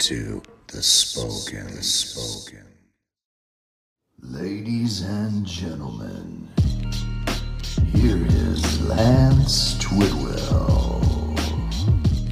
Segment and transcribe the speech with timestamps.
[0.00, 1.82] You are tuned in to the Spoken.
[1.82, 2.66] Spoken.
[4.22, 6.48] Ladies and gentlemen,
[7.92, 11.09] here is Lance Twidwell.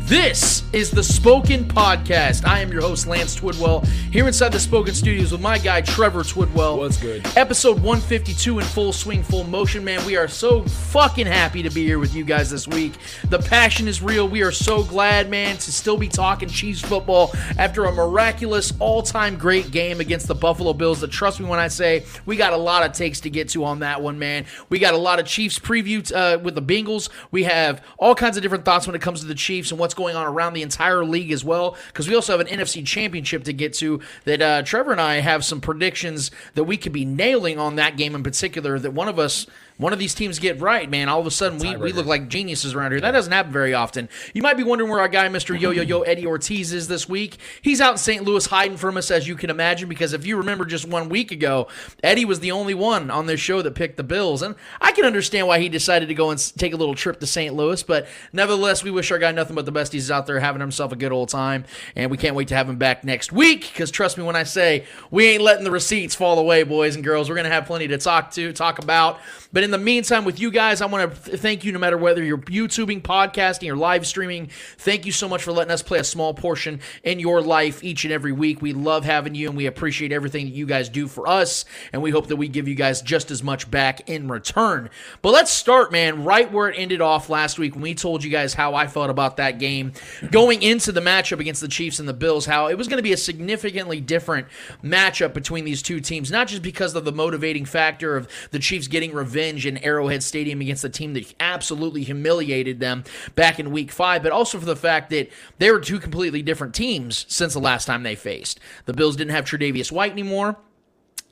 [0.08, 2.46] This is the Spoken Podcast.
[2.46, 6.22] I am your host, Lance Twidwell, here inside the Spoken Studios with my guy, Trevor
[6.22, 6.78] Twidwell.
[6.78, 7.26] What's good?
[7.36, 10.02] Episode 152 in full swing, full motion, man.
[10.06, 12.94] We are so fucking happy to be here with you guys this week.
[13.28, 14.26] The passion is real.
[14.26, 19.02] We are so glad, man, to still be talking Chiefs football after a miraculous, all
[19.02, 21.02] time great game against the Buffalo Bills.
[21.02, 23.62] That trust me when I say we got a lot of takes to get to
[23.62, 24.46] on that one, man.
[24.70, 27.10] We got a lot of Chiefs preview uh, with the Bengals.
[27.30, 29.97] We have all kinds of different thoughts when it comes to the Chiefs and what's
[29.98, 33.44] going on around the entire league as well, because we also have an NFC championship
[33.44, 37.04] to get to that uh, Trevor and I have some predictions that we could be
[37.04, 39.46] nailing on that game in particular that one of us
[39.78, 42.28] one of these teams get right, man, all of a sudden we, we look like
[42.28, 43.00] geniuses around here.
[43.00, 44.08] That doesn't happen very often.
[44.34, 45.58] You might be wondering where our guy, Mr.
[45.58, 47.36] Yo Yo Yo Eddie Ortiz, is this week.
[47.62, 48.24] He's out in St.
[48.24, 51.30] Louis hiding from us, as you can imagine, because if you remember just one week
[51.30, 51.68] ago,
[52.02, 54.42] Eddie was the only one on this show that picked the Bills.
[54.42, 57.26] And I can understand why he decided to go and take a little trip to
[57.26, 57.54] St.
[57.54, 59.92] Louis, but nevertheless, we wish our guy nothing but the best.
[59.92, 62.68] He's out there having himself a good old time, and we can't wait to have
[62.68, 66.16] him back next week, because trust me when I say we ain't letting the receipts
[66.16, 67.28] fall away, boys and girls.
[67.28, 69.20] We're going to have plenty to talk to, talk about.
[69.50, 71.96] But in the meantime, with you guys, I want to th- thank you no matter
[71.96, 74.50] whether you're YouTubing, podcasting, or live streaming.
[74.76, 78.04] Thank you so much for letting us play a small portion in your life each
[78.04, 78.60] and every week.
[78.60, 81.64] We love having you and we appreciate everything that you guys do for us.
[81.94, 84.90] And we hope that we give you guys just as much back in return.
[85.22, 88.30] But let's start, man, right where it ended off last week when we told you
[88.30, 89.92] guys how I felt about that game
[90.30, 93.02] going into the matchup against the Chiefs and the Bills, how it was going to
[93.02, 94.46] be a significantly different
[94.84, 98.88] matchup between these two teams, not just because of the motivating factor of the Chiefs
[98.88, 103.04] getting revenge in Arrowhead Stadium against the team that absolutely humiliated them
[103.34, 106.74] back in week five, but also for the fact that they were two completely different
[106.74, 108.60] teams since the last time they faced.
[108.86, 110.56] The Bills didn't have Tre'Davious White anymore.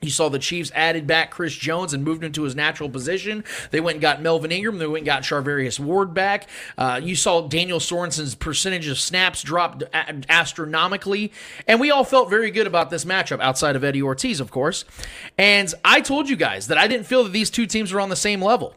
[0.01, 3.43] You saw the Chiefs added back Chris Jones and moved him into his natural position.
[3.71, 4.77] They went and got Melvin Ingram.
[4.77, 6.47] They went and got Charvarius Ward back.
[6.77, 9.81] Uh, you saw Daniel Sorensen's percentage of snaps drop
[10.29, 11.31] astronomically.
[11.67, 14.85] And we all felt very good about this matchup outside of Eddie Ortiz, of course.
[15.35, 18.09] And I told you guys that I didn't feel that these two teams were on
[18.09, 18.75] the same level.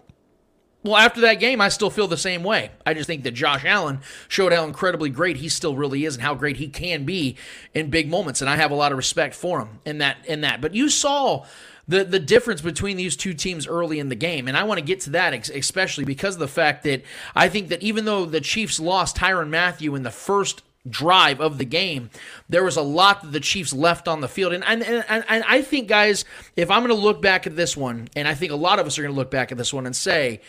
[0.83, 2.71] Well, after that game, I still feel the same way.
[2.87, 6.23] I just think that Josh Allen showed how incredibly great he still really is and
[6.23, 7.37] how great he can be
[7.75, 10.19] in big moments, and I have a lot of respect for him in that.
[10.27, 11.45] In that, but you saw
[11.87, 14.85] the the difference between these two teams early in the game, and I want to
[14.85, 17.03] get to that especially because of the fact that
[17.35, 21.59] I think that even though the Chiefs lost Tyrann Mathieu in the first drive of
[21.59, 22.09] the game,
[22.49, 24.55] there was a lot that the Chiefs left on the field.
[24.55, 26.25] And, and, and, and I think, guys,
[26.57, 28.87] if I'm going to look back at this one, and I think a lot of
[28.87, 30.41] us are going to look back at this one and say,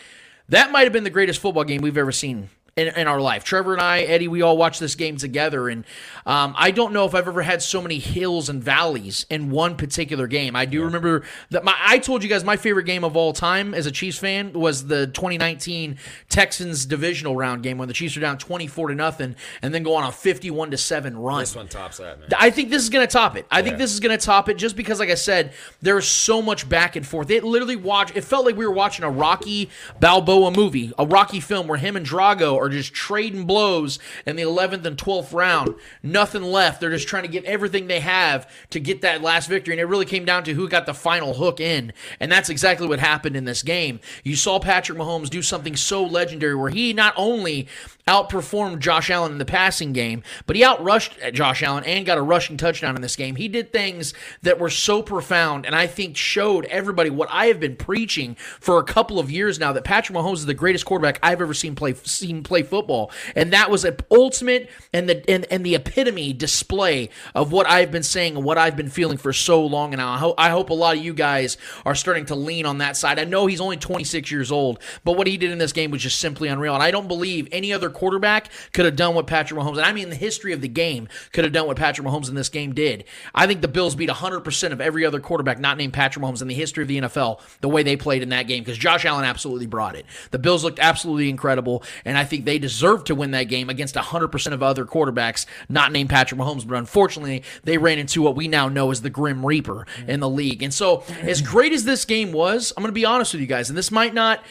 [0.52, 3.44] that might have been the greatest football game we've ever seen in, in, our life.
[3.44, 5.84] Trevor and I, Eddie, we all watched this game together, and
[6.24, 9.76] um, I don't know if I've ever had so many hills and valleys in one
[9.76, 10.56] particular game.
[10.56, 10.84] I do yeah.
[10.84, 13.90] remember that my I told you guys my favorite game of all time as a
[13.90, 15.98] Chiefs fan was the 2019
[16.30, 19.94] Texans divisional round game when the Chiefs were down 24 to nothing and then go
[19.94, 21.40] on a 51 to seven run.
[21.40, 22.28] This one tops that, man.
[22.38, 23.46] I think this is going to top it.
[23.50, 23.64] I yeah.
[23.64, 25.52] think this is going to top it just because, like I said,
[25.82, 27.28] there's so much back and forth.
[27.30, 28.16] It literally watched.
[28.16, 29.68] It felt like we were watching a Rocky
[30.00, 34.42] Balboa movie, a Rocky film where him and Drago are just trading blows in the
[34.42, 35.74] 11th and 12th round.
[36.02, 36.80] Nothing left.
[36.80, 39.74] They're just trying to get everything they have to get that last victory.
[39.74, 41.92] And it really came down to who got the final hook in.
[42.20, 44.00] And that's exactly what happened in this game.
[44.24, 47.68] You saw Patrick Mahomes do something so legendary where he not only
[48.06, 52.22] outperformed Josh Allen in the passing game, but he outrushed Josh Allen and got a
[52.22, 53.36] rushing touchdown in this game.
[53.36, 57.60] He did things that were so profound and I think showed everybody what I have
[57.60, 61.18] been preaching for a couple of years now that Patrick Mahomes is the greatest quarterback
[61.22, 63.10] I've ever seen play seen play football.
[63.34, 67.90] And that was an ultimate and the and, and the epitome display of what I've
[67.90, 70.70] been saying and what I've been feeling for so long and I hope I hope
[70.70, 71.56] a lot of you guys
[71.86, 73.18] are starting to lean on that side.
[73.18, 76.02] I know he's only 26 years old, but what he did in this game was
[76.02, 76.74] just simply unreal.
[76.74, 79.92] And I don't believe any other quarterback could have done what Patrick Mahomes, and I
[79.92, 82.74] mean the history of the game, could have done what Patrick Mahomes in this game
[82.74, 83.04] did.
[83.34, 86.48] I think the Bills beat 100% of every other quarterback not named Patrick Mahomes in
[86.48, 89.24] the history of the NFL the way they played in that game because Josh Allen
[89.24, 90.06] absolutely brought it.
[90.30, 92.46] The Bills looked absolutely incredible, and I think week.
[92.52, 96.66] They deserved to win that game against 100% of other quarterbacks, not named Patrick Mahomes.
[96.66, 100.28] But unfortunately, they ran into what we now know as the Grim Reaper in the
[100.28, 100.62] league.
[100.62, 103.46] And so, as great as this game was, I'm going to be honest with you
[103.46, 104.44] guys, and this might not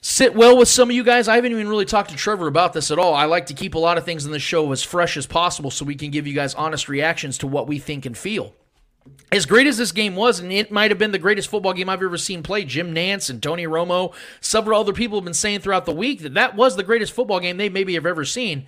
[0.00, 1.26] sit well with some of you guys.
[1.26, 3.14] I haven't even really talked to Trevor about this at all.
[3.14, 5.70] I like to keep a lot of things in the show as fresh as possible
[5.70, 8.54] so we can give you guys honest reactions to what we think and feel.
[9.32, 11.88] As great as this game was, and it might have been the greatest football game
[11.88, 15.60] I've ever seen played, Jim Nantz and Tony Romo, several other people have been saying
[15.60, 18.66] throughout the week that that was the greatest football game they maybe have ever seen.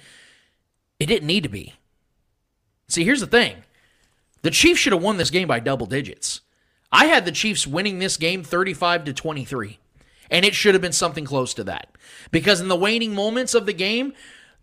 [0.99, 1.75] It didn't need to be.
[2.89, 3.57] See, here's the thing
[4.43, 6.41] the Chiefs should have won this game by double digits.
[6.91, 9.79] I had the Chiefs winning this game 35 to 23.
[10.31, 11.89] And it should have been something close to that.
[12.31, 14.13] Because in the waning moments of the game,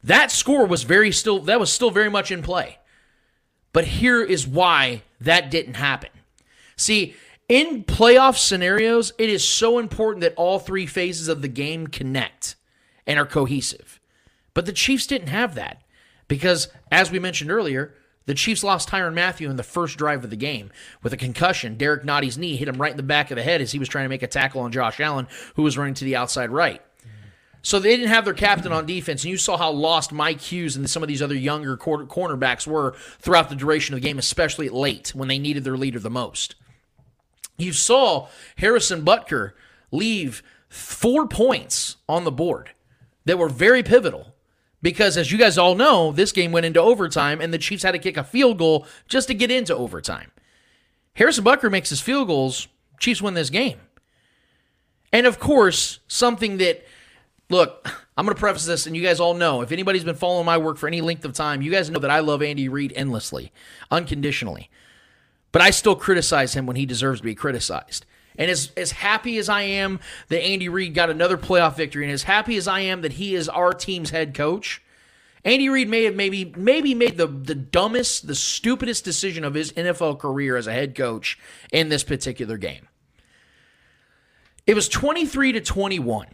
[0.04, 2.78] that score was very still that was still very much in play.
[3.76, 6.10] But here is why that didn't happen.
[6.78, 7.14] See,
[7.50, 12.56] in playoff scenarios, it is so important that all three phases of the game connect
[13.06, 14.00] and are cohesive.
[14.54, 15.82] But the Chiefs didn't have that
[16.30, 17.94] because, as we mentioned earlier,
[18.28, 20.72] the Chiefs lost Tyrann Mathieu in the first drive of the game
[21.04, 21.76] with a concussion.
[21.76, 23.90] Derek Notty's knee hit him right in the back of the head as he was
[23.90, 26.82] trying to make a tackle on Josh Allen, who was running to the outside right.
[27.66, 30.76] So they didn't have their captain on defense, and you saw how lost Mike Hughes
[30.76, 34.20] and some of these other younger quarter- cornerbacks were throughout the duration of the game,
[34.20, 36.54] especially late when they needed their leader the most.
[37.58, 38.28] You saw
[38.58, 39.54] Harrison Butker
[39.92, 42.70] leave four points on the board
[43.26, 44.36] that were very pivotal
[44.84, 47.94] because, as you guys all know, this game went into overtime and the Chiefs had
[47.94, 50.30] to kick a field goal just to get into overtime.
[51.16, 52.68] Harrison Butker makes his field goals,
[53.00, 53.80] Chiefs win this game.
[55.12, 56.86] And of course, something that,
[57.50, 57.88] look,
[58.18, 60.58] I'm going to preface this, and you guys all know if anybody's been following my
[60.58, 63.52] work for any length of time, you guys know that I love Andy Reid endlessly,
[63.92, 64.70] unconditionally.
[65.52, 68.06] But I still criticize him when he deserves to be criticized.
[68.38, 72.12] And as, as happy as I am that Andy Reid got another playoff victory, and
[72.12, 74.82] as happy as I am that he is our team's head coach,
[75.46, 79.72] Andy Reid may have maybe maybe made the, the dumbest, the stupidest decision of his
[79.74, 81.38] NFL career as a head coach
[81.72, 82.88] in this particular game.
[84.66, 86.28] It was 23 to 21.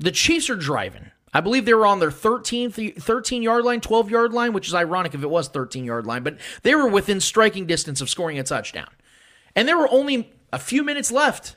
[0.00, 1.10] The Chiefs are driving.
[1.32, 4.74] I believe they were on their 13, 13 yard line, 12 yard line, which is
[4.74, 8.38] ironic if it was 13 yard line, but they were within striking distance of scoring
[8.38, 8.88] a touchdown.
[9.54, 11.56] And there were only a few minutes left.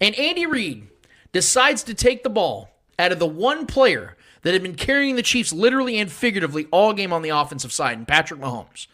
[0.00, 0.88] And Andy Reid
[1.32, 5.22] decides to take the ball out of the one player that had been carrying the
[5.22, 8.86] Chiefs literally and figuratively all game on the offensive side, and Patrick Mahomes.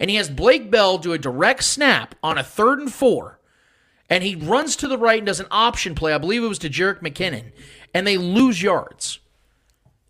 [0.00, 3.38] And he has Blake Bell do a direct snap on a third and four.
[4.08, 6.14] And he runs to the right and does an option play.
[6.14, 7.52] I believe it was to Jerick McKinnon.
[7.94, 9.20] And they lose yards.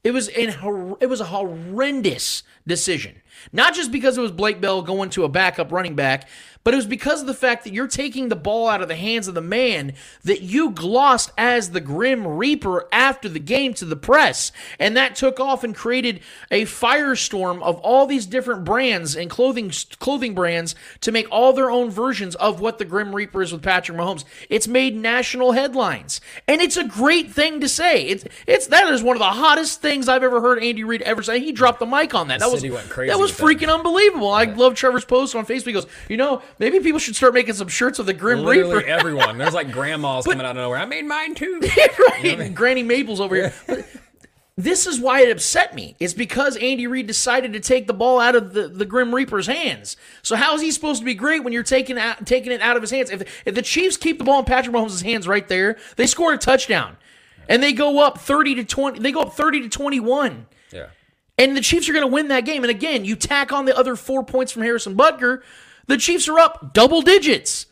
[0.04, 0.54] It was an,
[1.00, 3.20] it was a horrendous decision.
[3.52, 6.28] Not just because it was Blake Bell going to a backup running back,
[6.68, 8.94] but it was because of the fact that you're taking the ball out of the
[8.94, 9.94] hands of the man
[10.24, 14.52] that you glossed as the Grim Reaper after the game to the press.
[14.78, 16.20] And that took off and created
[16.50, 21.70] a firestorm of all these different brands and clothing clothing brands to make all their
[21.70, 24.24] own versions of what the Grim Reaper is with Patrick Mahomes.
[24.50, 26.20] It's made national headlines.
[26.46, 28.02] And it's a great thing to say.
[28.02, 31.22] It's it's that is one of the hottest things I've ever heard Andy Reid ever
[31.22, 31.40] say.
[31.40, 32.40] He dropped the mic on that.
[32.40, 34.30] That was city went crazy that was freaking unbelievable.
[34.30, 35.64] I love Trevor's post on Facebook.
[35.64, 38.76] He goes, you know, maybe people should start making some shirts of the Grim Literally
[38.76, 38.88] Reaper.
[38.88, 39.38] everyone.
[39.38, 40.78] There's like grandmas coming out of nowhere.
[40.78, 41.60] I made mine too.
[42.08, 42.38] right.
[42.40, 43.54] and Granny Maples over here.
[43.66, 45.94] But this is why it upset me.
[46.00, 49.46] It's because Andy Reid decided to take the ball out of the, the Grim Reaper's
[49.46, 49.96] hands.
[50.22, 52.74] So how is he supposed to be great when you're taking out, taking it out
[52.74, 53.08] of his hands?
[53.12, 56.32] If, if the Chiefs keep the ball in Patrick Mahomes' hands right there, they score
[56.32, 56.96] a touchdown.
[57.48, 58.98] And they go up 30 to 20.
[58.98, 60.46] They go up 30 to 21.
[60.72, 60.88] Yeah.
[61.38, 62.64] And the Chiefs are going to win that game.
[62.64, 65.42] And again, you tack on the other four points from Harrison Butker,
[65.88, 67.66] the Chiefs are up double digits.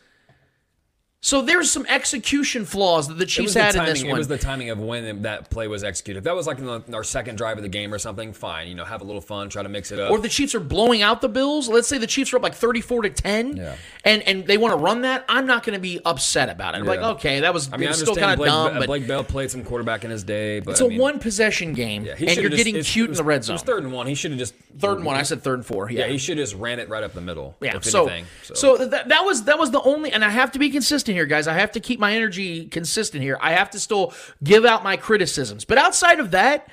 [1.19, 4.13] So there's some execution flaws that the Chiefs was, the had in timing, this it
[4.13, 6.19] was the timing of when that play was executed.
[6.19, 8.67] If that was like in the, our second drive of the game or something, fine.
[8.67, 10.11] You know, have a little fun, try to mix it up.
[10.11, 11.67] or the Chiefs are blowing out the Bills.
[11.69, 13.75] Let's say the Chiefs are up like 34 to 10 Yeah.
[14.05, 15.25] and and they want to run that.
[15.27, 16.77] I'm not going to be upset about it.
[16.77, 18.85] I'm like, okay, that was, I mean, it I was still kind of dumb, but
[18.85, 21.73] Blake Bell played some quarterback in his day, but it's I a mean, one possession
[21.73, 23.55] game yeah, and you're just- getting cute was- in the red zone.
[23.55, 24.05] It was third and one.
[24.05, 25.15] He should have just Third and one.
[25.15, 25.89] I said third and four.
[25.89, 26.11] Yeah, Yeah.
[26.11, 27.55] he should have just ran it right up the middle.
[27.61, 28.25] Yeah, if so anything.
[28.43, 31.25] so, that, that was that was the only, and I have to be consistent here,
[31.25, 31.47] guys.
[31.47, 33.37] I have to keep my energy consistent here.
[33.41, 36.69] I have to still give out my criticisms, but outside of that,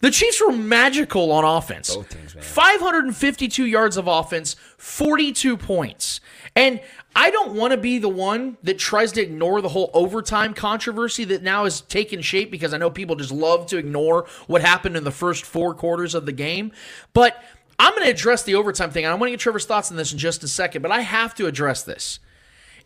[0.00, 1.94] the Chiefs were magical on offense.
[1.94, 2.44] Both teams, man.
[2.44, 6.20] 552 yards of offense, 42 points,
[6.54, 6.80] and
[7.16, 11.24] I don't want to be the one that tries to ignore the whole overtime controversy
[11.24, 14.96] that now has taken shape because I know people just love to ignore what happened
[14.96, 16.72] in the first four quarters of the game,
[17.12, 17.42] but.
[17.80, 19.04] I'm going to address the overtime thing.
[19.04, 21.02] and I want to get Trevor's thoughts on this in just a second, but I
[21.02, 22.18] have to address this.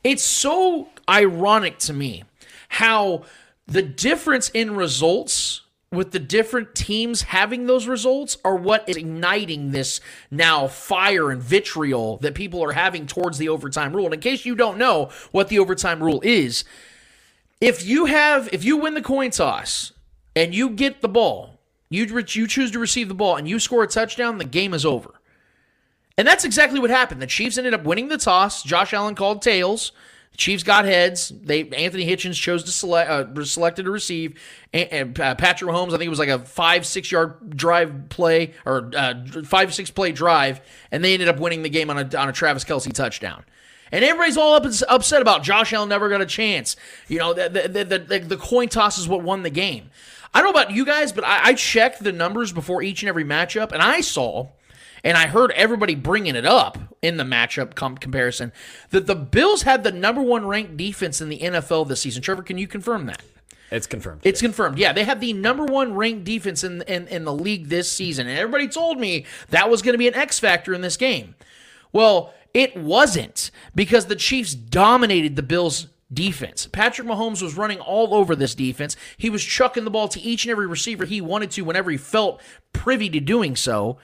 [0.04, 2.24] It's so ironic to me
[2.68, 3.22] how
[3.66, 9.70] the difference in results with the different teams having those results are what is igniting
[9.70, 14.06] this now fire and vitriol that people are having towards the overtime rule.
[14.06, 16.64] And in case you don't know what the overtime rule is,
[17.60, 19.92] if you have if you win the coin toss
[20.34, 23.84] and you get the ball, you you choose to receive the ball and you score
[23.84, 25.20] a touchdown, the game is over.
[26.22, 27.20] And that's exactly what happened.
[27.20, 28.62] The Chiefs ended up winning the toss.
[28.62, 29.90] Josh Allen called tails.
[30.30, 31.30] The Chiefs got heads.
[31.30, 34.40] They Anthony Hitchens chose to select uh, selected to receive,
[34.72, 35.88] and, and uh, Patrick Mahomes.
[35.88, 39.90] I think it was like a five six yard drive play or uh, five six
[39.90, 40.60] play drive,
[40.92, 43.42] and they ended up winning the game on a on a Travis Kelce touchdown.
[43.90, 46.76] And everybody's all up upset about Josh Allen never got a chance.
[47.08, 49.90] You know, the the, the, the, coin toss is what won the game.
[50.32, 53.08] I don't know about you guys, but I, I checked the numbers before each and
[53.08, 54.50] every matchup, and I saw
[55.04, 58.52] and I heard everybody bringing it up in the matchup com- comparison
[58.90, 62.22] that the Bills had the number one ranked defense in the NFL this season.
[62.22, 63.22] Trevor, can you confirm that?
[63.70, 64.20] It's confirmed.
[64.22, 64.78] It's confirmed.
[64.78, 68.26] Yeah, they have the number one ranked defense in, in, in the league this season.
[68.26, 71.34] And everybody told me that was going to be an X factor in this game.
[71.90, 76.66] Well, it wasn't because the Chiefs dominated the Bills' defense.
[76.66, 78.94] Patrick Mahomes was running all over this defense.
[79.16, 81.96] He was chucking the ball to each and every receiver he wanted to whenever he
[81.96, 82.42] felt
[82.74, 83.98] privy to doing so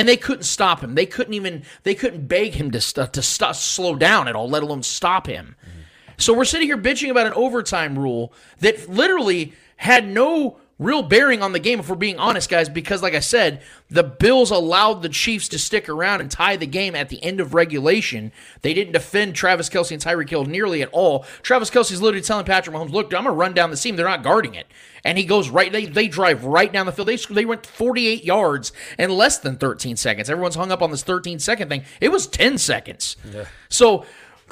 [0.00, 0.94] and they couldn't stop him.
[0.94, 4.48] They couldn't even they couldn't beg him to st- to stop, slow down at all,
[4.48, 5.56] let alone stop him.
[5.60, 5.80] Mm-hmm.
[6.16, 11.42] So we're sitting here bitching about an overtime rule that literally had no real bearing
[11.42, 13.60] on the game, if we're being honest, guys, because like I said,
[13.90, 17.38] the Bills allowed the Chiefs to stick around and tie the game at the end
[17.38, 18.32] of regulation.
[18.62, 21.26] They didn't defend Travis Kelce and Tyreek Hill nearly at all.
[21.42, 23.94] Travis Kelce's literally telling Patrick Mahomes, look, I'm gonna run down the seam.
[23.94, 24.66] They're not guarding it.
[25.04, 27.08] And he goes right, they, they drive right down the field.
[27.08, 30.30] They, they went 48 yards in less than 13 seconds.
[30.30, 31.84] Everyone's hung up on this 13 second thing.
[32.00, 33.16] It was 10 seconds.
[33.32, 33.44] Yeah.
[33.68, 34.06] So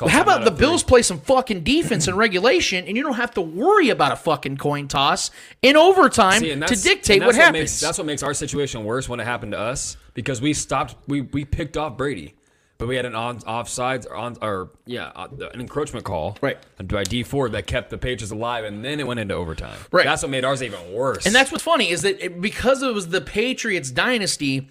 [0.07, 3.41] How about the Bills play some fucking defense in regulation, and you don't have to
[3.41, 5.31] worry about a fucking coin toss
[5.63, 7.63] in overtime See, to dictate what, what happens?
[7.63, 10.97] Makes, that's what makes our situation worse when it happened to us because we stopped,
[11.07, 12.35] we we picked off Brady,
[12.79, 16.59] but we had an on offsides or on or yeah uh, an encroachment call right
[16.83, 19.79] by Dee Ford that kept the Patriots alive, and then it went into overtime.
[19.91, 21.27] Right, that's what made ours even worse.
[21.27, 24.69] And that's what's funny is that it, because it was the Patriots dynasty,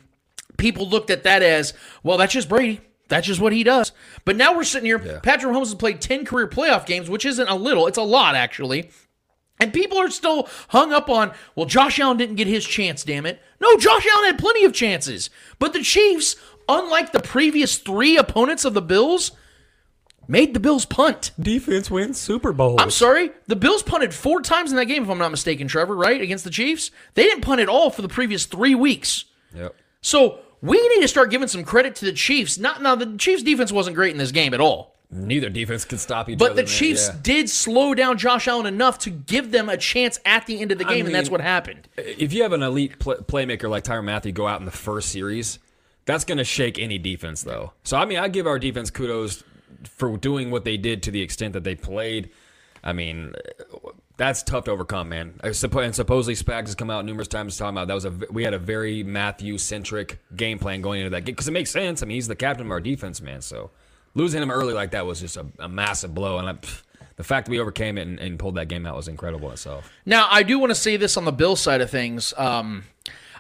[0.57, 2.17] people looked at that as well.
[2.17, 2.81] That's just Brady.
[3.09, 3.93] That's just what he does.
[4.27, 5.01] But now we're sitting here.
[5.01, 5.19] Yeah.
[5.23, 8.35] Patrick Mahomes has played 10 career playoff games, which isn't a little, it's a lot,
[8.35, 8.89] actually.
[9.57, 13.25] And people are still hung up on, well, Josh Allen didn't get his chance, damn
[13.25, 13.41] it.
[13.61, 15.29] No, Josh Allen had plenty of chances.
[15.59, 16.35] But the Chiefs,
[16.67, 19.31] unlike the previous three opponents of the Bills,
[20.27, 21.31] made the Bills punt.
[21.39, 22.75] Defense wins Super Bowl.
[22.81, 23.31] I'm sorry.
[23.45, 26.19] The Bills punted four times in that game, if I'm not mistaken, Trevor, right?
[26.19, 26.91] Against the Chiefs.
[27.13, 29.23] They didn't punt at all for the previous three weeks.
[29.55, 29.73] Yep.
[30.01, 32.57] So we need to start giving some credit to the Chiefs.
[32.57, 34.95] Not now the Chiefs defense wasn't great in this game at all.
[35.09, 36.55] Neither defense could stop each but other.
[36.55, 37.19] But the Chiefs yeah.
[37.21, 40.79] did slow down Josh Allen enough to give them a chance at the end of
[40.79, 41.87] the game, I mean, and that's what happened.
[41.95, 45.09] If you have an elite play- playmaker like Tyrann Mathieu go out in the first
[45.09, 45.59] series,
[46.03, 47.71] that's going to shake any defense, though.
[47.83, 49.43] So, I mean, I give our defense kudos
[49.85, 52.29] for doing what they did to the extent that they played.
[52.83, 53.33] I mean,
[54.17, 55.39] that's tough to overcome, man.
[55.43, 58.53] And supposedly Spags has come out numerous times talking about that was a we had
[58.53, 62.01] a very Mathieu centric game plan going into that game because it makes sense.
[62.01, 63.41] I mean, he's the captain of our defense, man.
[63.41, 63.69] So
[64.15, 66.57] losing him early like that was just a, a massive blow, and I,
[67.15, 69.53] the fact that we overcame it and, and, pulled that game out was incredible in
[69.53, 69.91] itself.
[70.05, 72.33] Now, I do want to say this on the Bill side of things.
[72.37, 72.83] Um,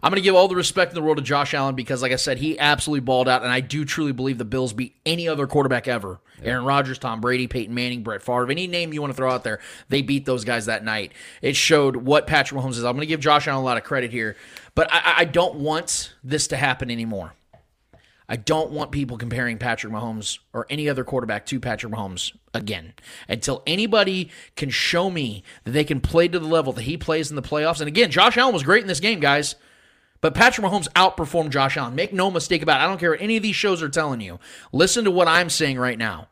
[0.01, 2.11] I'm going to give all the respect in the world to Josh Allen because, like
[2.11, 5.27] I said, he absolutely balled out, and I do truly believe the Bills beat any
[5.27, 6.19] other quarterback ever.
[6.41, 6.51] Yeah.
[6.51, 9.43] Aaron Rodgers, Tom Brady, Peyton Manning, Brett Favre, any name you want to throw out
[9.43, 11.11] there, they beat those guys that night.
[11.41, 12.83] It showed what Patrick Mahomes is.
[12.83, 14.35] I'm going to give Josh Allen a lot of credit here,
[14.75, 17.33] but I, I don't want this to happen anymore.
[18.29, 22.93] I don't want people comparing Patrick Mahomes or any other quarterback to Patrick Mahomes again
[23.29, 27.29] until anybody can show me that they can play to the level that he plays
[27.29, 27.79] in the playoffs.
[27.79, 29.55] And again, Josh Allen was great in this game, guys.
[30.21, 31.95] But Patrick Mahomes outperformed Josh Allen.
[31.95, 32.83] Make no mistake about it.
[32.83, 34.39] I don't care what any of these shows are telling you.
[34.71, 36.27] Listen to what I'm saying right now.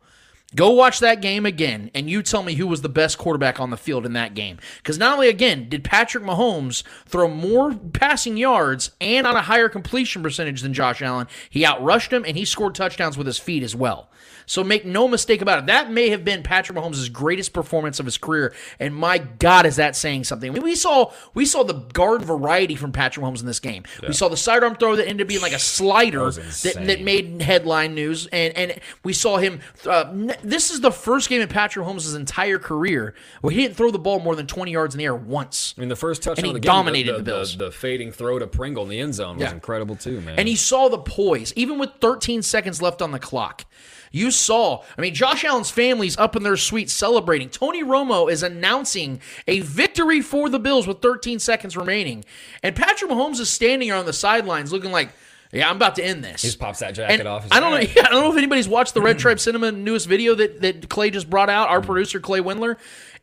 [0.56, 3.72] Go watch that game again, and you tell me who was the best quarterback on
[3.72, 4.58] the field in that game.
[4.77, 9.68] Because not only, again, did Patrick Mahomes throw more passing yards and on a higher
[9.68, 13.63] completion percentage than Josh Allen, he outrushed him and he scored touchdowns with his feet
[13.63, 14.10] as well.
[14.45, 15.65] So make no mistake about it.
[15.67, 18.53] That may have been Patrick Mahomes' greatest performance of his career.
[18.79, 20.53] And my God, is that saying something?
[20.53, 23.83] We saw we saw the guard variety from Patrick Mahomes in this game.
[24.01, 24.09] Yeah.
[24.09, 27.01] We saw the sidearm throw that ended up being like a slider that, that, that,
[27.01, 28.27] made headline news.
[28.27, 30.11] And and we saw him uh,
[30.43, 33.99] this is the first game in Patrick Mahomes' entire career where he didn't throw the
[33.99, 35.73] ball more than 20 yards in the air once.
[35.77, 37.57] I mean, the first touchdown he of the game, dominated the, the Bills.
[37.57, 39.53] The, fading throw to Pringle in the end zone was Yeah.
[39.53, 40.39] incredible too, man.
[40.39, 43.65] And he saw the poise, even with 13 seconds left on the clock.
[44.12, 47.50] You saw, I mean, Josh Allen's family's up in their suite celebrating.
[47.50, 52.25] Tony Romo is announcing a victory for the Bills with 13 seconds remaining.
[52.63, 55.09] And Patrick Mahomes is standing here on the sidelines looking like,
[55.51, 56.41] yeah, I'm about to end this.
[56.41, 57.47] He just pops that jacket And off.
[57.51, 57.79] I don't know.
[57.95, 60.89] Yeah, I don't know if anybody's watched the Red Tribe Cinema newest video that that
[60.89, 61.69] Clay just brought out.
[61.69, 61.71] Mm.
[61.71, 62.77] Our producer Clay Windler.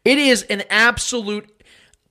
[0.05, 1.52] It is an absolute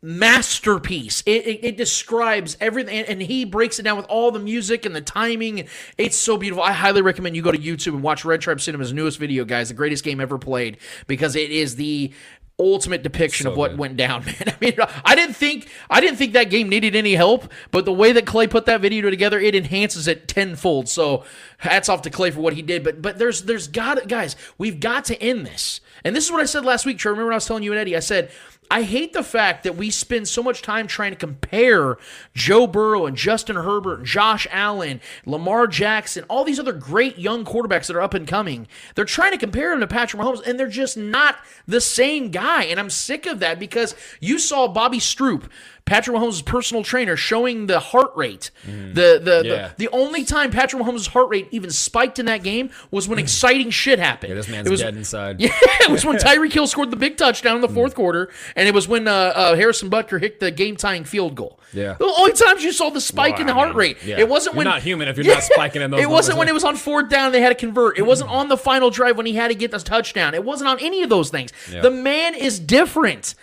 [0.01, 1.21] masterpiece.
[1.25, 4.85] It, it, it describes everything, and, and he breaks it down with all the music
[4.85, 5.67] and the timing.
[5.97, 6.63] It's so beautiful.
[6.63, 9.67] I highly recommend you go to YouTube and watch Red Tribe Cinema's newest video, guys.
[9.69, 10.77] The greatest game ever played
[11.07, 12.11] because it is the
[12.59, 13.79] ultimate depiction So of what good.
[13.79, 17.15] went down man i mean i didn't think i didn't think that game needed any
[17.15, 21.23] help but the way that clay put that video together it enhances it tenfold so
[21.57, 24.79] hats off to clay for what he did but but there's there's got guys we've
[24.79, 27.09] got to end this and this is what i said last week Trey.
[27.09, 28.29] remember when i was telling you and eddie i said
[28.71, 31.97] I hate the fact that we spend so much time trying to compare
[32.33, 37.43] Joe Burrow and Justin Herbert and Josh Allen, Lamar Jackson, all these other great young
[37.43, 38.69] quarterbacks that are up and coming.
[38.95, 42.63] They're trying to compare them to Patrick Mahomes, and they're just not the same guy.
[42.63, 45.49] And I'm sick of that because you saw Bobby Stroop,
[45.85, 48.49] Patrick Mahomes' personal trainer, showing the heart rate.
[48.65, 49.67] The the, Yeah.
[49.69, 53.19] the the only time Patrick Mahomes' heart rate even spiked in that game was when
[53.19, 54.29] exciting shit happened.
[54.29, 55.39] yeah, this man's It was- dead inside.
[55.41, 55.49] yeah,
[55.81, 58.73] it was when Tyreek Hill scored the big touchdown in the fourth quarter, and it
[58.73, 61.59] was when uh, uh, Harrison Butker hit the game-tying field goal.
[61.73, 61.95] Yeah.
[61.99, 63.97] the only times you saw the spike Well, in the I heart mean, rate.
[64.05, 64.19] yeah.
[64.19, 66.47] It wasn't You're when not human if you're not spiking in those It wasn't when
[66.49, 67.97] it was on fourth down and they had to convert.
[67.97, 70.33] It wasn't on the final drive when he had to get the touchdown.
[70.33, 71.51] It wasn't on any of those things.
[71.69, 73.35] The man is different,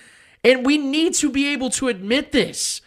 [0.44, 2.80] and we need to be able to admit this.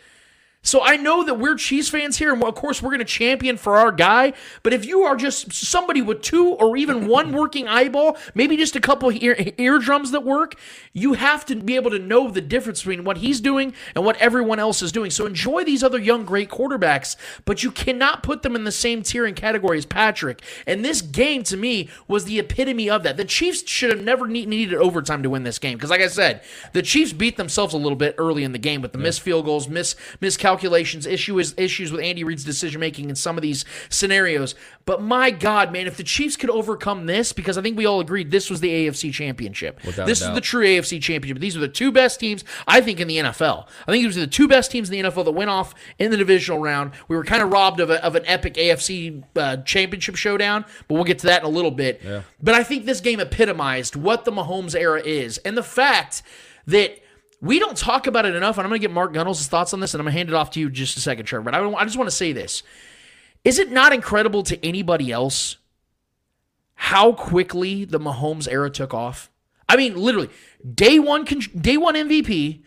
[0.63, 3.57] So I know that we're Chiefs fans here, and of course we're going to champion
[3.57, 4.33] for our guy.
[4.61, 8.75] But if you are just somebody with two or even one working eyeball, maybe just
[8.75, 10.55] a couple ear, eardrums that work,
[10.93, 14.17] you have to be able to know the difference between what he's doing and what
[14.17, 15.09] everyone else is doing.
[15.09, 19.01] So enjoy these other young great quarterbacks, but you cannot put them in the same
[19.01, 20.41] tier and category as Patrick.
[20.67, 23.17] And this game to me was the epitome of that.
[23.17, 26.07] The Chiefs should have never need, needed overtime to win this game because, like I
[26.07, 26.41] said,
[26.73, 29.45] the Chiefs beat themselves a little bit early in the game with the missed field
[29.45, 34.55] goals, miss miscalculations, issues issues with Andy Reid's decision making in some of these scenarios.
[34.85, 38.01] But my God, man, if the Chiefs could overcome this, because I think we all
[38.01, 39.83] agreed this was the AFC Championship.
[39.85, 41.39] Without this is the true AFC Championship.
[41.39, 43.67] These are the two best teams, I think, in the NFL.
[43.87, 46.11] I think these are the two best teams in the NFL that went off in
[46.11, 46.91] the divisional round.
[47.07, 50.95] We were kind of robbed of, a, of an epic AFC uh, Championship showdown, but
[50.95, 52.01] we'll get to that in a little bit.
[52.41, 56.23] But I think this game epitomized what the Mahomes era is, and the fact
[56.67, 56.97] that.
[57.43, 59.79] We don't talk about it enough, and I'm going to get Mark Gunnels' thoughts on
[59.79, 61.45] this, and I'm going to hand it off to you in just a second, Trevor.
[61.45, 62.61] But I, I just want to say this.
[63.43, 65.57] Is it not incredible to anybody else
[66.75, 69.30] how quickly the Mahomes era took off?
[69.71, 70.29] I mean, literally,
[70.75, 72.61] day one, con- day one MVP,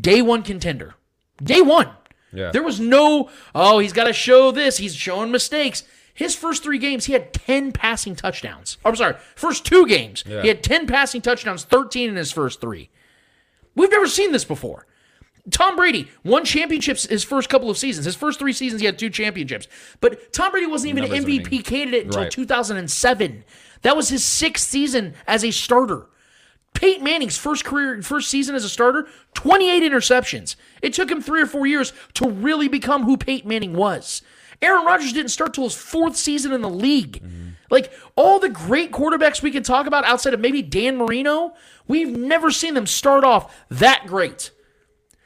[0.00, 0.94] day one contender,
[1.42, 1.88] day one.
[2.32, 2.50] Yeah.
[2.50, 4.78] There was no, oh, he's got to show this.
[4.78, 5.84] He's showing mistakes.
[6.14, 8.76] His first three games, he had 10 passing touchdowns.
[8.84, 10.42] I'm sorry, first two games, Yeah.
[10.42, 12.90] he had 10 passing touchdowns, 13 in his first three.
[13.74, 14.86] We've never seen this before.
[15.50, 18.04] Tom Brady won championships his first couple of seasons.
[18.06, 19.66] His first three seasons, he had two championships.
[20.00, 22.30] But Tom Brady wasn't even an MVP candidate until Right.
[22.30, 23.44] 2007.
[23.82, 26.06] That was his sixth season as a starter.
[26.74, 30.56] Peyton Manning's first career, first season as a starter, 28 interceptions.
[30.82, 34.22] It took him three or four years to really become who Peyton Manning was.
[34.60, 37.22] Aaron Rodgers didn't start till his fourth season in the league.
[37.70, 41.54] Like all the great quarterbacks we can talk about outside of maybe Dan Marino,
[41.88, 44.50] we've never seen them start off that great.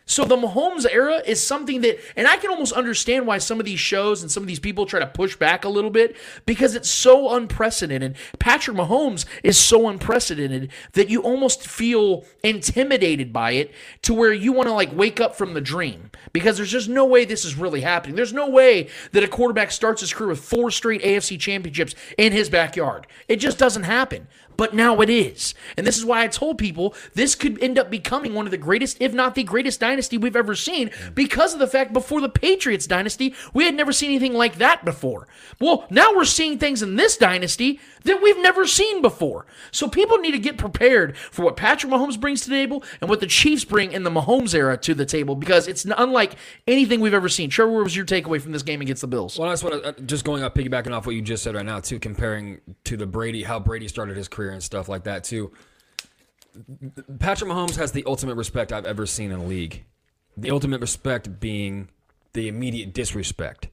[0.09, 3.66] So the Mahomes era is something that, and I can almost understand why some of
[3.66, 6.16] these shows and some of these people try to push back a little bit
[6.47, 8.14] because it's so unprecedented.
[8.38, 14.53] Patrick Mahomes is so unprecedented that you almost feel intimidated by it to where you
[14.53, 17.57] want to like wake up from the dream because there's just no way this is
[17.57, 18.14] really happening.
[18.14, 22.33] There's no way that a quarterback starts his career with four straight AFC championships in
[22.33, 23.09] his backyard.
[23.27, 24.29] It just doesn't happen.
[24.57, 25.55] But now it is.
[25.77, 28.59] And this is why I told people this could end up becoming one of the
[28.59, 32.29] greatest, if not the greatest dynasty we've ever seen because of the fact before the
[32.29, 35.27] Patriots dynasty, we had never seen anything like that before.
[35.61, 39.47] Well, now we're seeing things in this dynasty that we've never seen before.
[39.71, 43.11] So people need to get prepared for what Patrick Mahomes brings to the table and
[43.11, 47.01] what the Chiefs bring in the Mahomes era to the table because it's unlike anything
[47.01, 47.51] we've ever seen.
[47.51, 49.38] Trevor, what was your takeaway from this game against the Bills?
[49.38, 51.81] Well, want to uh, just going up, piggybacking off what you just said right now,
[51.81, 55.53] too, comparing to the Brady, how Brady started his career and stuff like that, too.
[57.19, 59.85] Patrick Mahomes has the ultimate respect I've ever seen in a league.
[60.37, 61.89] The ultimate respect being
[62.33, 63.69] the immediate disrespect,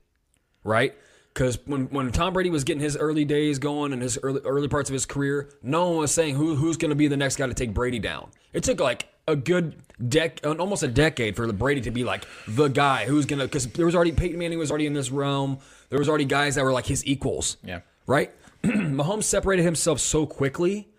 [0.64, 0.94] right?
[1.34, 4.68] Because when, when Tom Brady was getting his early days going and his early, early
[4.68, 7.38] parts of his career, no one was saying who who's going to be the next
[7.38, 8.30] guy to take Brady down.
[8.54, 12.28] It took like a good dec, almost a decade for the Brady to be like
[12.48, 13.46] the guy who's going to.
[13.46, 15.58] Because there was already Peyton Manning was already in this realm.
[15.90, 17.58] There was already guys that were like his equals.
[17.64, 17.80] Yeah.
[18.06, 18.32] Right.
[18.71, 20.89] Mahomes separated himself so quickly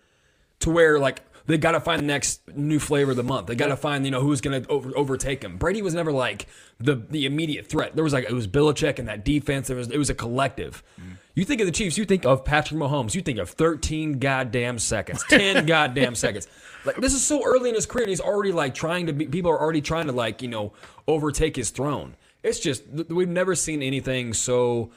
[0.59, 3.47] to where like they got to find the next new flavor of the month.
[3.47, 5.57] They got to find you know who's going to over, overtake him.
[5.57, 6.47] Brady was never like
[6.79, 7.95] the the immediate threat.
[7.95, 9.69] There was like it was Belichick and that defense.
[9.69, 10.83] It was it was a collective.
[10.99, 11.17] Mm.
[11.35, 14.79] You think of the Chiefs, you think of Patrick Mahomes, you think of 13 goddamn
[14.79, 16.47] seconds, 10 goddamn seconds.
[16.85, 19.25] Like this is so early in his career, and he's already like trying to be.
[19.25, 20.73] People are already trying to like you know
[21.07, 22.15] overtake his throne.
[22.43, 24.91] It's just we've never seen anything so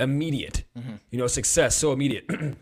[0.00, 0.64] immediate.
[1.10, 2.28] You know, success so immediate.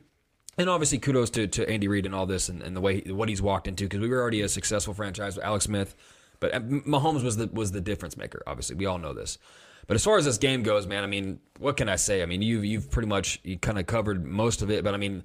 [0.58, 3.28] And obviously, kudos to, to Andy Reid and all this and, and the way what
[3.28, 5.94] he's walked into because we were already a successful franchise with Alex Smith,
[6.40, 8.42] but uh, Mahomes was the was the difference maker.
[8.44, 9.38] Obviously, we all know this.
[9.86, 12.22] But as far as this game goes, man, I mean, what can I say?
[12.22, 14.96] I mean, you've you've pretty much you kind of covered most of it, but I
[14.96, 15.22] mean,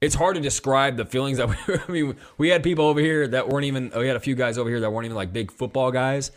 [0.00, 1.74] it's hard to describe the feelings that we.
[1.74, 3.90] I mean, we had people over here that weren't even.
[3.96, 6.30] We had a few guys over here that weren't even like big football guys.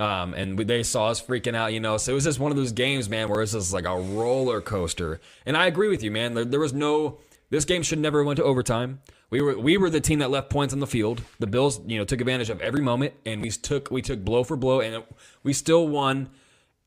[0.00, 1.98] Um, and they saw us freaking out, you know.
[1.98, 4.62] So it was just one of those games, man, where it's just like a roller
[4.62, 5.20] coaster.
[5.44, 6.32] And I agree with you, man.
[6.34, 7.18] There, there was no.
[7.50, 9.00] This game should never went to overtime.
[9.28, 11.22] We were we were the team that left points on the field.
[11.38, 14.42] The Bills, you know, took advantage of every moment, and we took we took blow
[14.42, 15.04] for blow, and
[15.42, 16.30] we still won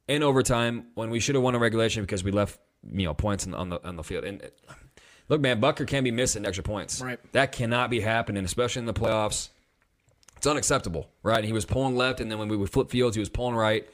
[0.08, 2.60] in overtime when we should have won in regulation because we left
[2.92, 4.24] you know points on, on the on the field.
[4.24, 4.42] And
[5.30, 7.00] look, man, Butker can't be missing extra points.
[7.00, 7.20] Right.
[7.34, 9.50] That cannot be happening, especially in the playoffs.
[10.44, 11.42] It's unacceptable, right?
[11.42, 13.88] He was pulling left, and then when we would flip fields, he was pulling right.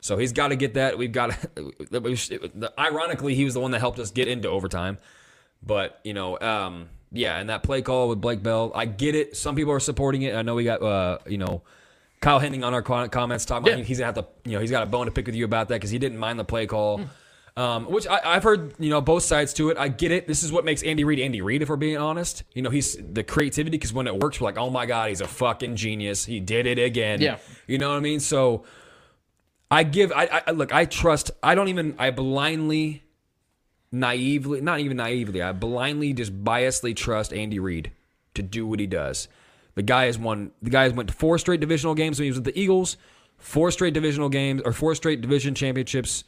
[0.00, 0.96] So he's got to get that.
[0.96, 2.72] We've got to.
[2.78, 4.98] Ironically, he was the one that helped us get into overtime.
[5.60, 9.36] But you know, um, yeah, and that play call with Blake Bell, I get it.
[9.36, 10.36] Some people are supporting it.
[10.36, 11.62] I know we got, uh, you know,
[12.20, 13.84] Kyle Henning on our comments talking about Yeah.
[13.84, 15.66] he's gonna have to, you know, he's got a bone to pick with you about
[15.70, 17.00] that because he didn't mind the play call.
[17.58, 19.76] Um, which I, I've heard, you know, both sides to it.
[19.76, 20.28] I get it.
[20.28, 22.44] This is what makes Andy Reid Andy Reid, if we're being honest.
[22.54, 25.20] You know, he's the creativity because when it works, we're like, oh my god, he's
[25.20, 26.24] a fucking genius.
[26.24, 27.20] He did it again.
[27.20, 27.38] Yeah.
[27.66, 28.20] you know what I mean.
[28.20, 28.64] So
[29.72, 30.12] I give.
[30.12, 30.72] I, I look.
[30.72, 31.32] I trust.
[31.42, 31.96] I don't even.
[31.98, 33.02] I blindly,
[33.90, 35.42] naively, not even naively.
[35.42, 37.90] I blindly, just biasly trust Andy Reid
[38.34, 39.26] to do what he does.
[39.74, 40.52] The guy has won.
[40.62, 42.98] The guy has went to four straight divisional games when he was with the Eagles.
[43.36, 46.22] Four straight divisional games or four straight division championships.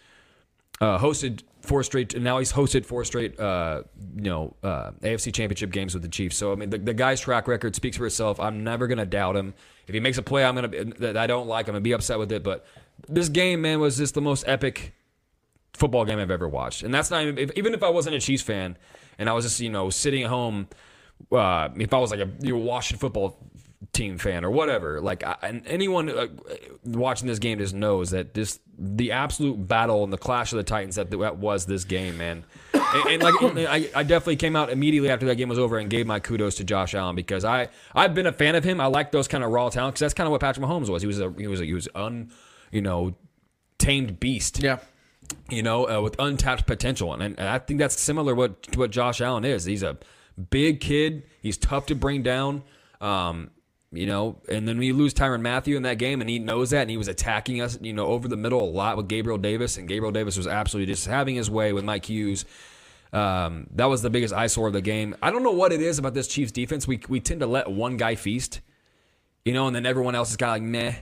[0.80, 2.18] Uh, hosted four straight.
[2.18, 3.38] Now he's hosted four straight.
[3.38, 3.82] Uh,
[4.16, 6.36] you know, uh, AFC Championship games with the Chiefs.
[6.36, 8.40] So I mean, the, the guy's track record speaks for itself.
[8.40, 9.54] I'm never gonna doubt him.
[9.86, 11.66] If he makes a play, I'm gonna that I don't like.
[11.66, 12.42] I'm gonna be upset with it.
[12.42, 12.64] But
[13.08, 14.94] this game, man, was just the most epic
[15.74, 16.82] football game I've ever watched.
[16.82, 18.76] And that's not even if, even if I wasn't a Chiefs fan
[19.18, 20.68] and I was just you know sitting at home.
[21.30, 23.38] Uh, if I was like a you Washington football
[23.92, 26.26] team fan or whatever, like I, and anyone uh,
[26.84, 30.62] watching this game just knows that this the absolute battle and the clash of the
[30.62, 32.44] Titans that, that was this game, man.
[32.72, 33.34] And, and like
[33.68, 36.54] I, I definitely came out immediately after that game was over and gave my kudos
[36.56, 38.80] to Josh Allen because I I've been a fan of him.
[38.80, 41.02] I like those kind of raw talent because that's kind of what Patrick Mahomes was.
[41.02, 42.30] He was a he was a, he was un
[42.70, 43.14] you know
[43.78, 44.78] tamed beast Yeah.
[45.48, 47.12] you know, uh, with untapped potential.
[47.14, 49.64] And, and I think that's similar what to what Josh Allen is.
[49.64, 49.96] He's a
[50.50, 51.24] big kid.
[51.42, 52.62] He's tough to bring down.
[53.00, 53.50] Um,
[53.92, 56.82] you know, and then we lose Tyrann Mathieu in that game, and he knows that,
[56.82, 59.76] and he was attacking us, you know, over the middle a lot with Gabriel Davis,
[59.76, 62.44] and Gabriel Davis was absolutely just having his way with Mike Hughes.
[63.12, 65.16] Um, that was the biggest eyesore of the game.
[65.20, 66.86] I don't know what it is about this Chiefs defense.
[66.86, 68.60] We we tend to let one guy feast,
[69.44, 70.94] you know, and then everyone else is kind of like meh.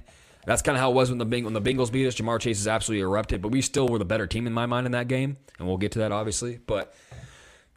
[0.46, 2.14] That's kind of how it was when the Beng- when the Bengals beat us.
[2.14, 4.86] Ja'Marr Chase is absolutely erupted, but we still were the better team in my mind
[4.86, 6.58] in that game, and we'll get to that obviously.
[6.66, 6.94] But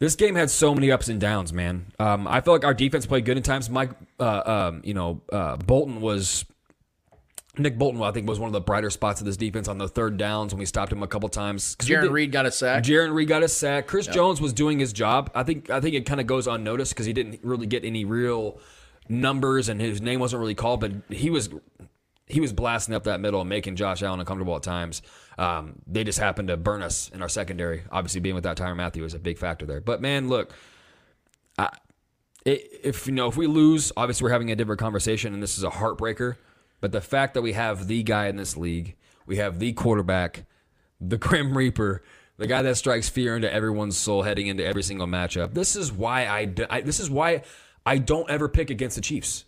[0.02, 1.86] this game had so many ups and downs, man.
[2.00, 3.70] Um, I felt like our defense played good in times.
[3.70, 6.44] Mike, uh, um, you know, uh, Bolton was
[7.56, 8.02] Nick Bolton.
[8.02, 10.52] I think was one of the brighter spots of this defense on the third downs
[10.52, 11.76] when we stopped him a couple times.
[11.76, 12.82] Jarran Reed got a sack.
[12.82, 13.86] Jarran Reed got a sack.
[13.86, 15.30] Chris Jones was doing his job.
[15.36, 18.04] I think I think it kind of goes unnoticed because he didn't really get any
[18.04, 18.58] real
[19.08, 21.48] numbers and his name wasn't really called, but he was
[22.32, 25.02] he was blasting up that middle and making Josh Allen uncomfortable at times.
[25.38, 27.82] Um, they just happened to burn us in our secondary.
[27.90, 29.80] Obviously, being without Tyrann Mathieu was a big factor there.
[29.80, 30.52] But man, look,
[31.58, 31.64] I,
[32.46, 35.56] i- if you know if we lose, obviously we're having a different conversation, and this
[35.58, 36.36] is a heartbreaker.
[36.80, 40.44] But the fact that we have the guy in this league, we have the quarterback,
[41.00, 42.02] the Grim Reaper,
[42.38, 45.54] the guy that strikes fear into everyone's soul heading into every single matchup.
[45.54, 46.46] This is why I.
[46.82, 47.42] this is why
[47.86, 49.44] I don't ever pick against the Chiefs.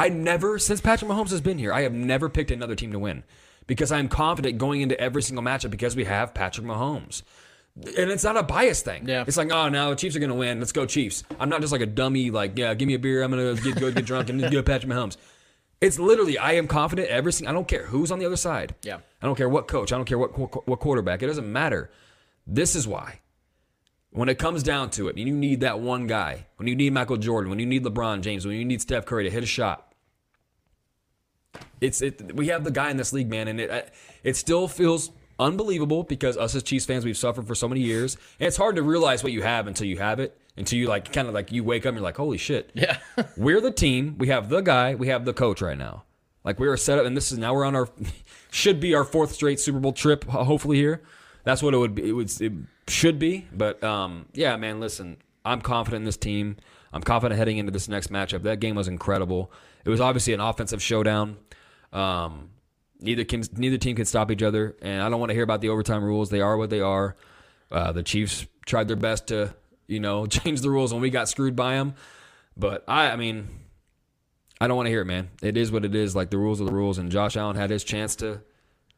[0.00, 2.98] I never, since Patrick Mahomes has been here, I have never picked another team to
[2.98, 3.22] win
[3.66, 7.22] because I'm confident going into every single matchup because we have Patrick Mahomes.
[7.76, 9.06] And it's not a bias thing.
[9.06, 9.24] Yeah.
[9.26, 10.58] It's like, oh, no, the Chiefs are going to win.
[10.58, 11.22] Let's go, Chiefs.
[11.38, 13.22] I'm not just like a dummy, like, yeah, give me a beer.
[13.22, 15.18] I'm going to get good, get drunk, and go Patrick Mahomes.
[15.82, 18.74] It's literally, I am confident every single, I don't care who's on the other side.
[18.82, 19.00] Yeah.
[19.20, 19.92] I don't care what coach.
[19.92, 21.22] I don't care what, what, what quarterback.
[21.22, 21.90] It doesn't matter.
[22.46, 23.20] This is why.
[24.12, 26.94] When it comes down to it, and you need that one guy, when you need
[26.94, 29.46] Michael Jordan, when you need LeBron James, when you need Steph Curry to hit a
[29.46, 29.89] shot,
[31.80, 32.34] it's it.
[32.34, 36.36] We have the guy in this league, man, and it it still feels unbelievable because
[36.36, 39.22] us as Chiefs fans, we've suffered for so many years, and it's hard to realize
[39.22, 41.84] what you have until you have it, until you like kind of like you wake
[41.86, 42.98] up and you're like, holy shit, Yeah.
[43.36, 44.16] we're the team.
[44.18, 44.94] We have the guy.
[44.94, 46.04] We have the coach right now.
[46.44, 47.88] Like we are set up, and this is now we're on our
[48.50, 50.24] should be our fourth straight Super Bowl trip.
[50.24, 51.02] Hopefully here,
[51.44, 52.08] that's what it would be.
[52.08, 52.52] It would it
[52.88, 53.46] should be.
[53.52, 56.56] But um, yeah, man, listen, I'm confident in this team.
[56.92, 58.42] I'm confident heading into this next matchup.
[58.42, 59.52] That game was incredible.
[59.84, 61.36] It was obviously an offensive showdown.
[61.92, 62.50] Um,
[63.00, 65.60] neither can neither team can stop each other, and I don't want to hear about
[65.60, 66.30] the overtime rules.
[66.30, 67.16] They are what they are.
[67.70, 69.54] Uh, the Chiefs tried their best to
[69.86, 71.94] you know change the rules when we got screwed by them,
[72.56, 73.48] but I I mean
[74.60, 75.30] I don't want to hear it, man.
[75.42, 76.14] It is what it is.
[76.14, 78.42] Like the rules are the rules, and Josh Allen had his chance to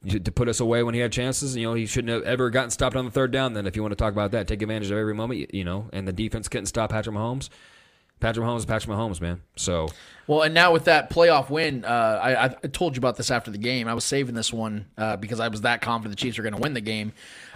[0.09, 1.55] to put us away when he had chances.
[1.57, 3.53] You know, he shouldn't have ever gotten stopped on the third down.
[3.53, 5.55] Then, if you want to talk about that, take advantage of every moment.
[5.55, 7.49] you- know, and the defense couldn't stop Patrick Mahomes.
[8.19, 9.43] Patrick Mahomes Patrick Mahomes, man.
[9.55, 9.89] So
[10.27, 11.89] Well, and now with that playoff win, uh,
[12.23, 13.89] I, I told you about this after the game.
[13.89, 16.55] I was saving this one uh, because I was that confident the Chiefs are going
[16.55, 17.13] to win the game.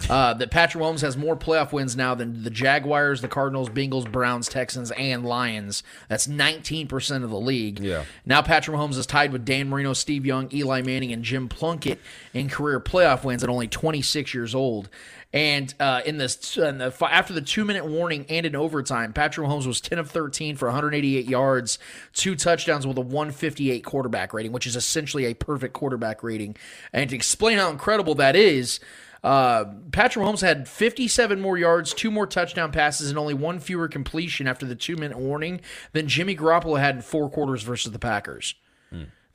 [0.09, 4.09] Uh, that Patrick Mahomes has more playoff wins now than the Jaguars, the Cardinals, Bengals,
[4.11, 5.81] Browns, Texans, and Lions.
[6.09, 7.79] That's 19% of the league.
[7.79, 8.03] Yeah.
[8.25, 11.99] Now Patrick Mahomes is tied with Dan Marino, Steve Young, Eli Manning, and Jim Plunkett
[12.33, 14.89] in career playoff wins at only 26 years old.
[15.33, 19.47] And uh, in this, in the, after the two minute warning and in overtime, Patrick
[19.47, 21.79] Mahomes was 10 of 13 for 188 yards,
[22.13, 26.55] two touchdowns with a 158 quarterback rating, which is essentially a perfect quarterback rating.
[26.93, 28.79] And to explain how incredible that is,
[29.23, 33.89] uh, Patrick Mahomes had 57 more yards, two more touchdown passes, and only one fewer
[33.89, 35.59] completion after the two minute warning
[35.91, 38.55] than Jimmy Garoppolo had in four quarters versus the Packers.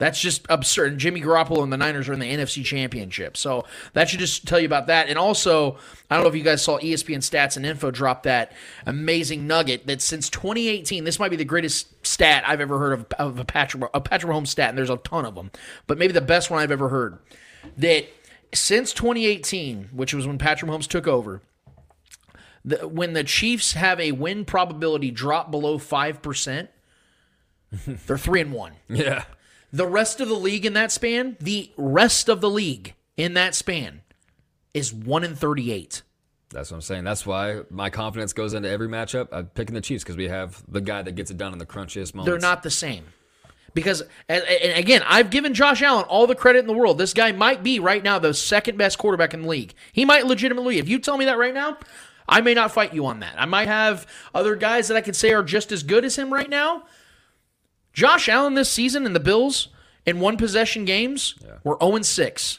[0.03, 0.99] That's just absurd.
[0.99, 3.37] Jimmy Garoppolo and the Niners are in the NFC Championship.
[3.37, 5.09] So that should just tell you about that.
[5.09, 5.77] And also,
[6.11, 8.51] I don't know if you guys saw ESPN Stats and Info drop that
[8.85, 13.07] amazing nugget that since 2018, this might be the greatest stat I've ever heard of,
[13.17, 15.53] of a Patrick, a Patrick Mahomes stat, and there's a ton of them,
[15.87, 17.21] but maybe the best one I've ever heard.
[17.77, 18.07] That
[18.53, 21.43] since 2018, which was when Patrick Mahomes took over,
[22.65, 26.67] the, when the Chiefs have a win probability drop below 5%,
[27.87, 28.73] they're 3 and 1.
[28.89, 29.25] yeah,
[29.73, 33.55] The rest of the league in that span, the rest of the league in that
[33.55, 34.03] span
[34.75, 36.03] is 1 in 38.
[36.51, 37.05] that's what I'm saying.
[37.05, 39.29] That's why my confidence goes into every matchup.
[39.33, 41.67] I'm picking the Chiefs because we have the guy that gets it done in the
[41.67, 42.31] crunchiest moments.
[42.31, 43.05] They're not the same.
[43.75, 46.99] Because, and and again, I've given Josh Allen all the credit in the world.
[46.99, 49.73] This guy might be right now the second best quarterback in the league.
[49.93, 51.79] He might legitimately, if you tell me that right now,
[52.29, 53.35] I may not fight you on that.
[53.39, 56.31] I might have other guys that I could say are just as good as him
[56.31, 56.83] right now.
[57.93, 59.69] Josh Allen this season in the Bills
[60.07, 62.59] in one possession games were 0 6.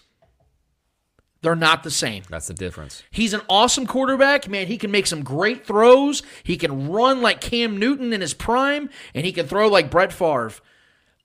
[1.42, 2.24] They're not the same.
[2.30, 3.04] That's the difference.
[3.12, 4.68] He's an awesome quarterback, man.
[4.68, 6.24] He can make some great throws.
[6.44, 10.14] He can run like Cam Newton in his prime, and he can throw like Brett
[10.14, 10.54] Favre.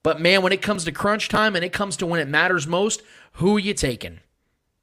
[0.03, 2.67] But man, when it comes to crunch time and it comes to when it matters
[2.67, 3.03] most,
[3.35, 4.19] who are you taking?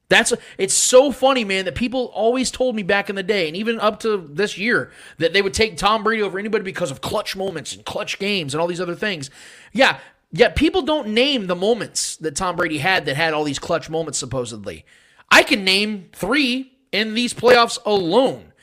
[0.07, 3.57] That's it's so funny, man, that people always told me back in the day, and
[3.57, 7.01] even up to this year, that they would take Tom Brady over anybody because of
[7.01, 9.31] clutch moments and clutch games and all these other things.
[9.73, 9.99] Yeah,
[10.31, 13.89] yet people don't name the moments that Tom Brady had that had all these clutch
[13.89, 14.85] moments supposedly.
[15.31, 18.53] I can name three in these playoffs alone.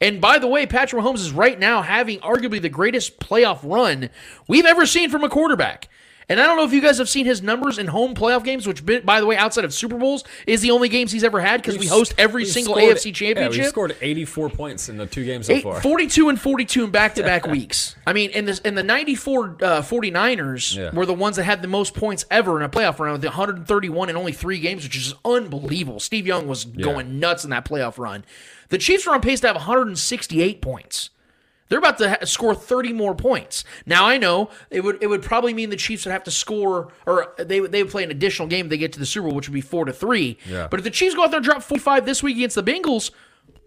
[0.00, 4.10] And by the way, Patrick Mahomes is right now having arguably the greatest playoff run
[4.46, 5.88] we've ever seen from a quarterback.
[6.28, 8.66] And I don't know if you guys have seen his numbers in home playoff games,
[8.66, 11.60] which, by the way, outside of Super Bowls, is the only games he's ever had
[11.60, 13.62] because we host every single scored- AFC Yeah, championship.
[13.62, 15.80] we scored 84 points in the two games so Eight- far.
[15.82, 17.94] 42 and 42 in back-to-back weeks.
[18.06, 20.90] I mean, in this in the 94 uh, 49ers Yeah.
[20.94, 24.08] were the ones that had the most points ever in a playoff round with 131
[24.08, 26.00] in only 3 games, which is unbelievable.
[26.00, 28.24] Steve Young was going nuts in that playoff run.
[28.70, 31.10] The Chiefs are on pace to have 168 points.
[31.68, 33.64] They're about to ha- score 30 more points.
[33.86, 36.92] Now I know it would it would probably mean the Chiefs would have to score
[37.06, 39.28] or they would- they would play an additional game if they get to the Super
[39.28, 40.38] Bowl, which would be 4 to 3.
[40.48, 40.68] Yeah.
[40.70, 43.10] But if the Chiefs go out there and drop 45 this week against the Bengals,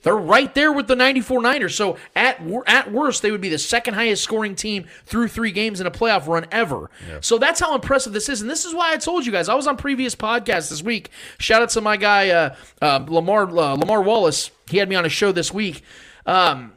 [0.03, 1.73] they're right there with the 94 Niners.
[1.75, 5.81] So at at worst, they would be the second highest scoring team through three games
[5.81, 6.91] in a playoff run ever.
[7.09, 7.17] Yeah.
[7.21, 8.41] So that's how impressive this is.
[8.41, 9.49] And this is why I told you guys.
[9.49, 11.09] I was on previous podcasts this week.
[11.39, 14.51] Shout out to my guy uh, uh, Lamar uh, Lamar Wallace.
[14.69, 15.81] He had me on a show this week.
[16.27, 16.73] Um,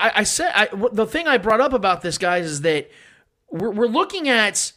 [0.00, 2.90] I, I- said I, the thing I brought up about this, guys, is that
[3.50, 4.72] we're, we're looking at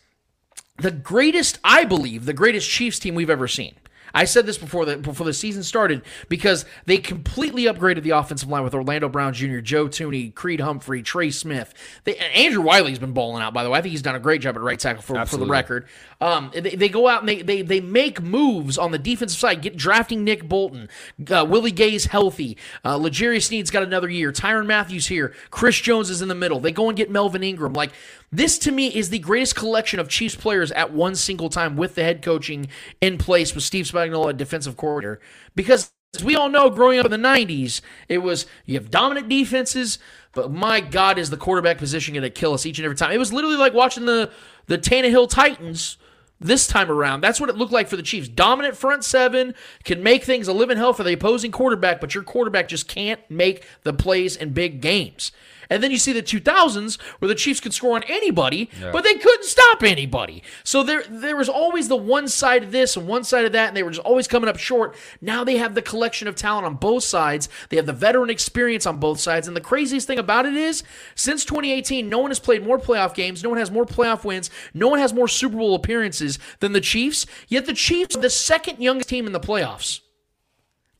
[0.78, 3.76] the greatest, I believe, the greatest Chiefs team we've ever seen.
[4.16, 8.50] I said this before the before the season started because they completely upgraded the offensive
[8.50, 11.74] line with Orlando Brown Jr., Joe Thuney, Creed Humphrey, Trey Smith.
[12.06, 13.54] They, Andrew Wylie's been balling out.
[13.54, 15.38] By the way, I think he's done a great job at right tackle for, for
[15.38, 15.86] the record.
[16.22, 19.62] Um, they, they go out and they, they they make moves on the defensive side,
[19.62, 20.88] get drafting Nick Bolton,
[21.30, 26.10] uh, Willie Gay's healthy, uh, L'Jarius Sneed's got another year, Tyrann Mathieu's here, Chris Jones
[26.10, 26.62] is in the middle.
[26.62, 27.74] They go and get Melvin Ingram.
[27.74, 27.92] Like
[28.38, 31.96] this to me is the greatest collection of Chiefs players at one single time with
[31.96, 32.68] the head coaching
[33.02, 35.20] in place with Steve Spagnuolo, defensive coordinator,
[35.56, 35.92] because.
[36.14, 40.00] As we all know, growing up in the 90s, it was you have dominant defenses,
[40.32, 43.12] but my God, is the quarterback position going to kill us each and every time?
[43.12, 44.32] It was literally like watching the,
[44.68, 45.98] the Tannehill Titans
[46.40, 47.22] this time around.
[47.22, 48.28] That's what it looked like for the Chiefs.
[48.28, 52.24] Dominant front seven, can make things a living hell for the opposing quarterback, but your
[52.24, 55.32] quarterback just can't make the plays in big games.
[55.70, 59.16] And then you see the 2000s where the Chiefs could score on anybody, but they
[59.16, 60.44] couldn't stop anybody.
[60.64, 63.70] So there there was always the one side of this and one side of that,
[63.70, 64.96] and they were just always coming up short.
[65.22, 67.50] Now they have the collection of talent on both sides.
[67.70, 69.48] They have the veteran experience on both sides.
[69.48, 70.84] And the craziest thing about it is,
[71.16, 74.50] since 2018, no one has played more playoff games, no one has more playoff wins,
[74.74, 77.26] no one has more Super Bowl appearances than the Chiefs.
[77.48, 80.02] Yet the Chiefs are the second youngest team in the playoffs.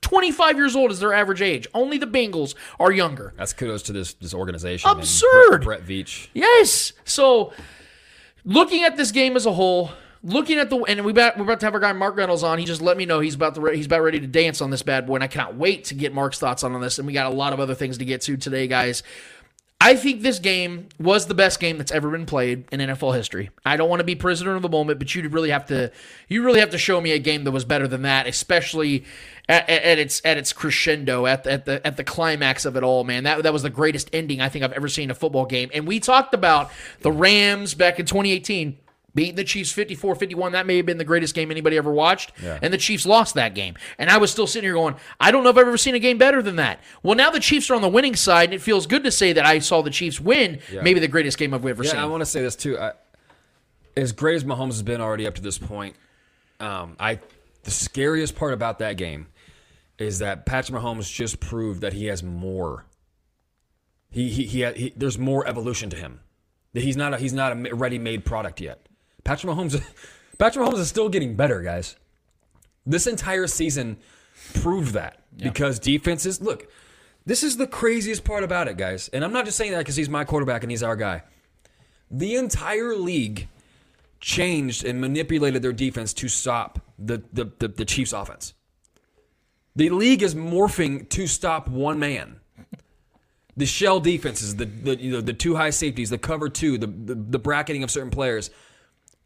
[0.06, 1.66] 25 years old is their average age.
[1.74, 3.34] Only the Bengals are younger.
[3.38, 4.88] That's kudos to this this organization.
[4.88, 5.64] Absurd.
[5.64, 6.28] Brett, Brett Veach.
[6.36, 6.94] Yes.
[7.06, 7.54] So,
[8.44, 9.90] looking at this game as a whole,
[10.22, 12.60] looking at the and we about, we're about to have our guy Mark Reynolds on.
[12.60, 14.84] He just let me know he's about to he's about ready to dance on this
[14.84, 17.00] bad boy, and I cannot wait to get Mark's thoughts on this.
[17.00, 19.02] And we got a lot of other things to get to today, guys.
[19.82, 23.52] I think this game was the best game that's ever been played in NFL history.
[23.66, 25.92] I don't want to be prisoner of the moment, but you really have to
[26.30, 29.04] you really have to show me a game that was better than that, especially
[29.48, 32.84] at, at, its at its crescendo, at the, at the at the climax of it
[32.84, 33.24] all, man.
[33.24, 35.70] That that was the greatest ending I think I've ever seen in a football game.
[35.74, 38.78] And we talked about the Rams back in 2018
[39.16, 40.52] beating the Chiefs 54-51.
[40.52, 42.34] That may have been the greatest game anybody ever watched.
[42.62, 43.76] And the Chiefs lost that game.
[43.98, 46.00] And I was still sitting here going, I don't know if I've ever seen a
[46.00, 46.82] game better than that.
[47.02, 49.32] Well, now the Chiefs are on the winning side, and it feels good to say
[49.32, 52.00] that I saw the Chiefs win maybe the greatest game I've ever Yeah, seen.
[52.02, 52.78] I want to say this too.
[52.78, 52.92] I,
[53.96, 55.96] as great as Mahomes has been already up to this point,
[56.60, 57.20] um, I
[57.64, 59.28] the scariest part about that game
[59.98, 62.86] is that Patrick Mahomes just proved that he has more.
[64.10, 66.20] He he, he, he there's more evolution to him.
[66.74, 68.88] He's not a, he's not a ready-made product yet.
[69.24, 69.82] Patrick Mahomes,
[70.38, 71.96] Patrick Mahomes is still getting better, guys.
[72.86, 73.98] This entire season
[74.56, 76.70] proved that because defenses look.
[77.26, 79.10] This is the craziest part about it, guys.
[79.12, 81.24] And I'm not just saying that because he's my quarterback and he's our guy.
[82.12, 83.48] The entire league
[84.20, 88.54] changed and manipulated their defense to stop the, the, the, the Chiefs' offense.
[89.76, 92.40] The league is morphing to stop one man.
[93.58, 96.88] The shell defenses, the, the, you know, the two high safeties, the cover two, the,
[96.88, 98.50] the, the bracketing of certain players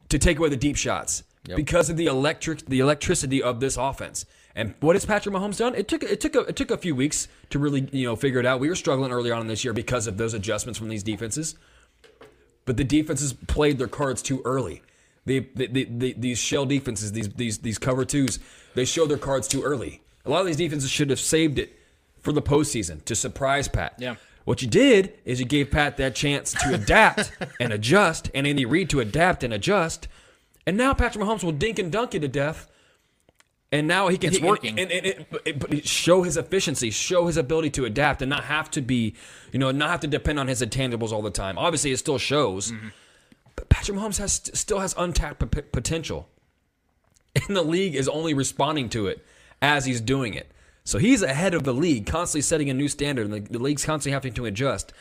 [0.09, 1.23] to take away the deep shots
[1.55, 4.25] because of the electric the electricity of this offense.
[4.55, 5.73] And what has Patrick Mahomes done?
[5.75, 8.39] It took it took a, it took a few weeks to really you know figure
[8.39, 8.59] it out.
[8.59, 11.55] We were struggling early on in this year because of those adjustments from these defenses,
[12.65, 14.81] but the defenses played their cards too early.
[15.25, 18.39] They, they, they, they, these shell defenses, these these these cover twos,
[18.73, 20.01] they showed their cards too early.
[20.29, 21.75] A lot of these defenses should have saved it
[22.21, 23.95] for the postseason to surprise Pat.
[23.97, 24.15] Yeah.
[24.45, 28.65] What you did is you gave Pat that chance to adapt and adjust, and Andy
[28.65, 30.07] Reid to adapt and adjust.
[30.67, 32.67] And now Patrick Mahomes will dink and dunk you to death.
[33.71, 34.79] And now he can It's working.
[34.79, 38.43] and, and, and, and- but show his efficiency, show his ability to adapt, and not
[38.45, 39.15] have to be,
[39.51, 41.57] you know, not have to depend on his intangibles all the time.
[41.57, 42.87] Obviously, it still shows, Mm-hmm.
[43.55, 46.27] but Patrick Mahomes has still has untapped p- potential,
[47.47, 49.23] and the league is only responding to it
[49.61, 50.51] as he's doing it.
[50.83, 53.85] So he's ahead of the league, constantly setting a new standard, and the, the league's
[53.85, 54.91] constantly having to adjust.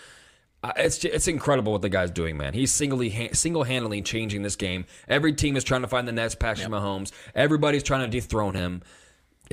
[0.62, 2.53] Uh, it's ju- it's incredible what the guy's doing, man.
[2.53, 4.87] He's singly single handedly changing this game.
[5.07, 7.12] Every team is trying to find the next Patrick Mahomes.
[7.35, 8.83] Everybody's trying to dethrone him.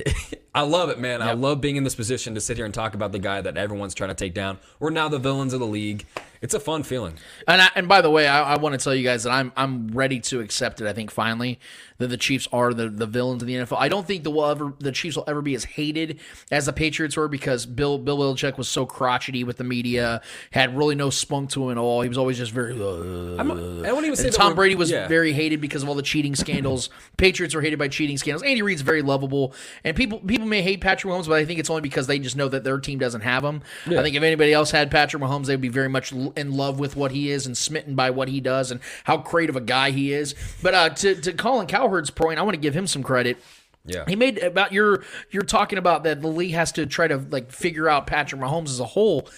[0.54, 1.22] I love it, man.
[1.22, 3.56] I love being in this position to sit here and talk about the guy that
[3.56, 4.58] everyone's trying to take down.
[4.80, 6.06] We're now the villains of the league.
[6.42, 7.18] It's a fun feeling.
[7.48, 9.52] And I, and by the way, I, I want to tell you guys that I'm
[9.56, 10.86] I'm ready to accept it.
[10.86, 11.58] I think finally
[11.98, 13.78] that the Chiefs are the, the villains of the NFL.
[13.78, 16.20] I don't think the will ever the Chiefs will ever be as hated
[16.50, 20.20] as the Patriots were because Bill Bill Belichick was so crotchety with the media,
[20.50, 22.02] had really no spunk to him at all.
[22.02, 22.72] He was always just very.
[22.72, 23.50] Uh, I'm,
[23.84, 25.08] I won't even say Tom Brady was yeah.
[25.08, 26.90] very hated because of all the cheating scandals.
[27.16, 28.42] Patriots were hated by cheating scandals.
[28.42, 31.70] Andy Reid's very lovable, and people people may hate Patrick Mahomes, but I think it's
[31.70, 33.62] only because they just know that their team doesn't have him.
[33.86, 36.96] I think if anybody else had Patrick Mahomes, they'd be very much in love with
[36.96, 39.90] what he is and smitten by what he does and how great of a guy
[39.90, 40.34] he is.
[40.62, 43.38] But uh, to to Colin Cowherd's point, I want to give him some credit.
[43.84, 44.04] Yeah.
[44.06, 47.52] He made about your you're talking about that the league has to try to like
[47.52, 49.28] figure out Patrick Mahomes as a whole.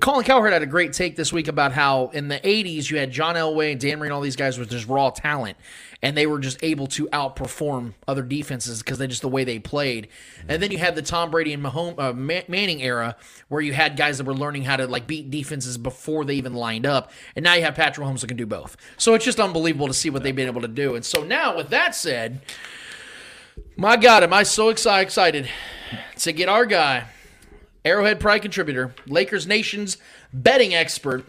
[0.00, 3.10] Colin Cowherd had a great take this week about how in the 80s you had
[3.10, 5.56] John Elway and Dan Marino all these guys with just raw talent
[6.02, 9.58] and they were just able to outperform other defenses because they just the way they
[9.58, 10.08] played.
[10.48, 13.16] And then you had the Tom Brady and Mahomes, uh, Manning era
[13.48, 16.54] where you had guys that were learning how to like beat defenses before they even
[16.54, 17.10] lined up.
[17.36, 18.76] And now you have Patrick Mahomes that can do both.
[18.96, 20.94] So it's just unbelievable to see what they've been able to do.
[20.94, 22.40] And so now with that said,
[23.76, 25.48] my God, am I so excited
[26.16, 27.06] to get our guy
[27.84, 29.96] Arrowhead Pride contributor, Lakers Nation's
[30.32, 31.24] betting expert,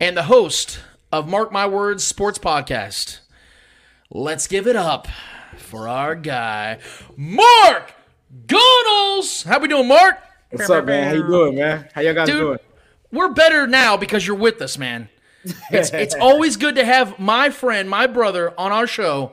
[0.00, 0.80] and the host
[1.12, 3.20] of Mark My Words Sports Podcast.
[4.10, 5.08] Let's give it up
[5.58, 6.78] for our guy,
[7.16, 7.92] Mark
[8.46, 9.42] Gunnels.
[9.42, 10.18] How we doing, Mark?
[10.50, 11.08] What's up, man?
[11.08, 11.88] How you doing, man?
[11.94, 12.58] How y'all guys Dude, doing?
[13.12, 15.10] We're better now because you're with us, man.
[15.70, 19.32] It's, it's always good to have my friend, my brother, on our show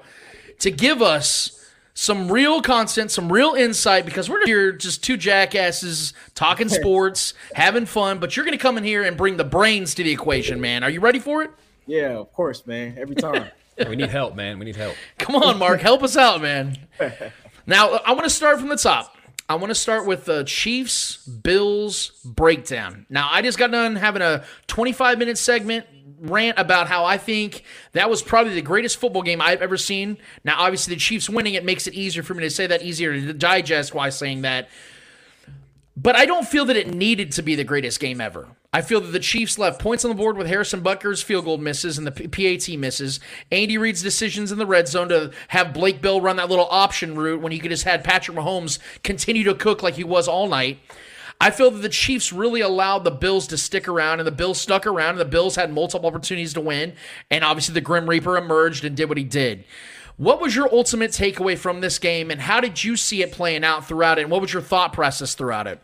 [0.60, 1.62] to give us
[1.94, 7.86] some real content, some real insight because we're here just two jackasses talking sports, having
[7.86, 10.60] fun, but you're going to come in here and bring the brains to the equation,
[10.60, 10.84] man.
[10.84, 11.52] Are you ready for it?
[11.86, 12.96] Yeah, of course, man.
[12.98, 13.50] Every time.
[13.88, 14.60] we need help, man.
[14.60, 14.96] We need help.
[15.18, 15.82] Come on, Mark.
[15.82, 16.78] help us out, man.
[17.66, 19.16] Now, I want to start from the top.
[19.48, 23.06] I want to start with the Chiefs Bills breakdown.
[23.10, 25.86] Now, I just got done having a 25 minute segment
[26.24, 30.17] rant about how I think that was probably the greatest football game I've ever seen.
[30.43, 33.13] Now, obviously, the Chiefs winning it makes it easier for me to say that, easier
[33.13, 34.69] to digest why saying that.
[35.95, 38.47] But I don't feel that it needed to be the greatest game ever.
[38.76, 41.59] I feel that the Chiefs left points on the board with Harrison Butker's field goal
[41.59, 43.19] misses and the PAT misses.
[43.51, 47.15] Andy Reid's decisions in the red zone to have Blake Bell run that little option
[47.15, 50.47] route when he could just had Patrick Mahomes continue to cook like he was all
[50.47, 50.80] night.
[51.44, 54.62] I feel that the Chiefs really allowed the Bills to stick around, and the Bills
[54.62, 56.94] stuck around, and the Bills had multiple opportunities to win.
[57.30, 59.66] And obviously, the Grim Reaper emerged and did what he did.
[60.16, 63.66] What was your ultimate takeaway from this game, and how did you see it playing
[63.66, 64.22] out throughout it?
[64.22, 65.82] And what was your thought process throughout it?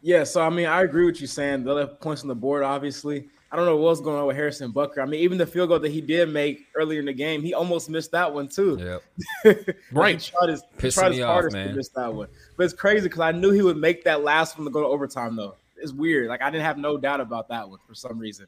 [0.00, 2.62] Yeah, so I mean, I agree with you saying the left points on the board,
[2.62, 3.28] obviously.
[3.50, 4.98] I don't know what's going on with Harrison Butker.
[4.98, 7.54] I mean, even the field goal that he did make earlier in the game, he
[7.54, 9.00] almost missed that one too.
[9.44, 9.76] Yep.
[9.92, 10.20] right.
[10.20, 12.28] he tried his, Pissing tried his hardest off, to miss that one.
[12.56, 14.86] But it's crazy because I knew he would make that last one to go to
[14.86, 15.54] overtime though.
[15.76, 16.28] It's weird.
[16.28, 18.46] Like I didn't have no doubt about that one for some reason.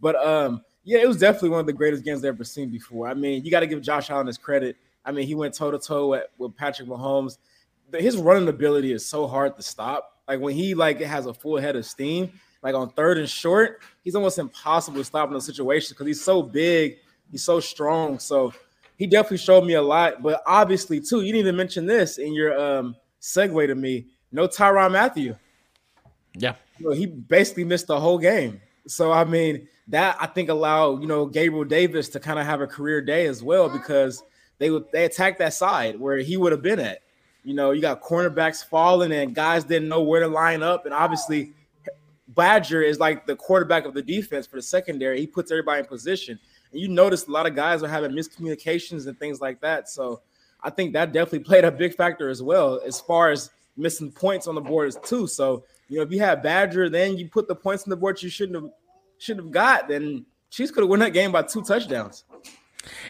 [0.00, 3.08] But um, yeah, it was definitely one of the greatest games I've ever seen before.
[3.08, 4.76] I mean, you got to give Josh Allen his credit.
[5.04, 7.38] I mean, he went toe to toe with Patrick Mahomes.
[7.92, 10.18] His running ability is so hard to stop.
[10.28, 12.32] Like when he like has a full head of steam,
[12.64, 16.24] like on third and short, he's almost impossible to stop in those situations because he's
[16.24, 16.96] so big,
[17.30, 18.18] he's so strong.
[18.18, 18.54] So
[18.96, 20.22] he definitely showed me a lot.
[20.22, 24.06] But obviously, too, you didn't even mention this in your um segue to me.
[24.32, 25.36] No Tyrann Mathieu.
[26.36, 26.54] Yeah.
[26.78, 28.60] You know, he basically missed the whole game.
[28.86, 32.62] So I mean, that I think allowed, you know, Gabriel Davis to kind of have
[32.62, 34.22] a career day as well because
[34.58, 37.00] they would they attacked that side where he would have been at.
[37.44, 40.86] You know, you got cornerbacks falling and guys didn't know where to line up.
[40.86, 41.52] And obviously,
[42.28, 45.20] Badger is like the quarterback of the defense for the secondary.
[45.20, 46.38] He puts everybody in position.
[46.72, 49.88] And you notice a lot of guys are having miscommunications and things like that.
[49.88, 50.22] So
[50.62, 54.46] I think that definitely played a big factor as well, as far as missing points
[54.46, 55.26] on the board too.
[55.26, 58.22] So, you know, if you have Badger, then you put the points on the board
[58.22, 58.70] you shouldn't have
[59.18, 62.24] shouldn't have got, then Chiefs could have won that game by two touchdowns.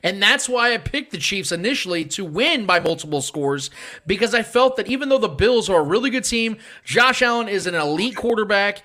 [0.02, 3.70] And that's why I picked the Chiefs initially to win by multiple scores
[4.06, 7.48] because I felt that even though the Bills are a really good team, Josh Allen
[7.48, 8.82] is an elite quarterback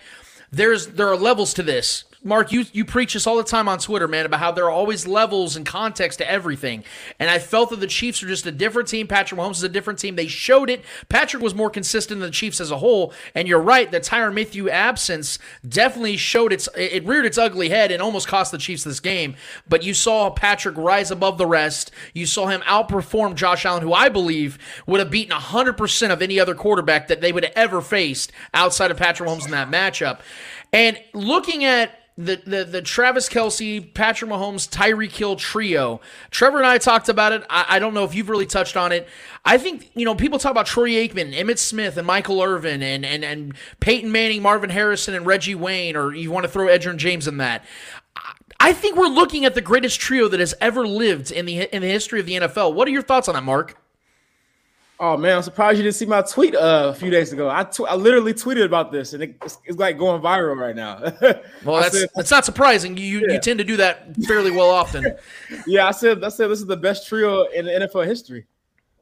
[0.51, 2.03] there's there are levels to this.
[2.22, 4.72] Mark, you you preach this all the time on Twitter, man, about how there are
[4.72, 6.84] always levels and context to everything.
[7.17, 9.07] And I felt that the Chiefs are just a different team.
[9.07, 10.17] Patrick Mahomes is a different team.
[10.17, 10.84] They showed it.
[11.07, 13.13] Patrick was more consistent than the Chiefs as a whole.
[13.36, 17.89] And you're right, the Tyrann Mathieu absence definitely showed its it reared its ugly head
[17.89, 19.36] and almost cost the Chiefs this game.
[19.70, 21.91] But you saw Patrick rise above the rest.
[22.13, 26.38] You saw him outperform Josh Allen, who I believe would have beaten 100% of any
[26.38, 30.20] other quarterback that they would have ever faced outside of Patrick Mahomes in that matchup.
[30.74, 36.01] And looking at the, the the Travis Kelce, Patrick Mahomes, Tyreek Hill trio.
[36.32, 37.45] Trevor and I talked about it.
[37.49, 39.07] I, I, don't know if you've really touched on it.
[39.45, 43.05] I think you know people talk about Troy Aikman, Emmitt Smith, and Michael Irvin, and
[43.05, 46.97] and and Peyton Manning, Marvin Harrison, and Reggie Wayne, or you want to throw Edgerrin
[46.97, 47.63] James in that.
[48.59, 51.82] I think we're looking at the greatest trio that has ever lived in the in
[51.82, 52.74] the history of the NFL.
[52.74, 53.78] What are your thoughts on that, Mark?
[55.01, 57.49] Oh man, I'm surprised you didn't see my tweet uh, a few days ago.
[57.49, 60.75] I, tw- I literally tweeted about this, and it, it's, it's, like going viral right
[60.75, 60.99] now.
[61.63, 62.97] well, that's said, that's not surprising.
[62.97, 63.35] You yeah.
[63.35, 65.15] you tend to do that fairly well often.
[65.67, 68.45] yeah, I said I said this is the best trio in NFL history.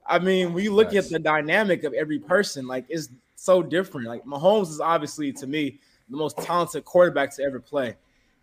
[0.06, 1.06] I mean, when you look nice.
[1.06, 4.08] at the dynamic of every person, like it's so different.
[4.08, 5.80] Like Mahomes is obviously to me
[6.12, 7.96] the most talented quarterback to ever play.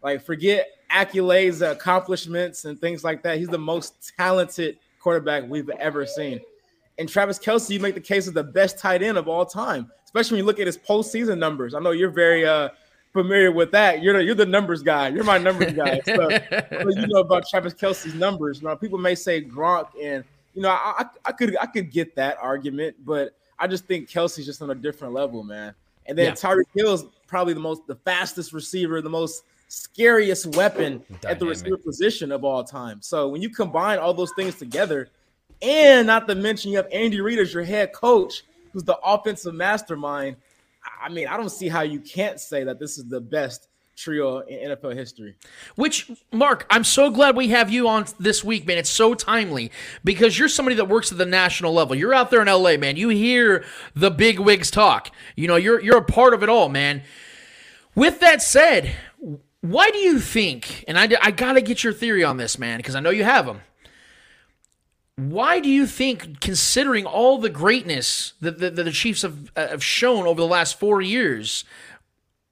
[0.03, 3.39] Like forget accolades, accomplishments, and things like that.
[3.39, 6.41] He's the most talented quarterback we've ever seen.
[6.99, 9.91] And Travis Kelce, you make the case of the best tight end of all time,
[10.05, 11.75] especially when you look at his postseason numbers.
[11.75, 12.69] I know you're very uh,
[13.13, 14.03] familiar with that.
[14.03, 15.09] You're the, you're the numbers guy.
[15.09, 16.01] You're my numbers guy.
[16.05, 18.63] So, so you know about Travis Kelce's numbers.
[18.63, 20.23] Now, people may say Gronk, and
[20.55, 24.47] you know, I, I, could I could get that argument, but I just think Kelce's
[24.47, 25.75] just on a different level, man.
[26.07, 26.33] And then yeah.
[26.33, 31.25] Tyreek Hill is probably the most the fastest receiver, the most scariest weapon Dynamic.
[31.25, 33.01] at the receiver position of all time.
[33.01, 35.09] So when you combine all those things together,
[35.63, 39.55] and not to mention you have Andy Reid as your head coach, who's the offensive
[39.55, 40.37] mastermind.
[41.03, 44.41] I mean, I don't see how you can't say that this is the best trio
[44.41, 45.37] in NFL history.
[45.77, 48.79] Which, Mark, I'm so glad we have you on this week, man.
[48.79, 49.71] It's so timely
[50.03, 51.95] because you're somebody that works at the national level.
[51.95, 52.97] You're out there in LA, man.
[52.97, 55.11] You hear the big wigs talk.
[55.37, 57.03] You know, you're you're a part of it all, man.
[57.95, 58.95] With that said,
[59.61, 60.85] why do you think?
[60.89, 63.47] And I I gotta get your theory on this, man, because I know you have
[63.47, 63.61] them.
[65.17, 69.69] Why do you think, considering all the greatness that the, that the Chiefs have, uh,
[69.69, 71.65] have shown over the last four years,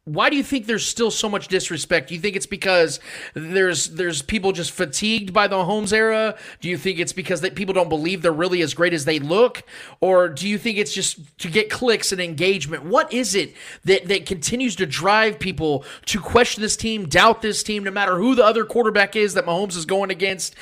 [0.04, 2.08] why do you think there's still so much disrespect?
[2.08, 2.98] Do you think it's because
[3.34, 6.36] there's there's people just fatigued by the Mahomes era?
[6.60, 9.20] Do you think it's because that people don't believe they're really as great as they
[9.20, 9.62] look,
[10.00, 12.84] or do you think it's just to get clicks and engagement?
[12.84, 17.62] What is it that that continues to drive people to question this team, doubt this
[17.62, 20.56] team, no matter who the other quarterback is that Mahomes is going against?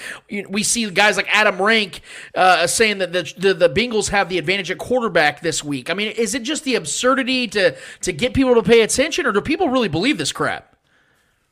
[0.51, 2.03] We see guys like Adam Rank
[2.35, 5.89] uh, saying that the, the the Bengals have the advantage at quarterback this week.
[5.89, 9.30] I mean, is it just the absurdity to to get people to pay attention?
[9.31, 10.77] Or do people really believe this crap?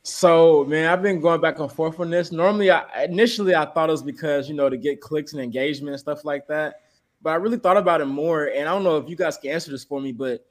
[0.03, 2.31] So, man, I've been going back and forth on this.
[2.31, 5.93] Normally, I initially I thought it was because you know to get clicks and engagement
[5.93, 6.81] and stuff like that.
[7.21, 9.51] But I really thought about it more, and I don't know if you guys can
[9.51, 10.11] answer this for me.
[10.11, 10.45] But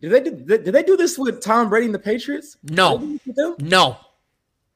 [0.00, 2.56] did they do, did they do this with Tom Brady and the Patriots?
[2.64, 3.18] No,
[3.58, 3.96] no,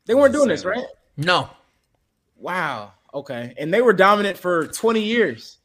[0.07, 0.85] they weren't doing this, right?
[1.17, 1.51] No.
[2.37, 2.93] Wow.
[3.15, 5.58] Okay, and they were dominant for twenty years.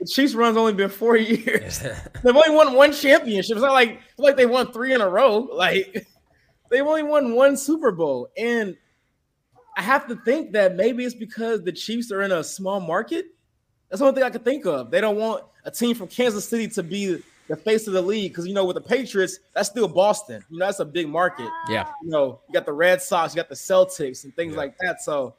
[0.00, 1.78] The Chiefs run's only been four years.
[2.22, 3.56] They've only won one championship.
[3.56, 5.38] It's not like it's like they won three in a row.
[5.38, 6.06] Like
[6.70, 8.28] they've only won one Super Bowl.
[8.36, 8.76] And
[9.76, 13.26] I have to think that maybe it's because the Chiefs are in a small market.
[13.88, 14.90] That's the only thing I could think of.
[14.90, 18.32] They don't want a team from Kansas City to be the face of the league
[18.32, 20.42] because you know with the Patriots, that's still Boston.
[20.48, 21.48] You know, that's a big market.
[21.68, 21.88] Yeah.
[22.02, 24.58] You know, you got the Red Sox, you got the Celtics and things yeah.
[24.58, 25.02] like that.
[25.02, 25.34] So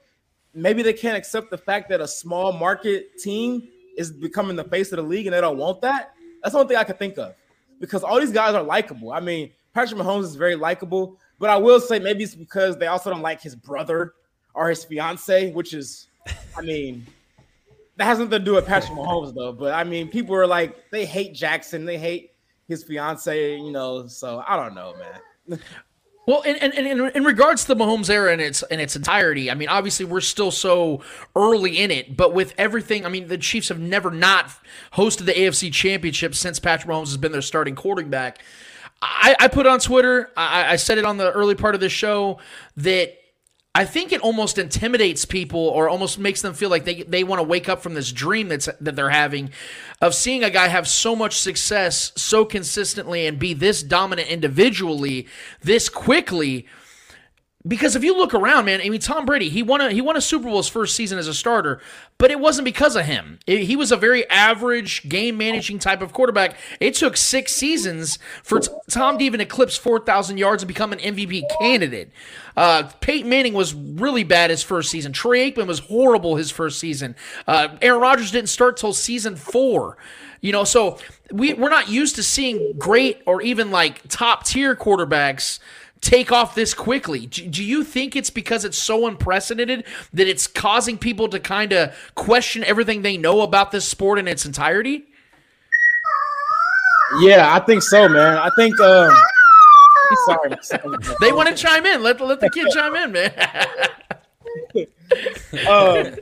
[0.53, 4.91] maybe they can't accept the fact that a small market team is becoming the face
[4.91, 7.17] of the league and they don't want that, that's the only thing I can think
[7.17, 7.33] of.
[7.79, 9.11] Because all these guys are likable.
[9.11, 12.87] I mean, Patrick Mahomes is very likable, but I will say maybe it's because they
[12.87, 14.13] also don't like his brother
[14.53, 16.07] or his fiance, which is,
[16.55, 17.05] I mean,
[17.97, 19.51] that has nothing to do with Patrick Mahomes though.
[19.51, 22.31] But I mean, people are like they hate Jackson, they hate
[22.67, 24.07] his fiance, you know.
[24.07, 25.59] So I don't know, man.
[26.27, 29.49] Well, and, and, and in regards to the Mahomes era in its in its entirety,
[29.49, 31.01] I mean, obviously we're still so
[31.35, 34.51] early in it, but with everything, I mean, the Chiefs have never not
[34.93, 38.39] hosted the AFC Championship since Patrick Mahomes has been their starting quarterback.
[39.01, 41.89] I, I put on Twitter, I, I said it on the early part of the
[41.89, 42.37] show
[42.77, 43.17] that
[43.73, 47.39] I think it almost intimidates people or almost makes them feel like they, they want
[47.39, 49.51] to wake up from this dream that's that they're having
[50.01, 55.25] of seeing a guy have so much success so consistently and be this dominant individually
[55.61, 56.67] this quickly
[57.67, 60.17] because if you look around, man, I mean, Tom Brady, he won a he won
[60.17, 61.79] a Super Bowl his first season as a starter,
[62.17, 63.39] but it wasn't because of him.
[63.45, 66.57] It, he was a very average game managing type of quarterback.
[66.79, 70.91] It took six seasons for t- Tom to even eclipse four thousand yards and become
[70.91, 72.11] an MVP candidate.
[72.57, 75.13] Uh, Peyton Manning was really bad his first season.
[75.13, 77.15] Troy Aikman was horrible his first season.
[77.47, 79.97] Uh, Aaron Rodgers didn't start till season four.
[80.41, 80.97] You know, so
[81.31, 85.59] we we're not used to seeing great or even like top tier quarterbacks
[86.01, 87.27] take off this quickly?
[87.27, 91.71] Do, do you think it's because it's so unprecedented that it's causing people to kind
[91.71, 95.05] of question everything they know about this sport in its entirety?
[97.19, 98.37] Yeah, I think so, man.
[98.37, 98.79] I think.
[98.79, 99.13] Um,
[100.25, 100.55] sorry,
[101.19, 102.01] they want to chime in.
[102.03, 103.33] Let let the kid chime in, man.
[105.69, 106.15] um,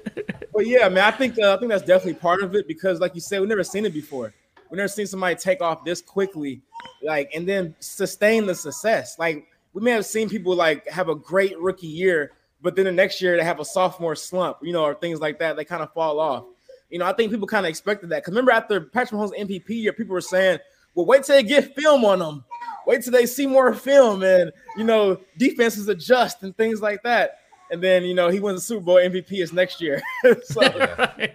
[0.54, 3.14] but yeah, man, I think uh, I think that's definitely part of it because, like
[3.14, 4.34] you said, we've never seen it before.
[4.70, 6.62] We've never seen somebody take off this quickly,
[7.04, 9.18] like, and then sustain the success.
[9.18, 12.92] Like we may have seen people like have a great rookie year, but then the
[12.92, 15.56] next year they have a sophomore slump, you know, or things like that.
[15.56, 16.46] They kind of fall off.
[16.90, 18.24] You know, I think people kind of expected that.
[18.24, 20.60] Cause remember after Patrick Mahomes MVP year, people were saying,
[20.96, 22.44] "Well, wait till they get film on them.
[22.88, 27.40] Wait till they see more film, and you know, defenses adjust and things like that."
[27.72, 30.02] And then you know he wins the Super Bowl MVP his next year.
[30.44, 30.64] so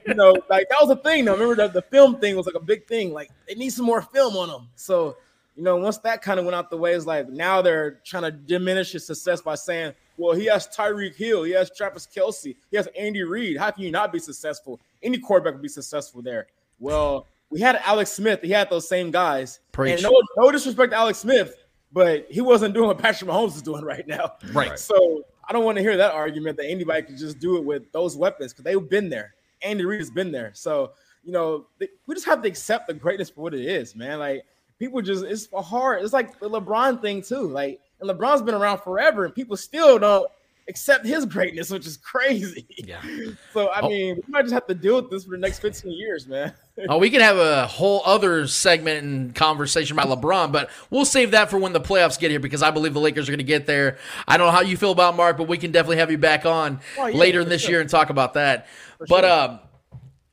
[0.07, 1.25] you know, like that was a thing.
[1.25, 1.35] Though.
[1.35, 3.13] Remember that the film thing was like a big thing.
[3.13, 4.69] Like they need some more film on them.
[4.75, 5.17] So
[5.57, 8.25] you know, once that kind of went out the way, it's like now they're trying
[8.25, 12.57] to diminish his success by saying, well, he has Tyreek Hill, he has Travis Kelce,
[12.71, 13.57] he has Andy Reid.
[13.57, 14.81] How can you not be successful?
[15.03, 16.47] Any quarterback would be successful there.
[16.79, 18.41] Well, we had Alex Smith.
[18.43, 19.61] He had those same guys.
[19.71, 19.95] Preach.
[19.95, 21.55] And no, no disrespect to Alex Smith,
[21.93, 24.33] but he wasn't doing what Patrick Mahomes is doing right now.
[24.53, 24.79] Right.
[24.79, 27.93] So I don't want to hear that argument that anybody can just do it with
[27.93, 29.35] those weapons because they've been there.
[29.63, 30.51] Andy Reid has been there.
[30.55, 30.93] So
[31.25, 34.19] you know, we just have to accept the greatness for what it is, man.
[34.19, 34.45] Like
[34.85, 36.03] people just it's hard.
[36.03, 37.49] It's like the LeBron thing too.
[37.49, 40.31] Like and LeBron's been around forever, and people still don't
[40.69, 42.67] accept his greatness, which is crazy.
[42.79, 43.01] Yeah.
[43.53, 43.89] So I Oh.
[43.89, 46.53] mean, we might just have to deal with this for the next 15 years, man.
[46.89, 51.31] Oh, we can have a whole other segment and conversation about LeBron, but we'll save
[51.31, 53.45] that for when the playoffs get here because I believe the Lakers are going to
[53.45, 53.97] get there.
[54.27, 56.45] I don't know how you feel about Mark, but we can definitely have you back
[56.47, 57.71] on Oh, yeah, later in this sure.
[57.73, 58.67] year and talk about that.
[59.09, 59.31] but sure.
[59.31, 59.61] um,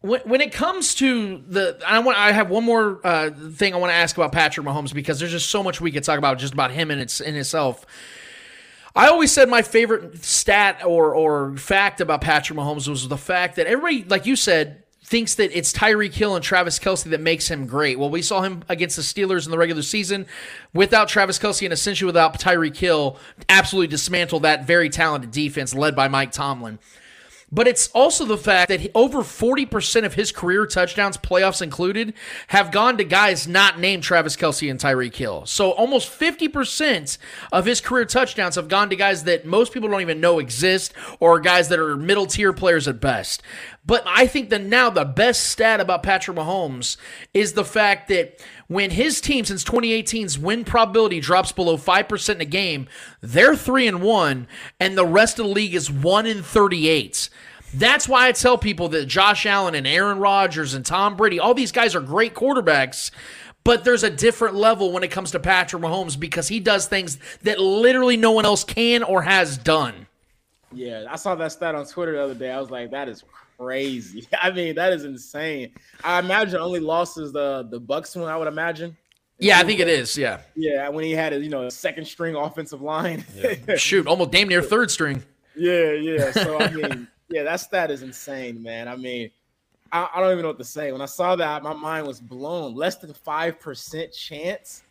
[0.02, 3.78] when, when it comes to the, I want I have one more uh, thing I
[3.78, 6.40] want to ask about Patrick Mahomes because there's just so much we could talk about
[6.40, 7.86] just about him in its in itself.
[8.96, 13.56] I always said my favorite stat or or fact about Patrick Mahomes was the fact
[13.56, 17.48] that everybody, like you said, thinks that it's Tyreek Hill and Travis Kelce that makes
[17.48, 18.00] him great.
[18.00, 20.26] Well, we saw him against the Steelers in the regular season
[20.74, 25.96] without Travis Kelce and essentially without Tyreek Hill, absolutely dismantle that very talented defense led
[25.96, 26.80] by Mike Tomlin.
[27.52, 32.14] But it's also the fact that over 40% of his career touchdowns, playoffs included,
[32.48, 35.46] have gone to guys not named Travis Kelce and Tyreek Hill.
[35.46, 37.18] So almost 50%
[37.52, 40.94] of his career touchdowns have gone to guys that most people don't even know exist
[41.20, 43.44] or guys that are middle tier players at best.
[43.86, 46.98] But I think that now the best stat about Patrick Mahomes
[47.34, 48.40] is the fact that
[48.72, 52.88] when his team since 2018's win probability drops below 5% in a game,
[53.20, 54.48] they're 3 and 1
[54.80, 57.30] and the rest of the league is 1 in 38.
[57.74, 61.54] That's why I tell people that Josh Allen and Aaron Rodgers and Tom Brady, all
[61.54, 63.12] these guys are great quarterbacks,
[63.66, 67.18] but there's a different level when it comes to Patrick Mahomes because he does things
[67.44, 70.08] that literally no one else can or has done.
[70.72, 72.50] Yeah, I saw that stat on Twitter the other day.
[72.50, 73.26] I was like, that is
[73.62, 74.28] crazy.
[74.42, 75.74] I mean, that is insane.
[76.04, 78.28] I imagine only losses the the Bucks one.
[78.28, 78.98] I would imagine.
[79.40, 80.16] Yeah, I think it is.
[80.18, 80.42] Yeah.
[80.56, 83.26] Yeah, when he had his, you know, second string offensive line.
[83.36, 85.24] Yeah, Shoot, almost damn near third string.
[85.56, 85.94] yeah.
[85.94, 86.32] Yeah.
[86.32, 88.88] So I mean, yeah, that stat is insane, man.
[88.88, 89.32] I mean,
[89.92, 90.92] I, I don't even know what to say.
[90.92, 92.76] When I saw that, my mind was blown.
[92.76, 94.84] Less than five percent chance.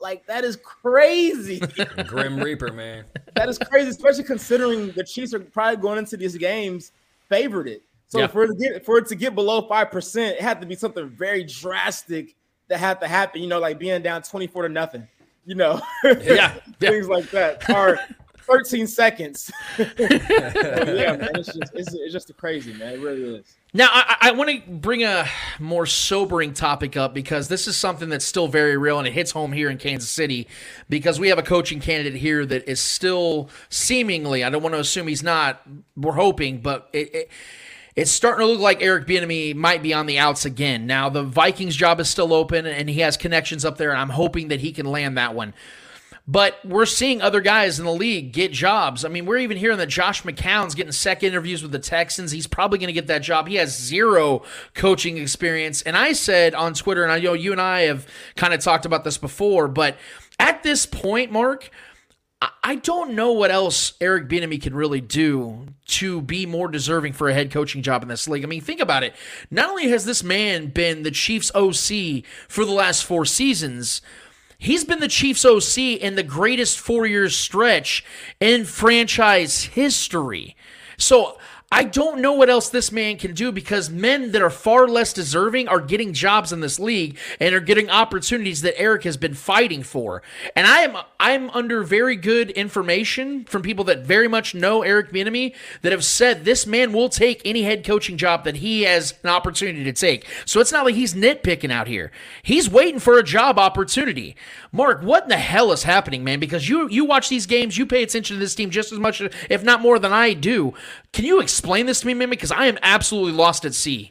[0.00, 1.60] Like that is crazy.
[2.06, 3.04] Grim Reaper, man.
[3.34, 6.92] that is crazy, especially considering the Chiefs are probably going into these games
[7.28, 7.82] favored it.
[8.08, 8.26] So Yeah.
[8.26, 10.74] for it to get for it to get below five percent, it had to be
[10.74, 12.34] something very drastic
[12.68, 13.42] that had to happen.
[13.42, 15.06] You know, like being down twenty four to nothing.
[15.44, 16.54] You know, Yeah, yeah.
[16.80, 17.68] things like that.
[17.70, 17.98] Or
[18.40, 19.50] thirteen seconds.
[19.78, 19.86] yeah,
[21.16, 22.94] man, it's just it's, it's just crazy, man.
[22.94, 23.56] It really is.
[23.74, 25.26] Now, I, I want to bring a
[25.58, 29.30] more sobering topic up because this is something that's still very real and it hits
[29.30, 30.48] home here in Kansas City
[30.88, 34.80] because we have a coaching candidate here that is still seemingly, I don't want to
[34.80, 35.60] assume he's not,
[35.96, 37.30] we're hoping, but it, it
[37.98, 40.86] it's starting to look like Eric Bieniemy might be on the outs again.
[40.86, 44.10] Now, the Vikings job is still open and he has connections up there, and I'm
[44.10, 45.52] hoping that he can land that one.
[46.24, 49.04] But we're seeing other guys in the league get jobs.
[49.04, 52.30] I mean, we're even hearing that Josh McCown's getting second interviews with the Texans.
[52.30, 53.48] He's probably going to get that job.
[53.48, 54.44] He has zero
[54.74, 55.82] coaching experience.
[55.82, 58.86] And I said on Twitter, and I know you and I have kind of talked
[58.86, 59.96] about this before, but
[60.38, 61.70] at this point, Mark,
[62.40, 67.28] I- don't know what else Eric Bieniemy can really do to be more deserving for
[67.28, 68.44] a head coaching job in this league.
[68.44, 69.14] I mean, think about it.
[69.50, 74.00] Not only has this man been the Chiefs OC for the last four seasons,
[74.58, 78.04] he's been the Chiefs OC in the greatest four year stretch
[78.38, 80.54] in franchise history.
[80.98, 81.38] So
[81.70, 85.12] I don't know what else this man can do because men that are far less
[85.12, 89.34] deserving are getting jobs in this league and are getting opportunities that Eric has been
[89.34, 90.22] fighting for.
[90.56, 95.12] And I am I'm under very good information from people that very much know Eric
[95.12, 99.12] Bieniemy that have said this man will take any head coaching job that he has
[99.22, 100.26] an opportunity to take.
[100.46, 102.10] So it's not like he's nitpicking out here.
[102.42, 104.36] He's waiting for a job opportunity.
[104.72, 106.40] Mark, what in the hell is happening, man?
[106.40, 109.22] Because you you watch these games, you pay attention to this team just as much,
[109.48, 110.74] if not more, than I do.
[111.12, 112.30] Can you explain this to me, man?
[112.30, 114.10] Because I am absolutely lost at sea.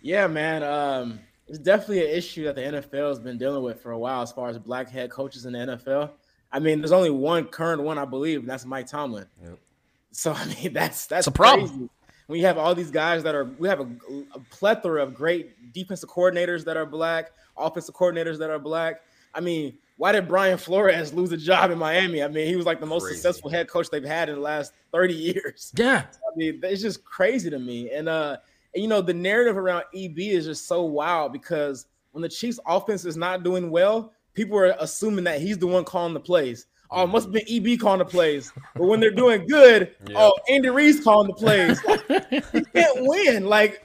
[0.00, 0.62] Yeah, man.
[0.62, 4.22] Um, it's definitely an issue that the NFL has been dealing with for a while
[4.22, 6.10] as far as black head coaches in the NFL.
[6.52, 9.26] I mean, there's only one current one, I believe, and that's Mike Tomlin.
[10.12, 11.68] So I mean, that's that's a problem.
[11.68, 11.90] crazy.
[12.26, 13.88] When you have all these guys that are, we have a,
[14.34, 19.00] a plethora of great defensive coordinators that are black, offensive coordinators that are black.
[19.34, 22.22] I mean, why did Brian Flores lose a job in Miami?
[22.22, 23.16] I mean, he was like the most Crazy.
[23.16, 25.72] successful head coach they've had in the last 30 years.
[25.76, 26.04] Yeah.
[26.32, 27.90] I mean, it's just crazy to me.
[27.90, 28.36] And uh,
[28.74, 32.60] and, you know, the narrative around EB is just so wild because when the Chiefs
[32.66, 36.66] offense is not doing well, people are assuming that he's the one calling the plays.
[36.90, 38.50] Oh, it must have been EB calling the plays.
[38.74, 40.16] But when they're doing good, Yeah.
[40.18, 41.80] oh, Andy Reid's calling the plays.
[42.54, 43.46] you can't win.
[43.46, 43.84] Like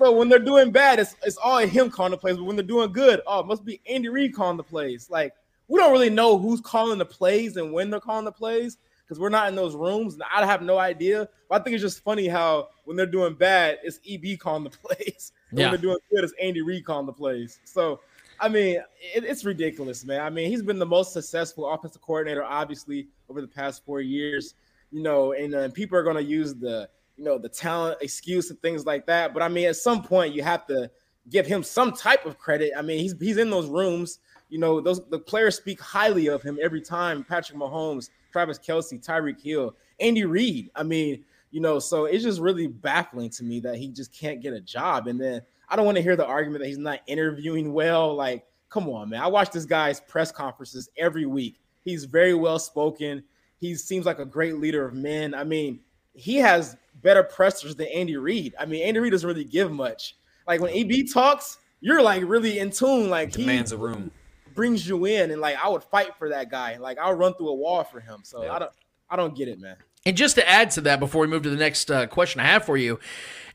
[0.00, 2.36] So when they're doing bad, it's it's all him calling the plays.
[2.36, 5.10] But when they're doing good, oh, it must be Andy Reid calling the plays.
[5.10, 5.34] Like
[5.68, 9.20] we don't really know who's calling the plays and when they're calling the plays because
[9.20, 10.14] we're not in those rooms.
[10.14, 11.28] And I have no idea.
[11.50, 14.70] But I think it's just funny how when they're doing bad, it's EB calling the
[14.82, 15.32] plays.
[15.52, 15.64] Yeah.
[15.64, 17.58] When they're doing good, it's Andy Reid calling the plays.
[17.64, 18.00] So
[18.40, 18.76] I mean,
[19.14, 20.22] it, it's ridiculous, man.
[20.22, 24.54] I mean, he's been the most successful offensive coordinator, obviously, over the past four years.
[24.92, 26.88] You know, and uh, people are going to use the
[27.20, 29.34] you know the talent excuse and things like that.
[29.34, 30.90] But I mean, at some point, you have to
[31.28, 32.72] give him some type of credit.
[32.74, 34.20] I mean, he's he's in those rooms.
[34.48, 37.22] You know, those the players speak highly of him every time.
[37.22, 40.70] Patrick Mahomes, Travis Kelce, Tyreek Hill, Andy Reid.
[40.74, 44.40] I mean, you know, so it's just really baffling to me that he just can't
[44.40, 45.06] get a job.
[45.06, 48.14] And then I don't want to hear the argument that he's not interviewing well.
[48.14, 49.20] Like, come on, man.
[49.20, 51.60] I watch this guy's press conferences every week.
[51.82, 53.22] He's very well spoken.
[53.58, 55.34] He seems like a great leader of men.
[55.34, 55.80] I mean,
[56.14, 58.54] he has better pressers than Andy Reid.
[58.58, 60.16] I mean, Andy Reid doesn't really give much.
[60.46, 63.08] Like when EB talks, you're like really in tune.
[63.10, 64.10] Like he Demands a room.
[64.54, 66.76] brings you in, and like I would fight for that guy.
[66.76, 68.20] Like I'll run through a wall for him.
[68.24, 68.52] So Yeah.
[68.54, 68.72] I don't,
[69.08, 69.76] I don't get it, man.
[70.06, 72.44] And just to add to that, before we move to the next uh, question I
[72.46, 72.98] have for you,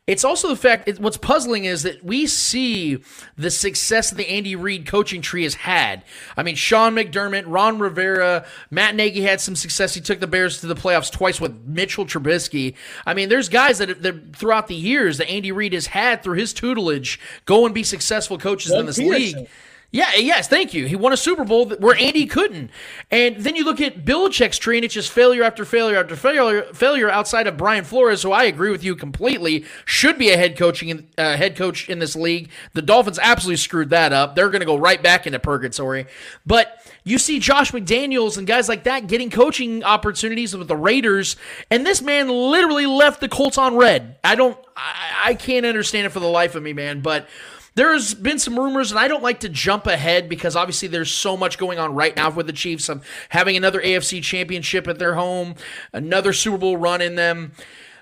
[0.07, 0.87] it's also the fact.
[0.87, 2.99] It, what's puzzling is that we see
[3.37, 6.03] the success that the Andy Reid coaching tree has had.
[6.37, 9.95] I mean, Sean McDermott, Ron Rivera, Matt Nagy had some success.
[9.95, 12.75] He took the Bears to the playoffs twice with Mitchell Trubisky.
[13.07, 16.37] I mean, there's guys that, that throughout the years that Andy Reid has had through
[16.37, 19.09] his tutelage go and be successful coaches in this Pederson.
[19.09, 19.47] league.
[19.95, 20.87] Yeah, yes, thank you.
[20.87, 22.69] He won a Super Bowl where Andy couldn't.
[23.11, 26.17] And then you look at Bill Belichick's tree, and it's just failure after failure after
[26.17, 30.37] failure, failure outside of Brian Flores, who I agree with you completely, should be a
[30.37, 32.49] head coaching uh, head coach in this league.
[32.73, 34.35] The Dolphins absolutely screwed that up.
[34.35, 36.07] They're going to go right back into purgatory.
[36.45, 41.37] But you see Josh McDaniels and guys like that getting coaching opportunities with the Raiders,
[41.71, 44.17] and this man literally left the Colts on read.
[44.25, 46.99] I don't, I, I can't understand it for the life of me, man.
[46.99, 47.29] But
[47.75, 51.35] there's been some rumors, and I don't like to jump ahead because obviously there's so
[51.35, 52.89] much going on right now with the Chiefs.
[52.89, 55.55] I'm having another AFC championship at their home,
[55.91, 57.51] another Super Bowl run in them.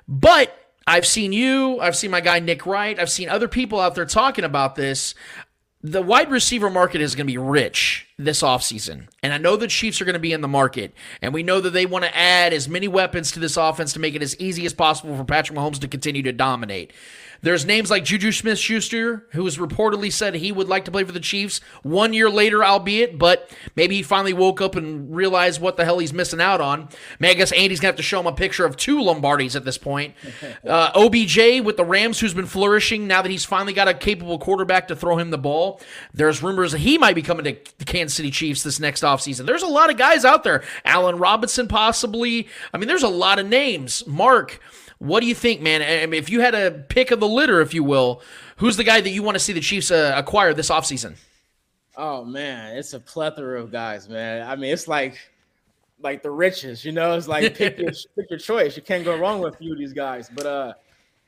[0.07, 0.55] But
[0.85, 4.05] I've seen you, I've seen my guy Nick Wright, I've seen other people out there
[4.05, 5.15] talking about this.
[5.81, 9.07] The wide receiver market is going to be rich this offseason.
[9.21, 10.93] And I know the Chiefs are going to be in the market.
[11.21, 13.99] And we know that they want to add as many weapons to this offense to
[13.99, 16.93] make it as easy as possible for Patrick Mahomes to continue to dominate.
[17.43, 21.03] There's names like Juju Smith Schuster, who has reportedly said he would like to play
[21.03, 25.59] for the Chiefs one year later, albeit, but maybe he finally woke up and realized
[25.59, 26.87] what the hell he's missing out on.
[27.19, 29.55] Man, I guess Andy's going to have to show him a picture of two Lombardis
[29.55, 30.15] at this point.
[30.63, 34.39] Uh, OBJ with the Rams, who's been flourishing now that he's finally got a capable
[34.39, 35.81] quarterback to throw him the ball.
[36.13, 39.45] There's rumors that he might be coming to the Kansas City Chiefs this next offseason.
[39.45, 40.63] There's a lot of guys out there.
[40.85, 42.47] Allen Robinson, possibly.
[42.73, 44.07] I mean, there's a lot of names.
[44.07, 44.59] Mark.
[45.03, 45.81] What do you think, man?
[45.81, 48.21] I mean, if you had a pick of the litter, if you will,
[48.55, 51.17] who's the guy that you want to see the Chiefs uh, acquire this offseason?
[51.97, 54.47] Oh man, it's a plethora of guys, man.
[54.47, 55.19] I mean, it's like
[56.01, 57.17] like the riches, you know.
[57.17, 58.77] It's like pick your pick your choice.
[58.77, 60.29] You can't go wrong with a few of these guys.
[60.33, 60.73] But uh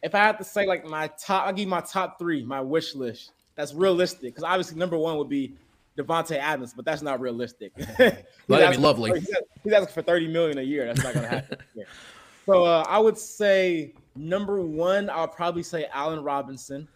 [0.03, 2.61] if I had to say like my top, I'll give you my top three, my
[2.61, 3.31] wish list.
[3.55, 5.53] That's realistic because obviously number one would be
[5.97, 7.73] Davante Adams, but that's not realistic.
[7.97, 9.11] That'd be lovely.
[9.19, 10.85] He's asking- he's asking for 30 million a year.
[10.85, 11.57] That's not gonna happen.
[11.75, 11.83] Yeah.
[12.45, 16.87] So uh, I would say number one, I'll probably say Allen Robinson.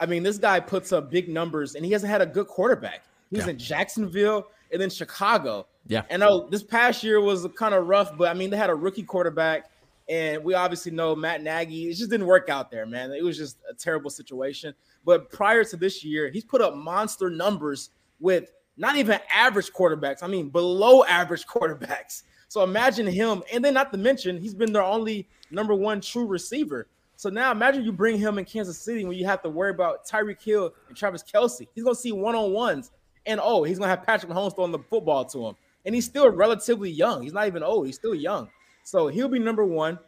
[0.00, 3.04] I mean, this guy puts up big numbers, and he hasn't had a good quarterback.
[3.30, 3.52] He was Yeah.
[3.52, 5.66] in Jacksonville and then Chicago.
[5.86, 6.02] Yeah.
[6.10, 8.74] And oh, this past year was kind of rough, but I mean, they had a
[8.74, 9.70] rookie quarterback,
[10.08, 11.88] and we obviously know Matt Nagy.
[11.90, 13.12] It just didn't work out there, man.
[13.12, 14.74] It was just a terrible situation.
[15.04, 17.90] But prior to this year, he's put up monster numbers
[18.20, 20.22] with not even average quarterbacks.
[20.22, 22.22] I mean, below average quarterbacks.
[22.56, 26.24] So imagine him, and then not to mention, he's been their only number one true
[26.24, 26.88] receiver.
[27.16, 30.06] So now imagine you bring him in Kansas City when you have to worry about
[30.06, 31.68] Tyreek Hill and Travis Kelce.
[31.74, 32.92] He's gonna see one on ones,
[33.26, 35.54] and oh, he's gonna have Patrick Mahomes throwing the football to him.
[35.84, 37.20] And he's still relatively young.
[37.20, 37.84] He's not even old.
[37.84, 38.48] He's still young.
[38.84, 39.98] So he'll be number one.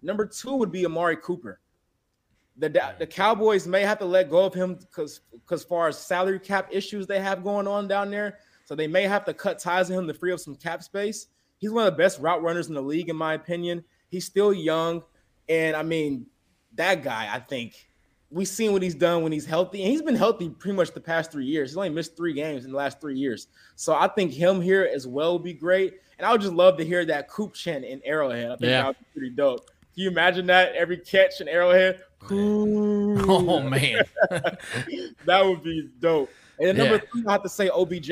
[0.00, 1.58] Number two would be Amari Cooper.
[2.58, 6.38] The, the Cowboys may have to let go of him because because far as salary
[6.38, 9.88] cap issues they have going on down there, so they may have to cut ties
[9.88, 11.26] with him to free up some cap space.
[11.58, 13.84] He's one of the best route runners in the league, in my opinion.
[14.08, 15.02] He's still young,
[15.48, 16.26] and I mean,
[16.74, 17.28] that guy.
[17.32, 17.88] I think
[18.30, 21.00] we've seen what he's done when he's healthy, and he's been healthy pretty much the
[21.00, 21.70] past three years.
[21.70, 24.88] He's only missed three games in the last three years, so I think him here
[24.92, 25.94] as well would be great.
[26.18, 28.46] And I would just love to hear that Coop chant in Arrowhead.
[28.46, 28.82] I think Yeah.
[28.82, 29.66] that would be pretty dope.
[29.94, 32.02] Can you imagine that every catch in Arrowhead?
[32.30, 34.02] Oh man,
[35.26, 36.30] that would be dope.
[36.58, 37.10] And then number Yeah.
[37.12, 38.10] three, I have to say OBJ.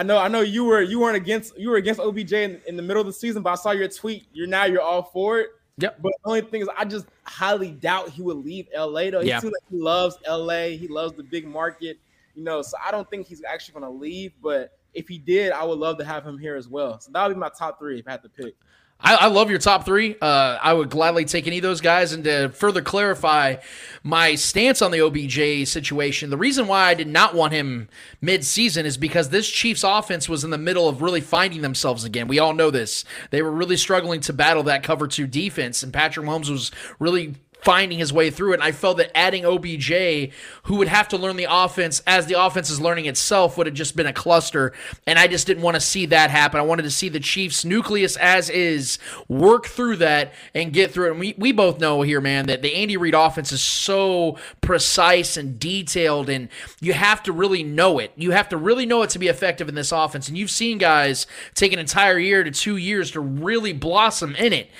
[0.00, 2.74] I know, I know you were you weren't against you were against OBJ in, in
[2.74, 4.24] the middle of the season, but I saw your tweet.
[4.32, 5.50] You're now you're all for it.
[5.76, 5.98] Yep.
[6.00, 9.10] But the only thing is, I just highly doubt he would leave LA.
[9.10, 9.40] Though he Yeah.
[9.40, 10.68] seems like he loves LA.
[10.78, 11.98] He loves the big market.
[12.34, 14.32] You know, so I don't think he's actually going to leave.
[14.42, 16.98] But if he did, I would love to have him here as well.
[16.98, 18.54] So that would be my top three if I had to pick.
[19.02, 20.16] I, I love your top three.
[20.20, 22.12] Uh, I would gladly take any of those guys.
[22.12, 23.56] And to further clarify
[24.02, 27.88] my stance on the OBJ situation, the reason why I did not want him
[28.20, 32.28] mid-season is because this Chiefs offense was in the middle of really finding themselves again.
[32.28, 33.04] We all know this.
[33.30, 37.36] They were really struggling to battle that cover two defense, and Patrick Mahomes was really
[37.62, 38.54] finding his way through it.
[38.54, 40.32] And I felt that adding OBJ,
[40.64, 43.74] who would have to learn the offense as the offense is learning itself, would have
[43.74, 44.72] just been a cluster.
[45.06, 46.60] And I just didn't want to see that happen.
[46.60, 48.98] I wanted to see the Chiefs nucleus as is
[49.28, 51.10] work through that and get through it.
[51.12, 55.36] And we, we both know here, man, that the Andy Reid offense is so precise
[55.36, 56.48] and detailed, and
[56.80, 58.12] you have to really know it.
[58.16, 60.28] You have to really know it to be effective in this offense.
[60.28, 64.52] And you've seen guys take an entire year to two years to really blossom in
[64.52, 64.70] it.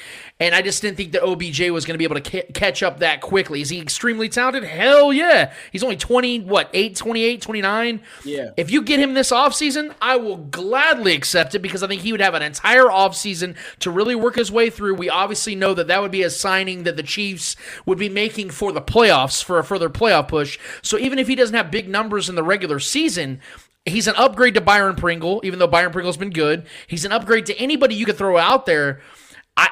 [0.41, 2.82] And I just didn't think that OBJ was going to be able to ca- catch
[2.82, 3.61] up that quickly.
[3.61, 4.64] Is he extremely talented?
[4.64, 5.53] Hell yeah.
[5.70, 8.01] He's only 20, what, 8, 28, 29?
[8.24, 8.51] Yeah.
[8.57, 12.12] If you get him this offseason, I will gladly accept it because I think he
[12.12, 14.95] would have an entire offseason to really work his way through.
[14.95, 18.51] We obviously know that that would be a signing that the Chiefs would be making
[18.51, 20.59] for the playoffs, for a further playoff push.
[20.80, 23.41] So even if he doesn't have big numbers in the regular season,
[23.86, 26.66] He's an upgrade to Byron Pringle, even though Byron Pringle's been good.
[26.86, 29.01] He's an upgrade to anybody you could throw out there.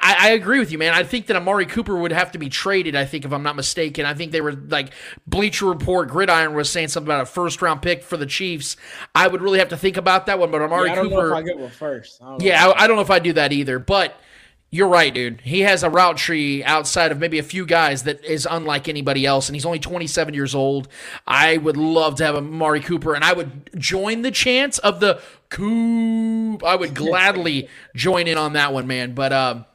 [0.01, 0.93] I, I, agree with you, man.
[0.93, 2.95] I think that Amari Cooper would have to be traded.
[2.95, 4.91] I think, if I'm not mistaken, I think they were like
[5.25, 8.77] Bleacher Report, Gridiron was saying something about a first round pick for the Chiefs.
[9.15, 11.29] I would really have to think about that one, but Amari Yeah, I don't Cooper.
[11.29, 12.21] know if I get one first.
[12.21, 12.45] I don't know.
[12.45, 14.19] Yeah, I, I don't know if I do that either, but
[14.71, 15.41] you're right, dude.
[15.41, 19.25] He has a route tree outside of maybe a few guys that is unlike anybody
[19.25, 20.87] else, and he's only 27 years old.
[21.25, 25.21] I would love to have Amari Cooper, and I would join the chance of the
[25.49, 26.63] Coop.
[26.63, 29.15] I would gladly join in on that one, man.
[29.15, 29.65] But um,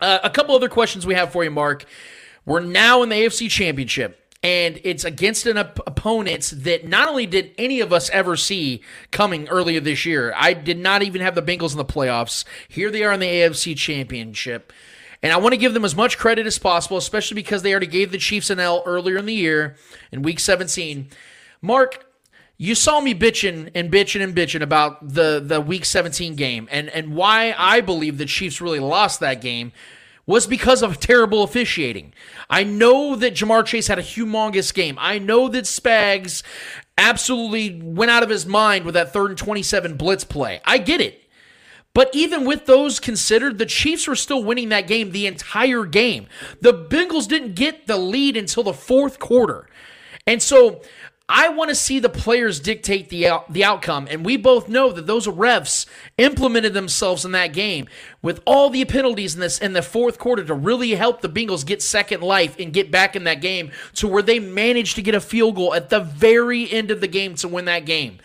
[0.00, 1.84] uh, a couple other questions we have for you, Mark.
[2.44, 7.26] We're now in the AFC Championship, and it's against an op- opponent that not only
[7.26, 10.32] did any of us ever see coming earlier this year.
[10.36, 12.44] I did not even have the Bengals in the playoffs.
[12.68, 14.72] Here they are in the AFC Championship.
[15.22, 17.88] And I want to give them as much credit as possible, especially because they already
[17.88, 19.76] gave the Chiefs an L earlier in the year
[20.12, 21.10] in week 17.
[21.60, 22.06] Mark,
[22.58, 26.88] you saw me bitching and bitching and bitching about the, the week 17 game and,
[26.90, 29.72] and why I believe the Chiefs really lost that game
[30.26, 32.12] was because of terrible officiating.
[32.50, 34.98] I know that Ja'Marr Chase had a humongous game.
[35.00, 36.42] I know that Spags
[36.98, 40.60] absolutely went out of his mind with that third and 27 blitz play.
[40.64, 41.22] I get it.
[41.94, 46.26] But even with those considered, the Chiefs were still winning that game the entire game.
[46.60, 49.68] The Bengals didn't get the lead until the fourth quarter.
[50.26, 50.82] And so
[51.30, 54.92] I want to see the players dictate the out, the outcome, and we both know
[54.92, 55.84] that those refs
[56.16, 57.86] implemented themselves in that game
[58.22, 61.66] with all the penalties in this in the fourth quarter to really help the Bengals
[61.66, 65.14] get second life and get back in that game to where they managed to get
[65.14, 68.18] a field goal at the very end of the game to win that game.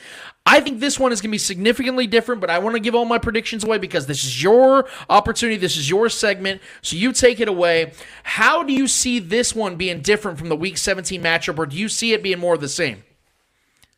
[0.45, 2.95] I think this one is going to be significantly different, but I want to give
[2.95, 5.57] all my predictions away because this is your opportunity.
[5.57, 6.61] This is your segment.
[6.81, 7.93] So you take it away.
[8.23, 11.77] How do you see this one being different from the week 17 matchup, or do
[11.77, 13.03] you see it being more of the same?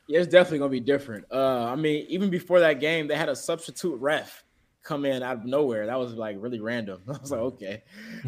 [0.07, 1.25] Yeah, it's definitely gonna be different.
[1.31, 4.43] Uh, I mean, even before that game, they had a substitute ref
[4.83, 5.87] come in out of nowhere.
[5.87, 7.01] That was like really random.
[7.07, 7.83] I was like, okay.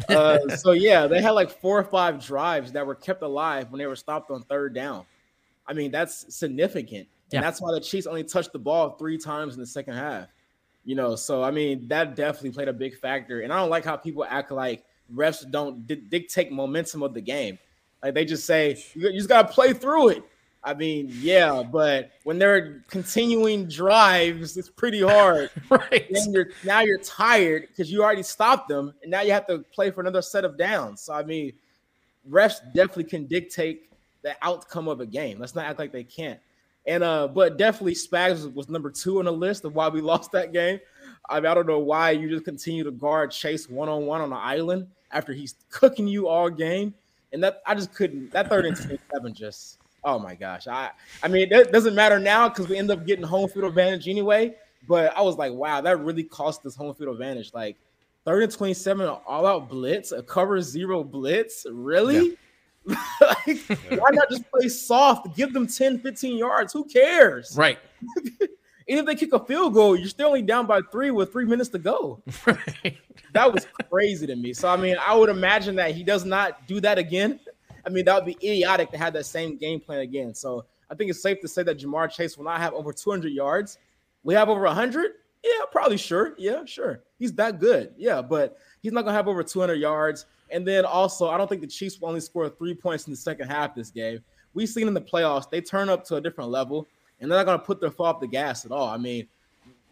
[0.08, 3.78] Uh, so yeah, they had like four or five drives that were kept alive when
[3.78, 5.06] they were stopped on third down.
[5.68, 7.06] I mean, that's significant.
[7.30, 7.38] Yeah.
[7.38, 10.28] And that's why the Chiefs only touched the ball three times in the second half.
[10.84, 13.40] You know, so I mean, that definitely played a big factor.
[13.40, 17.20] And I don't like how people act like refs don't di- dictate momentum of the
[17.20, 17.58] game.
[18.02, 20.24] Like they just say, you just got to play through it.
[20.62, 25.50] I mean, yeah, but when they're continuing drives, it's pretty hard.
[25.70, 26.06] Right.
[26.10, 29.58] Then you're now you're tired because you already stopped them, and now you have to
[29.72, 31.02] play for another set of downs.
[31.02, 31.52] So I mean,
[32.28, 33.90] refs definitely can dictate
[34.22, 35.38] the outcome of a game.
[35.38, 36.40] Let's not act like they can't.
[36.86, 40.32] And uh, but definitely Spags was number two on the list of why we lost
[40.32, 40.80] that game.
[41.28, 44.20] I mean, I don't know why you just continue to guard Chase one on one
[44.20, 46.94] on the island after he's cooking you all game.
[47.32, 48.30] And that I just couldn't.
[48.32, 49.78] That third and twenty-seven just.
[50.04, 50.66] Oh my gosh.
[50.66, 50.90] I
[51.22, 54.54] I mean, it doesn't matter now because we end up getting home field advantage anyway.
[54.86, 57.52] But I was like, wow, that really cost us home field advantage.
[57.52, 57.76] Like
[58.24, 61.66] third and 27, all-out blitz, a cover zero blitz.
[61.70, 62.38] Really?
[62.88, 63.58] Like,
[63.90, 65.36] why not just play soft?
[65.36, 66.72] Give them 10, 15 yards.
[66.72, 67.54] Who cares?
[67.56, 67.78] Right.
[68.88, 71.44] Even if they kick a field goal, you're still only down by three with three
[71.44, 72.22] minutes to go.
[72.46, 72.96] Right.
[73.34, 74.54] That was crazy to me.
[74.54, 77.38] So I mean, I would imagine that he does not do that again.
[77.84, 80.34] I mean, that would be idiotic to have that same game plan again.
[80.34, 83.30] So I think it's safe to say that Ja'Marr Chase will not have over 200
[83.30, 83.78] yards.
[84.22, 85.12] We have over 100.
[85.44, 86.34] Yeah, probably sure.
[86.38, 87.02] Yeah, sure.
[87.18, 87.92] He's that good.
[87.98, 90.24] Yeah, but he's not gonna have over 200 yards.
[90.50, 93.16] And then also, I don't think the Chiefs will only score three points in the
[93.16, 94.20] second half this game.
[94.54, 96.86] We've seen in the playoffs, they turn up to a different level,
[97.20, 98.88] and they're not gonna put their foot off the gas at all.
[98.88, 99.26] I mean,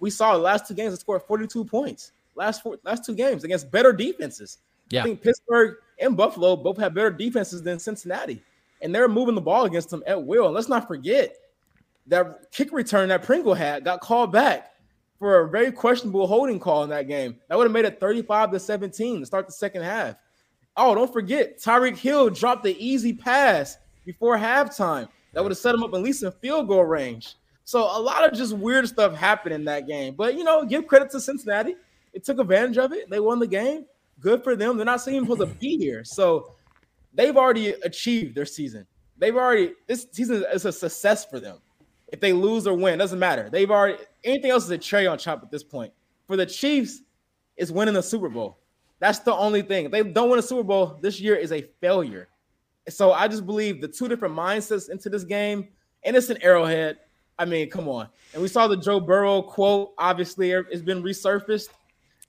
[0.01, 2.13] we saw the last two games they scored 42 points.
[2.35, 4.59] Last four, last two games against better defenses.
[4.91, 5.01] Yeah.
[5.01, 8.43] I think Pittsburgh and Buffalo both have better defenses than Cincinnati,
[8.83, 10.47] and they're moving the ball against them at will.
[10.47, 11.35] And let's not forget
[12.07, 14.73] that kick return that Pringle had got called back
[15.19, 17.37] for a very questionable holding call in that game.
[17.49, 20.17] That would have made it 35 to 17 to start the second half.
[20.77, 25.09] Oh, don't forget, Tyreek Hill dropped the easy pass before halftime.
[25.33, 27.37] That would have set him up at least in field goal range.
[27.65, 30.15] So a lot of just weird stuff happened in that game.
[30.15, 31.77] But you know, give credit to Cincinnati.
[32.13, 33.11] It took advantage of it.
[33.11, 33.87] They won the game.
[34.21, 34.77] Good for them.
[34.77, 36.05] They're not saying supposed to be here.
[36.05, 36.55] So
[37.13, 38.87] they've already achieved their season.
[39.19, 41.59] They've already this season is a success for them.
[42.09, 43.51] If they lose or win, doesn't matter.
[43.51, 45.93] They've already anything else is a cherry on top at this point.
[46.27, 47.03] For the Chiefs,
[47.57, 48.59] it's winning the Super Bowl.
[48.99, 49.87] That's the only thing.
[49.87, 52.29] If they don't win a Super Bowl this year is a failure.
[52.89, 55.69] So I just believe the two different mindsets into this game,
[56.05, 56.99] and it's an arrowhead.
[57.39, 58.09] I mean, come on.
[58.33, 59.93] And we saw the Joe Burrow quote.
[59.99, 61.69] Obviously, it's been resurfaced.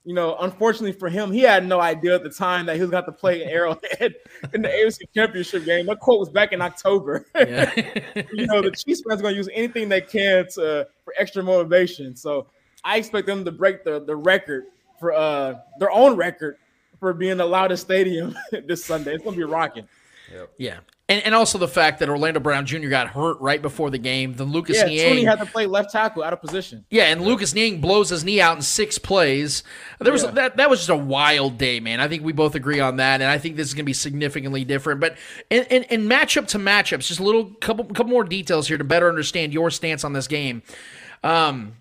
[0.04, 2.90] You know, unfortunately for him, he had no idea at the time that he was
[2.90, 4.14] going to play an Arrowhead
[4.54, 5.86] in the AFC Championship game.
[5.86, 7.26] That quote was back in October.
[7.34, 7.72] Yeah.
[8.32, 11.42] you know, the Chiefs fans are going to use anything they can to for extra
[11.42, 12.16] motivation.
[12.16, 12.46] So
[12.84, 14.64] I expect them to break the the record
[14.98, 16.56] for uh their own record
[16.98, 18.36] for being the loudest stadium
[18.66, 19.14] this Sunday.
[19.14, 19.88] It's going to be rocking.
[20.32, 20.52] Yep.
[20.58, 20.78] Yeah.
[21.10, 22.88] And, and also the fact that Orlando Brown Jr.
[22.88, 24.34] got hurt right before the game.
[24.34, 26.84] Then Lucas yeah, Niang Tony had to play left tackle out of position.
[26.90, 29.62] Yeah, and Lucas Niang blows his knee out in six plays.
[30.00, 30.32] There was yeah.
[30.32, 32.00] that that was just a wild day, man.
[32.00, 33.94] I think we both agree on that, and I think this is going to be
[33.94, 35.00] significantly different.
[35.00, 35.16] But
[35.48, 38.84] in, in, in matchup to matchups, just a little couple couple more details here to
[38.84, 40.62] better understand your stance on this game.
[41.24, 41.76] Um,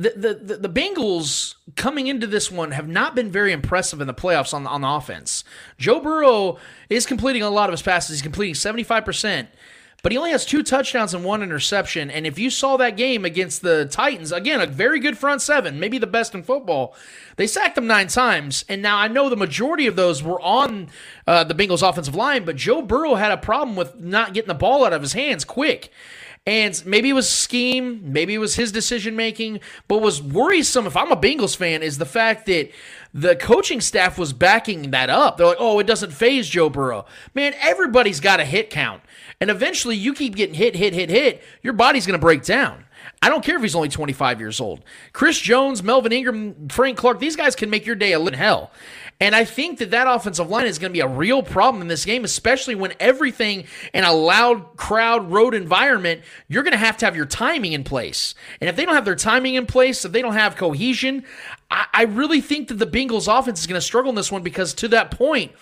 [0.00, 4.14] the, the, the, Bengals coming into this one have not been very impressive in the
[4.14, 5.44] playoffs on, on the offense.
[5.78, 8.16] Joe Burrow is completing a lot of his passes.
[8.16, 9.48] He's completing 75%,
[10.02, 12.10] but he only has two touchdowns and one interception.
[12.10, 15.78] And if you saw that game against the Titans, again, a very good front seven,
[15.78, 16.96] maybe the best in football,
[17.36, 18.64] they sacked them nine times.
[18.68, 20.88] And now I know the majority of those were on
[21.26, 24.54] uh, the Bengals offensive line, but Joe Burrow had a problem with not getting the
[24.54, 25.92] ball out of his hands quick.
[26.46, 30.96] And maybe it was scheme, maybe it was his decision making, but was worrisome if
[30.96, 32.70] I'm a Bengals fan is the fact that
[33.12, 35.36] the coaching staff was backing that up.
[35.36, 37.04] They're like, oh, it doesn't phase Joe Burrow.
[37.34, 39.02] Man, everybody's got a hit count.
[39.40, 42.86] And eventually you keep getting hit, hit, hit, hit, your body's going to break down.
[43.22, 44.82] I don't care if he's only 25 years old.
[45.12, 48.70] Chris Jones, Melvin Ingram, Frank Clark, these guys can make your day a little hell.
[49.20, 51.88] And I think that that offensive line is going to be a real problem in
[51.88, 56.96] this game, especially when everything in a loud crowd road environment, you're going to have
[56.98, 58.34] to have your timing in place.
[58.62, 61.24] And if they don't have their timing in place, if they don't have cohesion,
[61.70, 64.42] I, I really think that the Bengals offense is going to struggle in this one
[64.42, 65.52] because to that point,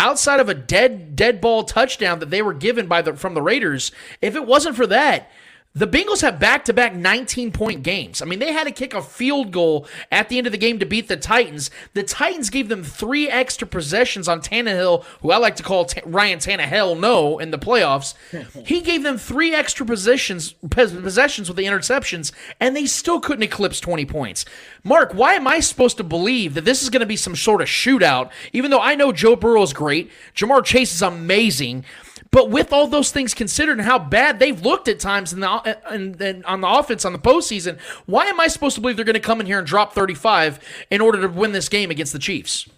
[0.00, 3.42] outside of a dead dead ball touchdown that they were given by the from the
[3.42, 5.30] Raiders, if it wasn't for that,
[5.76, 8.22] the Bengals have back to back 19 point games.
[8.22, 10.78] I mean, they had to kick a field goal at the end of the game
[10.78, 11.70] to beat the Titans.
[11.92, 16.00] The Titans gave them three extra possessions on Tannehill, who I like to call T-
[16.06, 18.14] Ryan Tannehill, no, in the playoffs.
[18.66, 23.78] he gave them three extra possessions, possessions with the interceptions, and they still couldn't eclipse
[23.78, 24.46] 20 points.
[24.82, 27.60] Mark, why am I supposed to believe that this is going to be some sort
[27.60, 31.84] of shootout, even though I know Joe Burrow is great, Ja'Marr Chase is amazing?
[32.30, 35.78] But with all those things considered and how bad they've looked at times in the
[35.92, 39.04] in, in, on the offense on the postseason, why am I supposed to believe they're
[39.04, 40.58] going to come in here and drop 35
[40.90, 42.68] in order to win this game against the Chiefs?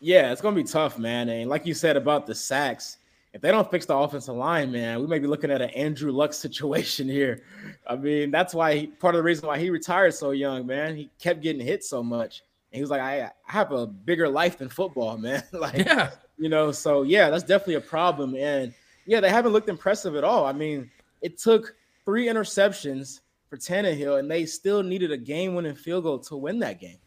[0.00, 1.28] Yeah, it's going to be tough, man.
[1.28, 2.98] And like you said about the sacks,
[3.32, 6.10] if they don't fix the offensive line, man, we may be looking at an Andrew
[6.10, 7.42] Luck situation here.
[7.86, 10.96] I mean, that's why he, part of the reason why he retired so young, man.
[10.96, 12.42] He kept getting hit so much.
[12.72, 15.42] And he was like, I, I have a bigger life than football, man.
[15.52, 16.10] like, yeah.
[16.38, 18.34] You know, so yeah, that's definitely a problem.
[18.36, 18.74] And
[19.06, 20.44] yeah, they haven't looked impressive at all.
[20.44, 20.90] I mean,
[21.22, 21.74] it took
[22.04, 26.80] three interceptions for Tannehill, and they still needed a game-winning field goal to win that
[26.80, 26.98] game.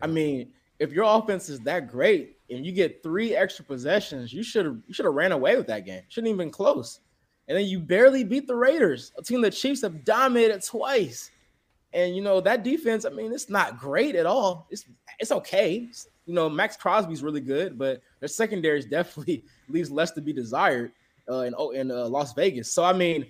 [0.00, 4.42] I mean, if your offense is that great and you get three extra possessions, you
[4.42, 6.02] should have you should have ran away with that game.
[6.08, 7.00] Shouldn't even been close.
[7.48, 11.30] And then you barely beat the Raiders, a team the Chiefs have dominated twice.
[11.92, 13.04] And you know that defense.
[13.04, 14.68] I mean, it's not great at all.
[14.70, 14.84] It's
[15.18, 15.88] it's okay.
[15.90, 20.32] It's, you know, Maxx Crosby's really good, but their secondary definitely leaves less to be
[20.32, 20.92] desired
[21.28, 22.72] uh, in oh, in uh, Las Vegas.
[22.72, 23.26] So I mean,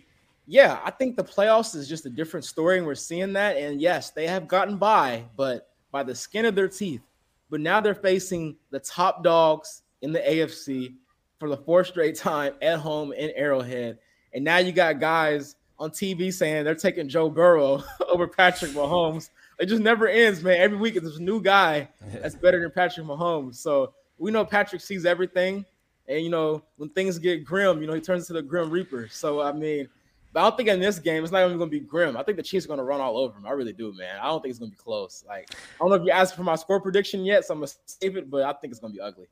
[0.47, 3.57] yeah, I think the playoffs is just a different story, and we're seeing that.
[3.57, 7.01] And yes, they have gotten by, but by the skin of their teeth.
[7.49, 10.95] But now they're facing the top dogs in the AFC
[11.39, 13.99] for the fourth straight time at home in Arrowhead.
[14.35, 17.83] And now you got guys on TV saying they're taking Joe Burrow
[18.13, 19.31] over Patrick Mahomes.
[19.61, 20.59] It just never ends, man.
[20.59, 23.57] Every week there's a new guy that's better than Patrick Mahomes.
[23.57, 25.67] So we know Patrick sees everything.
[26.09, 29.09] And you know, when things get grim, you know, he turns into the Grim Reaper.
[29.11, 29.89] So I mean,
[30.33, 32.17] but I don't think in this game it's not even going to be grim.
[32.17, 33.47] I think the Chiefs are going to run all over him.
[33.47, 34.19] I really do, man.
[34.21, 35.25] I don't think it's going to be close.
[35.27, 37.69] Like I don't know if you asked for my score prediction yet, so I'm going
[37.69, 39.27] to save it, but I think it's going to be ugly.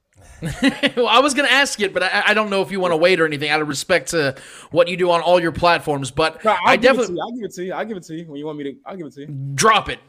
[0.96, 2.92] well, I was going to ask it, but I, I, don't know if you want
[2.92, 4.34] to wait or anything out of respect to
[4.72, 6.10] what you do on all your platforms.
[6.10, 7.72] But no, I definitely, I'll give it to you.
[7.72, 8.76] I'll give it to you when you want me to.
[8.84, 9.26] I'll give it to you.
[9.54, 10.00] Drop it.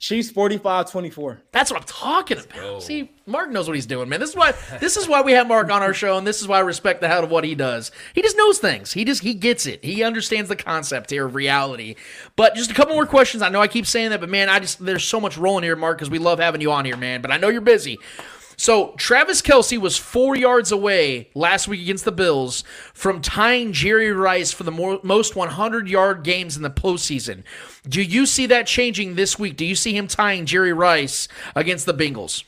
[0.00, 1.38] Chiefs 45-24.
[1.50, 2.84] That's what I'm talking about.
[2.84, 4.20] See, Mark knows what he's doing, man.
[4.20, 6.46] This is why this is why we have Mark on our show, and this is
[6.46, 7.90] why I respect the hell of what he does.
[8.14, 8.92] He just knows things.
[8.92, 9.84] He just he gets it.
[9.84, 11.96] He understands the concept here of reality.
[12.36, 13.42] But just a couple more questions.
[13.42, 15.74] I know I keep saying that, but man, I just there's so much rolling here,
[15.74, 17.20] Mark, because we love having you on here, man.
[17.20, 17.98] But I know you're busy.
[18.58, 24.10] So Travis Kelce was four yards away last week against the Bills from tying Jerry
[24.10, 27.44] Rice for the more, most 100 yard games in the postseason.
[27.88, 29.56] Do you see that changing this week?
[29.56, 32.42] Do you see him tying Jerry Rice against the Bengals?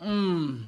[0.00, 0.62] Hmm.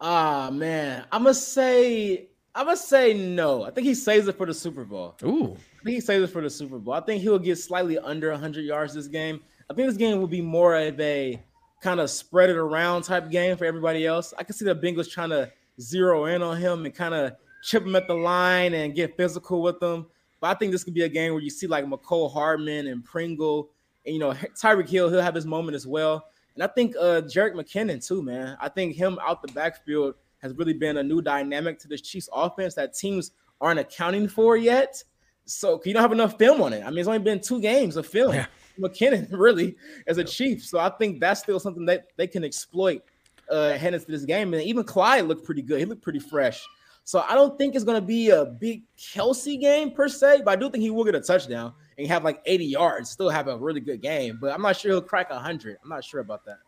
[0.00, 3.62] Ah man, I'm gonna say I'm gonna say no.
[3.62, 5.14] I think he saves it for the Super Bowl.
[5.22, 6.94] Ooh, I think he saves it for the Super Bowl.
[6.94, 9.40] I think he'll get slightly under 100 yards this game.
[9.70, 11.40] I think this game will be more of a
[11.80, 14.34] kind of spread it around type game for everybody else.
[14.36, 15.48] I can see the Bengals trying to
[15.80, 19.62] zero in on him and kind of chip him at the line and get physical
[19.62, 20.06] with him.
[20.40, 23.04] But I think this could be a game where you see like Mecole Hardman and
[23.04, 23.70] Pringle,
[24.04, 26.26] and you know Tyreek Hill, he'll have his moment as well.
[26.56, 28.56] And I think uh Jerick McKinnon too, man.
[28.60, 32.28] I think him out the backfield has really been a new dynamic to this Chiefs
[32.32, 35.04] offense that teams aren't accounting for yet.
[35.44, 36.82] So you don't have enough film on it.
[36.84, 38.34] I mean, it's only been two games of film.
[38.34, 38.46] Yeah.
[38.78, 40.64] McKinnon really as a Chief.
[40.64, 43.02] So I think that's still something that they can exploit
[43.50, 44.54] uh, heading into this game.
[44.54, 45.78] And even Clyde looked pretty good.
[45.78, 46.66] He looked pretty fresh.
[47.04, 50.52] So I don't think it's going to be a big Kelce game per se, but
[50.52, 53.48] I do think he will get a touchdown and have like 80 yards, still have
[53.48, 54.38] a really good game.
[54.40, 55.78] But I'm not sure he'll crack 100.
[55.82, 56.58] I'm not sure about that.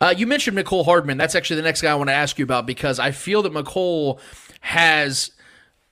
[0.00, 1.18] Uh, you mentioned Mecole Hardman.
[1.18, 3.52] That's actually the next guy I want to ask you about because I feel that
[3.52, 4.20] Mecole
[4.60, 5.30] has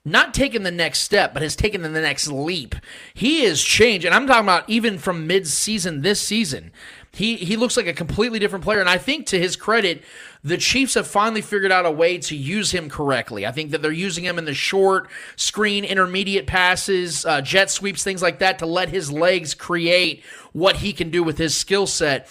[0.05, 2.75] not taken the next step, but has taken the next leap.
[3.15, 6.73] He is changed, and I'm talking about even from mid-season this season.
[7.11, 10.03] He he looks like a completely different player, and I think to his credit,
[10.43, 13.47] the Chiefs have finally figured out a way to use him correctly.
[13.47, 18.03] I think that they're using him in the short screen, intermediate passes, uh, jet sweeps,
[18.03, 21.87] things like that, to let his legs create what he can do with his skill
[21.87, 22.29] set.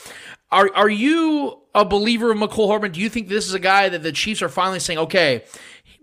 [0.51, 2.91] Are are you a believer of Mecole Hardman?
[2.91, 5.45] Do you think this is a guy that the Chiefs are finally saying, okay?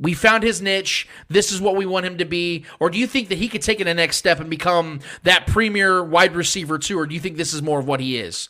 [0.01, 1.07] We found his niche.
[1.28, 2.64] This is what we want him to be.
[2.80, 5.46] Or do you think that he could take it a next step and become that
[5.46, 6.98] premier wide receiver too?
[6.98, 8.48] Or do you think this is more of what he is?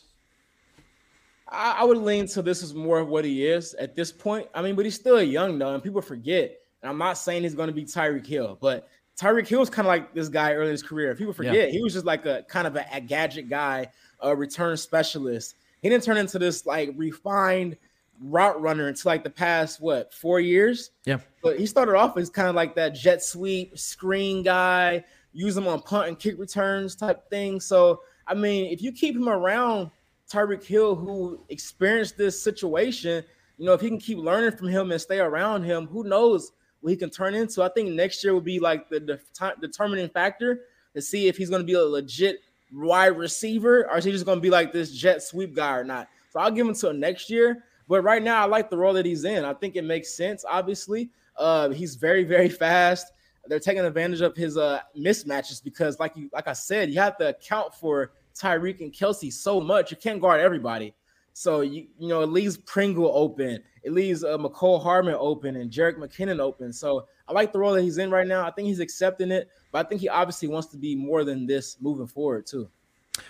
[1.47, 4.47] I, I would lean to this is more of what he is at this point.
[4.55, 6.57] I mean, but he's still young though, and people forget.
[6.81, 8.87] And I'm not saying he's going to be Tyreek Hill, but
[9.19, 11.13] Tyreek Hill was kind of like this guy early in his career.
[11.15, 11.65] People forget yeah.
[11.67, 13.87] he was just like a kind of a, a gadget guy,
[14.19, 15.55] a return specialist.
[15.81, 17.77] He didn't turn into this like refined
[18.21, 20.91] route runner until like the past what four years.
[21.05, 25.03] Yeah, but he started off as kind of like that jet sweep screen guy,
[25.33, 27.59] use him on punt and kick returns type thing.
[27.59, 29.91] So I mean, if you keep him around
[30.31, 33.23] Tyreek Hill, who experienced this situation,
[33.57, 36.51] you know, if he can keep learning from him and stay around him, who knows
[36.81, 37.61] what he can turn into.
[37.63, 40.61] I think next year will be like the, the determining factor
[40.95, 42.39] to see if he's going to be a legit
[42.73, 45.83] wide receiver or is he just going to be like this jet sweep guy or
[45.83, 46.07] not.
[46.31, 47.63] So I'll give him until next year.
[47.91, 49.43] But right now, I like the role that he's in.
[49.43, 50.45] I think it makes sense.
[50.47, 53.11] Obviously, uh, he's very, very fast.
[53.47, 57.17] They're taking advantage of his uh, mismatches because, like you, like I said, you have
[57.17, 59.91] to account for Tyreek and Kelce so much.
[59.91, 60.93] You can't guard everybody.
[61.33, 65.69] So you you know it leaves Pringle open, it leaves uh, Mecole Hardman open, and
[65.69, 66.71] Jerick McKinnon open.
[66.71, 68.47] So I like the role that he's in right now.
[68.47, 71.45] I think he's accepting it, but I think he obviously wants to be more than
[71.45, 72.69] this moving forward too.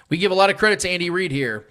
[0.09, 1.66] We give a lot of credit to Andy Reid here.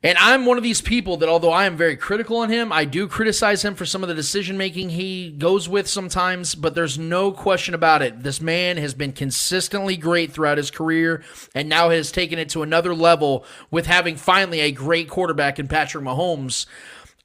[0.00, 2.84] And I'm one of these people that, although I am very critical on him, I
[2.84, 6.96] do criticize him for some of the decision making he goes with sometimes, but there's
[6.96, 8.22] no question about it.
[8.22, 12.62] This man has been consistently great throughout his career and now has taken it to
[12.62, 16.66] another level with having finally a great quarterback in Patrick Mahomes.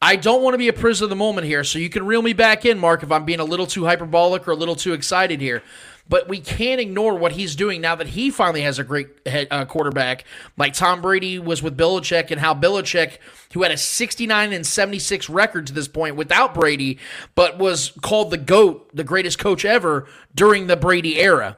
[0.01, 2.23] I don't want to be a prisoner of the moment here, so you can reel
[2.23, 4.93] me back in, Mark, if I'm being a little too hyperbolic or a little too
[4.93, 5.61] excited here
[6.07, 9.47] but we can't ignore what he's doing now that he finally has a great head,
[9.51, 10.25] uh, quarterback.
[10.57, 13.17] Like Tom Brady was with Belichick, and how Belichick,
[13.53, 16.99] who had a 69 and 76 record to this point without Brady,
[17.35, 21.57] but was called the GOAT, the greatest coach ever during the Brady era.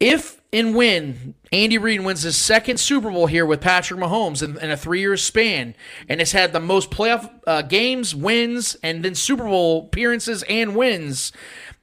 [0.00, 4.58] if and when Andy Reid wins his second Super Bowl here with Patrick Mahomes in,
[4.58, 5.74] in a three year span
[6.08, 10.76] and has had the most playoff uh, games, wins, and then Super Bowl appearances and
[10.76, 11.32] wins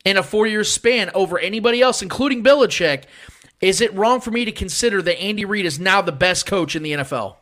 [0.05, 3.03] in a four year span over anybody else, including Belichick,
[3.61, 6.75] is it wrong for me to consider that Andy Reid is now the best coach
[6.75, 7.35] in the NFL?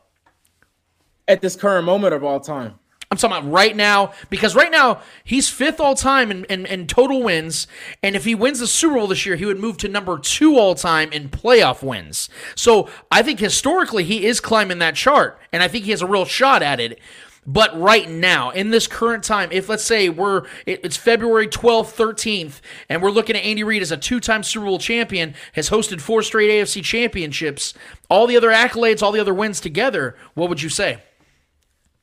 [1.27, 2.75] At this current moment of all time.
[3.11, 6.87] I'm talking about right now because right now he's fifth all time in, in, in,
[6.87, 7.67] total wins,
[8.01, 10.57] and if he wins the Super Bowl this year, he would move to number two
[10.57, 12.29] all time in playoff wins.
[12.55, 16.07] So I think historically he is climbing that chart, and I think he has a
[16.07, 16.99] real shot at it.
[17.45, 22.61] But right now, in this current time, if let's say we're it's February 12th, 13th,
[22.87, 26.21] and we're looking at Andy Reid as a two-time Super Bowl champion, has hosted four
[26.21, 27.73] straight AFC championships,
[28.09, 31.01] all the other accolades, all the other wins together, what would you say?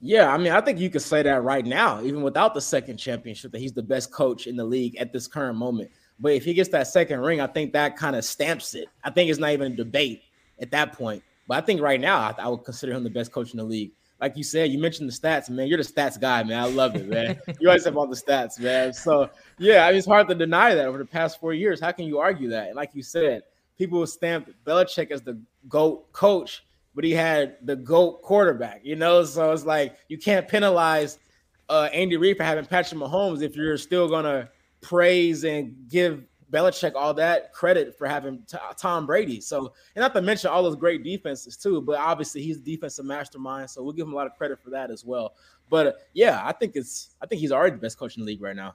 [0.01, 2.99] Yeah, I mean, I think you could say that right now, even without the second
[2.99, 5.91] championship, that he's the best coach in the league at this current moment.
[6.21, 8.89] But if he gets that second ring, I think that kind of stamps it.
[9.03, 10.23] I think it's not even a debate
[10.61, 11.23] at that point.
[11.49, 13.65] But I think right now, I, I would consider him the best coach in the
[13.65, 13.93] league.
[14.21, 15.69] Like you said, you mentioned the stats, man.
[15.69, 16.59] You're the stats guy, man.
[16.59, 17.39] I love it, man.
[17.61, 18.93] you always have all the stats, man.
[18.93, 21.81] So yeah, I mean, it's hard to deny that over the past four years.
[21.81, 22.67] How can you argue that?
[22.67, 23.43] And like you said,
[23.77, 26.65] people stamped Belichick as the GOAT coach
[26.99, 29.23] but he had the GOAT quarterback, you know?
[29.23, 31.21] So it's like you can't penalize
[31.69, 34.49] uh, Andy Reid for having Patrick Mahomes if you're still going to
[34.81, 39.41] praise and give Belichick all that credit for having t- Tom Brady.
[39.41, 43.05] So, and not to mention all those great defenses too, but obviously he's a defensive
[43.05, 43.71] mastermind.
[43.71, 45.35] So we'll give him a lot of credit for that as well.
[45.71, 48.27] But uh, yeah, I think it's, I think he's already the best coach in the
[48.27, 48.75] league right now.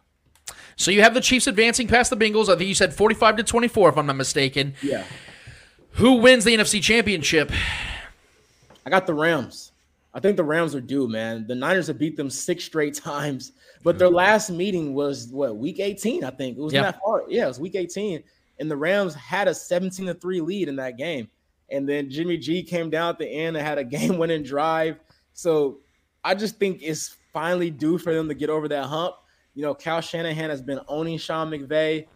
[0.78, 2.48] So you have the Chiefs advancing past the Bengals.
[2.48, 4.76] I think you said 45 to 24, if I'm not mistaken.
[4.82, 5.04] Yeah.
[5.96, 7.52] Who wins the NFC Championship?
[8.86, 9.72] I got the Rams.
[10.14, 11.48] I think the Rams are due, man.
[11.48, 13.54] The Niners have beat them six straight times,
[13.84, 14.18] but their mm-hmm.
[14.18, 16.58] last meeting was what week 18, I think.
[16.58, 16.84] It was yeah.
[16.84, 17.24] that far.
[17.28, 18.24] Yeah, it was week 18.
[18.60, 21.28] And the Rams had a 17 to 3 lead in that game.
[21.72, 25.00] And then Jimmy G came down at the end and had a game winning drive.
[25.34, 25.80] So
[26.24, 29.16] I just think it's finally due for them to get over that hump.
[29.56, 32.08] You know, Kyle Shanahan has been owning Sean McVay.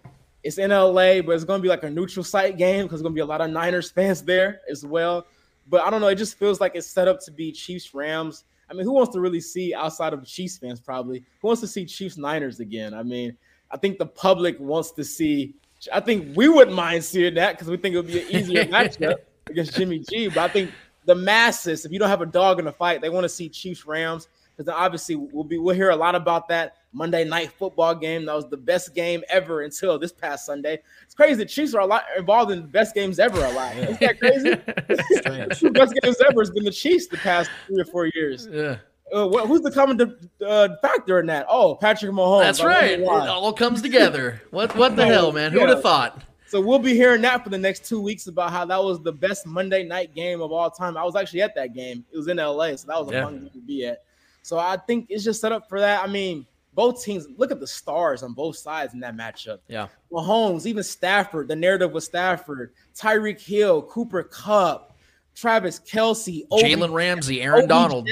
[0.44, 3.02] It's in LA, but it's going to be like a neutral site game because there's
[3.02, 5.26] going to be a lot of Niners fans there as well.
[5.69, 6.07] But I don't know.
[6.07, 8.45] It just feels like it's set up to be Chiefs Rams.
[8.69, 10.80] I mean, who wants to really see outside of Chiefs fans?
[10.80, 12.94] Probably who wants to see Chiefs Niners again?
[12.94, 13.38] I mean,
[13.72, 15.56] I think the public wants to see.
[15.94, 18.65] I think we wouldn't mind seeing that because we think it would be an easier
[18.65, 19.15] matchup
[19.48, 20.27] against Jimmy G.
[20.27, 20.72] But I think
[21.06, 23.49] the masses, if you don't have a dog in the fight, they want to see
[23.49, 24.27] Chiefs Rams
[24.58, 28.26] because obviously we'll be we'll hear a lot about that Monday night football game.
[28.26, 30.82] That was the best game ever until this past Sunday.
[31.04, 31.36] It's crazy.
[31.36, 33.76] The Chiefs are a lot involved in the best games ever a lot.
[33.78, 34.50] Isn't that crazy?
[34.56, 38.48] the best games ever has been the Chiefs the past three or four years.
[38.52, 38.78] Yeah.
[39.16, 41.46] Uh, what, who's the common uh, factor in that?
[41.48, 42.42] Oh, Patrick Mahomes.
[42.42, 43.00] That's right.
[43.00, 44.42] It all comes together.
[44.52, 45.52] What what the hell, man?
[45.52, 46.24] Who would have thought?
[46.48, 49.12] So we'll be hearing that for the next two weeks about how that was the
[49.12, 50.96] best Monday night game of all time.
[50.96, 52.06] I was actually at that game.
[52.12, 53.24] It was in LA, so that was a yeah.
[53.24, 54.04] fun game to be at.
[54.48, 56.02] So I think it's just set up for that.
[56.02, 59.57] I mean, both teams look at the stars on both sides in that matchup.
[59.68, 59.90] Yeah.
[60.10, 64.95] Mahomes, even Stafford, the narrative with Stafford, Tyreek Hill, Cooper Kupp,
[65.36, 68.10] Travis Kelce, Jalen Ramsey, Aaron OBJ, Donald,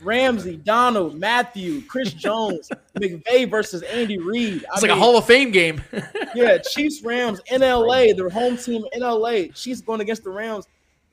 [0.00, 4.62] Ramsey, Donald, Mathieu, Chris Jones, McVay versus Andy Reid.
[4.62, 5.82] It's I like a Hall of Fame game.
[6.36, 9.48] yeah, Chiefs Rams in LA, their home team in LA.
[9.52, 10.68] Chiefs going against the Rams,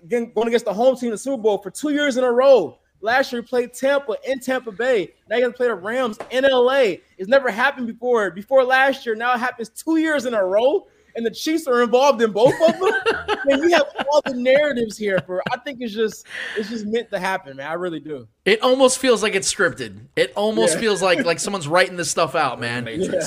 [0.07, 2.78] going against the home team in the Super Bowl for two years in a row.
[3.01, 5.13] Last year, he played Tampa in Tampa Bay.
[5.29, 6.95] Now you're going to play the Rams in LA.
[7.17, 8.29] It's never happened before.
[8.31, 11.81] Before last year, now it happens two years in a row, and the Chiefs are
[11.81, 13.37] involved in both of them.
[13.49, 15.41] and you have all the narratives here for.
[15.51, 16.25] I think it's just
[16.57, 17.67] it's just meant to happen, man.
[17.67, 18.27] I really do.
[18.45, 19.99] It almost feels like it's scripted.
[20.15, 20.81] It almost yeah.
[20.81, 22.87] feels like like someone's writing this stuff out, man.
[22.89, 23.21] Yeah.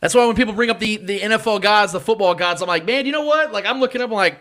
[0.00, 2.84] That's why when people bring up the the NFL gods, the football gods, I'm like,
[2.84, 3.52] man, you know what?
[3.52, 4.40] Like I'm looking up, I'm like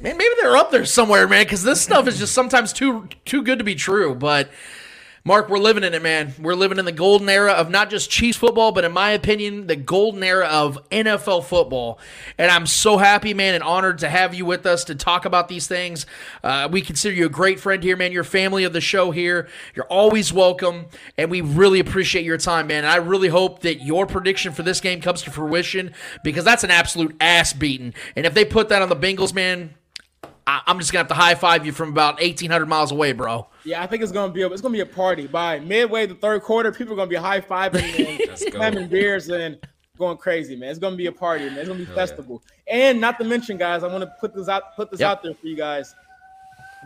[0.00, 1.44] man, maybe they're up there somewhere, man.
[1.44, 4.14] Because this stuff is just sometimes too too good to be true.
[4.14, 4.50] But
[5.24, 6.34] Mark, we're living in it, man.
[6.40, 9.68] We're living in the golden era of not just Chiefs football, but in my opinion,
[9.68, 12.00] the golden era of NFL football.
[12.38, 15.46] And I'm so happy, man, and honored to have you with us to talk about
[15.46, 16.06] these things.
[16.42, 18.10] Uh, we consider you a great friend here, man.
[18.10, 19.46] You're family of the show here.
[19.76, 20.86] You're always welcome,
[21.16, 22.78] and we really appreciate your time, man.
[22.78, 25.94] And I really hope that your prediction for this game comes to fruition
[26.24, 27.94] because that's an absolute ass beating.
[28.16, 29.74] And if they put that on the Bengals, man,
[30.46, 33.46] I, am just gonna have to high five you from about 1,800 miles away, bro.
[33.64, 36.14] Yeah, I think it's gonna be a, it's gonna be a party by midway the
[36.14, 36.72] third quarter.
[36.72, 39.58] People are gonna be high fiving and slamming beers and
[39.98, 40.70] going crazy, man.
[40.70, 41.58] It's gonna be a party, man.
[41.58, 42.42] It's gonna be Hell festival.
[42.66, 42.74] Yeah.
[42.74, 45.10] And not to mention, guys, I want to put this out put this yep.
[45.10, 45.94] out there for you guys.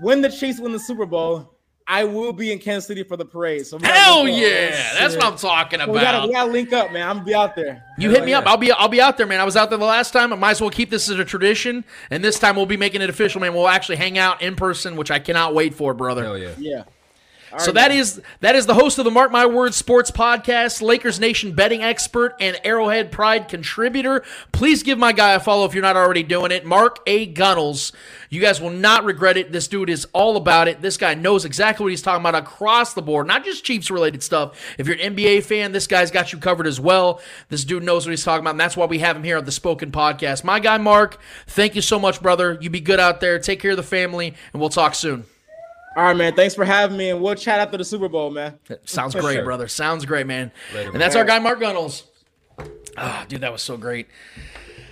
[0.01, 1.56] When the Chiefs win the Super Bowl,
[1.89, 3.65] I will be in Kansas City for the parade.
[3.67, 4.43] So Hell link up.
[4.43, 6.29] yeah, oh, that's what I'm talking We gotta, about.
[6.29, 7.09] we gotta link up, man.
[7.09, 7.85] I'm gonna be out there.
[7.97, 8.45] You hit me up.
[8.47, 9.39] I'll be I'll be out there, man.
[9.41, 10.33] I was out there the last time.
[10.33, 11.85] I might as well keep this as a tradition.
[12.11, 13.55] And this time we'll be making it official, man.
[13.55, 16.25] We'll actually hang out in person, which I cannot wait for, brother.
[16.25, 16.55] Hell yeah.
[16.59, 16.85] Yeah.
[17.53, 20.11] All So right, that is that is the host of the Mark My Words Sports
[20.11, 24.25] Podcast, Lakers Nation betting expert and Arrowhead Pride contributor.
[24.53, 26.65] Please give my guy a follow if you're not already doing it.
[26.65, 27.27] Mark A.
[27.27, 27.93] Gunnels.
[28.31, 29.53] You guys will not regret it.
[29.53, 30.83] This dude is all about it.
[30.83, 34.23] This guy knows exactly what he's talking about across the board, not just Chiefs related
[34.23, 34.61] stuff.
[34.79, 37.21] If you're an NBA fan, this guy's got you covered as well.
[37.49, 39.45] This dude knows what he's talking about, and that's why we have him here on
[39.45, 40.43] the Spoken Podcast.
[40.43, 42.59] My guy Mark, thank you so much, brother.
[42.61, 43.39] You be good out there.
[43.39, 45.25] Take care of the family, and we'll talk soon.
[45.97, 46.35] All right, man.
[46.35, 48.59] Thanks for having me, and we'll chat after the Super Bowl, man.
[48.85, 49.45] Sounds great, sure.
[49.45, 49.67] brother.
[49.67, 50.53] Sounds great, man.
[50.75, 51.01] Later, and man.
[51.01, 52.05] that's our guy, Mark Gunnels.
[52.99, 54.07] Ah, dude, that was so great.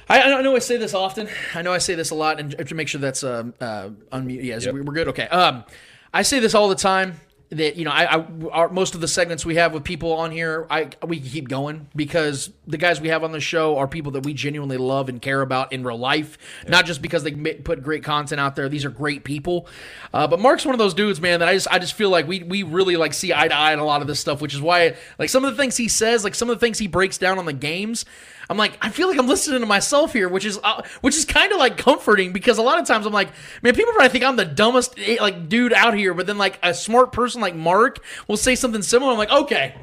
[0.09, 1.29] I, I know I say this often.
[1.55, 4.43] I know I say this a lot, and to make sure that's uh, uh, unmute.
[4.45, 5.09] Yes, we- we're good.
[5.09, 5.29] Okay.
[5.29, 5.65] Um,
[6.13, 7.21] I say this all the time.
[7.55, 10.31] That you know, I, I our, most of the segments we have with people on
[10.31, 14.13] here, I we keep going because the guys we have on the show are people
[14.13, 17.83] that we genuinely love and care about in real life, not just because they put
[17.83, 18.69] great content out there.
[18.69, 19.67] These are great people.
[20.13, 22.27] Uh, but Mark's one of those dudes, man, that I just I just feel like
[22.27, 24.55] we we really like see eye to eye on a lot of this stuff, which
[24.55, 26.87] is why like some of the things he says, like some of the things he
[26.87, 28.05] breaks down on the games.
[28.49, 31.25] I'm like, I feel like I'm listening to myself here, which is uh, which is
[31.25, 33.29] kind of like comforting because a lot of times I'm like,
[33.63, 36.59] man, people probably think I'm the dumbest eh, like dude out here, but then like
[36.63, 39.13] a smart person like Mark will say something similar.
[39.13, 39.75] I'm like, okay,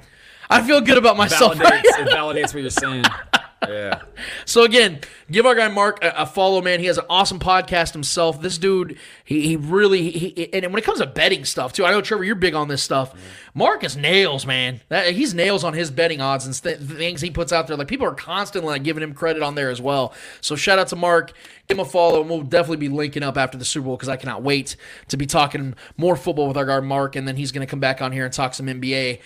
[0.49, 1.55] I feel good about myself.
[1.55, 3.05] Validates, it validates what you're saying.
[3.67, 4.01] Yeah.
[4.45, 4.99] So again,
[5.31, 6.79] give our guy Mark a, a follow, man.
[6.79, 8.41] He has an awesome podcast himself.
[8.41, 11.91] This dude, he, he really, he, and when it comes to betting stuff too, I
[11.91, 13.13] know Trevor, you're big on this stuff.
[13.53, 14.81] Mark is nails, man.
[14.89, 17.77] That, he's nails on his betting odds and th- things he puts out there.
[17.77, 20.13] Like people are constantly like giving him credit on there as well.
[20.41, 21.33] So shout out to Mark.
[21.67, 24.09] Give him a follow, and we'll definitely be linking up after the Super Bowl because
[24.09, 24.75] I cannot wait
[25.07, 27.79] to be talking more football with our guy Mark, and then he's going to come
[27.79, 29.19] back on here and talk some NBA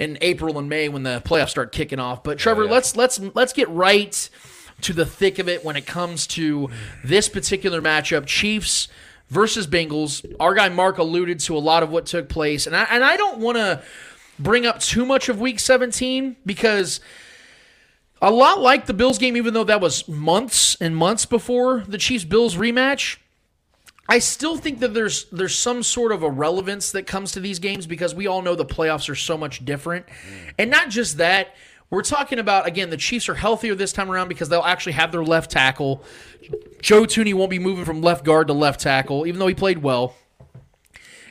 [0.00, 2.24] in April and May when the playoffs start kicking off.
[2.24, 4.28] But Trevor, let's let's let's get right
[4.80, 6.70] to the thick of it when it comes to
[7.04, 8.88] this particular matchup, Chiefs
[9.28, 10.24] versus Bengals.
[10.40, 13.18] Our guy Mark alluded to a lot of what took place, and I and I
[13.18, 13.82] don't want to
[14.38, 17.00] bring up too much of Week 17 because.
[18.22, 21.96] A lot like the Bills game, even though that was months and months before the
[21.96, 23.16] Chiefs Bills rematch,
[24.10, 27.60] I still think that there's there's some sort of a relevance that comes to these
[27.60, 30.06] games because we all know the playoffs are so much different.
[30.06, 30.54] Mm.
[30.58, 31.54] And not just that,
[31.90, 35.12] we're talking about again the Chiefs are healthier this time around because they'll actually have
[35.12, 36.02] their left tackle.
[36.82, 39.78] Joe Thuney won't be moving from left guard to left tackle, even though he played
[39.78, 40.16] well.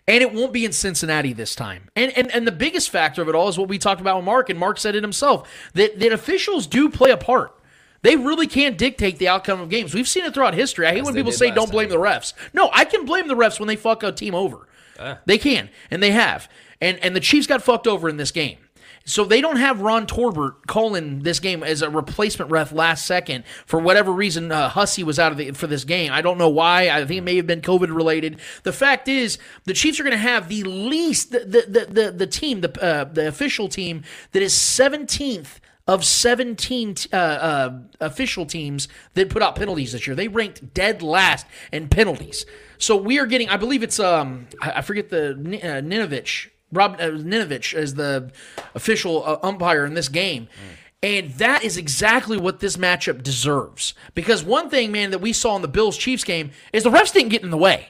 [0.07, 1.89] And it won't be in Cincinnati this time.
[1.97, 4.25] And, and and the biggest factor of it all is what we talked about with
[4.25, 7.58] Mark, and Mark said it himself that, that officials do play a part.
[8.01, 9.93] They really can't dictate the outcome of games.
[9.93, 10.87] We've seen it throughout history.
[10.87, 11.99] I hate when people say don't blame time.
[11.99, 12.33] the refs.
[12.53, 14.67] No, I can blame the refs when they fuck a team over.
[15.25, 16.49] They can, and they have.
[16.81, 18.57] And and the Chiefs got fucked over in this game.
[19.05, 23.43] So they don't have Ron Torbert calling this game as a replacement ref last second
[23.65, 24.51] for whatever reason.
[24.51, 26.11] Uh, Hussey was out of the for this game.
[26.11, 26.89] I don't know why.
[26.89, 28.39] I think it may have been COVID related.
[28.63, 32.11] The fact is, the Chiefs are going to have the least the the the, the,
[32.11, 35.58] the team the uh, the official team that is seventeenth
[35.89, 40.15] of 17 uh, uh, official teams that put out penalties this year.
[40.15, 42.45] They ranked dead last in penalties.
[42.77, 46.49] So we are getting, I believe it's, um, I forget the uh, Vinovich.
[46.71, 48.31] Rob uh, Vinovich is the
[48.75, 50.47] official uh, umpire in this game.
[51.01, 53.95] And that is exactly what this matchup deserves.
[54.13, 57.11] Because one thing, man, that we saw in the Bills Chiefs game is the refs
[57.11, 57.89] didn't get in the way.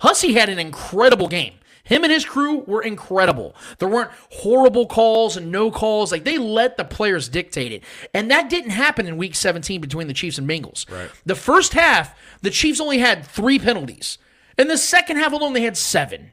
[0.00, 1.54] Hussey had an incredible game.
[1.88, 3.56] Him and his crew were incredible.
[3.78, 6.12] There weren't horrible calls and no calls.
[6.12, 7.82] Like they let the players dictate it.
[8.12, 10.90] And that didn't happen in week 17 between the Chiefs and Bengals.
[10.90, 11.10] Right.
[11.24, 14.18] The first half, the Chiefs only had three penalties.
[14.58, 16.32] In the second half alone, they had seven.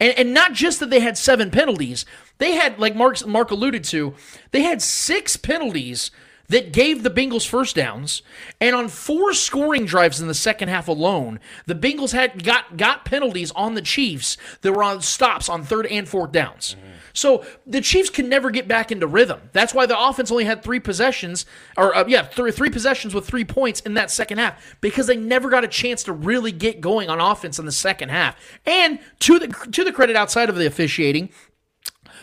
[0.00, 2.04] And, and not just that they had seven penalties,
[2.38, 4.14] they had, like Mark, Mark alluded to,
[4.52, 6.12] they had six penalties
[6.48, 8.22] that gave the Bengals first downs.
[8.60, 13.04] And on four scoring drives in the second half alone, the Bengals had got, got
[13.04, 16.76] penalties on the Chiefs that were on stops on third and fourth downs.
[17.14, 19.40] So the Chiefs can never get back into rhythm.
[19.52, 21.46] That's why the offense only had three possessions,
[21.76, 25.16] or uh, yeah, three, three possessions with three points in that second half because they
[25.16, 28.36] never got a chance to really get going on offense in the second half.
[28.66, 31.30] And to the to the credit outside of the officiating,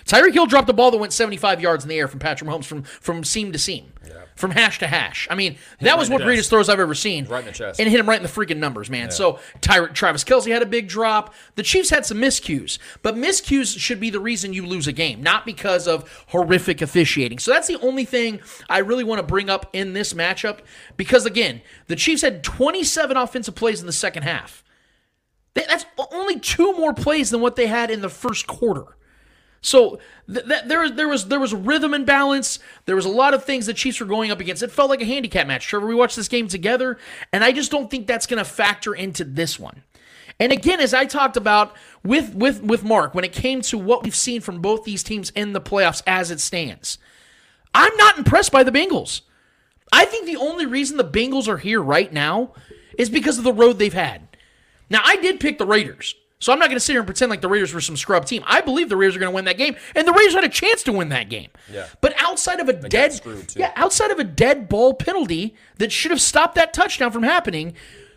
[0.06, 2.66] Tyreek Hill dropped the ball that went 75 yards in the air from Patrick Mahomes
[2.66, 3.91] from from seam to seam,
[4.42, 5.28] from hash to hash.
[5.30, 7.26] I mean, that was in one of the greatest throws I've ever seen.
[7.26, 7.80] Right in the chest.
[7.80, 9.12] And hit him right in the freaking numbers, man.
[9.12, 11.34] So Ty- Travis Kelce had a big drop.
[11.56, 15.24] The Chiefs had some miscues, but miscues should be the reason you lose a game,
[15.24, 17.40] not because of horrific officiating.
[17.40, 20.60] So that's the only thing I really want to bring up in this matchup
[20.98, 24.64] because again, the Chiefs had 27 offensive plays in the second half.
[25.54, 28.98] That's only two more plays than what they had in the first quarter.
[29.62, 30.00] So
[30.32, 32.60] th- th- there, there was there was rhythm and balance.
[32.86, 34.64] There was a lot of things the Chiefs were going up against.
[34.64, 35.68] It felt like a handicap match.
[35.68, 36.98] Trevor, we watched this game together,
[37.32, 39.84] and I just don't think that's going to factor into this one.
[40.40, 44.04] And again, as I talked about with with with Mark, when it came to what
[44.04, 46.98] we've seen from both these teams in the playoffs as it stands,
[47.76, 49.22] I'm not impressed by the Bengals.
[49.92, 52.54] I think the only reason the Bengals are here right now
[52.98, 54.28] is because of the road they've had.
[54.90, 56.16] Now, I did pick the Raiders.
[56.42, 58.26] So I'm not going to sit here and pretend like the Raiders were some scrub
[58.26, 58.44] team.
[58.48, 60.50] I believe the Raiders are going to win that game, and the Raiders had a
[60.50, 61.50] chance to win that game.
[61.72, 61.86] Yeah.
[62.02, 63.22] But outside of a dead,
[63.56, 67.76] yeah, outside of a dead ball penalty that should have stopped that touchdown from happening,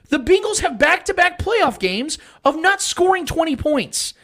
[0.08, 4.14] the Bengals have back-to-back playoff games of not scoring 20 points.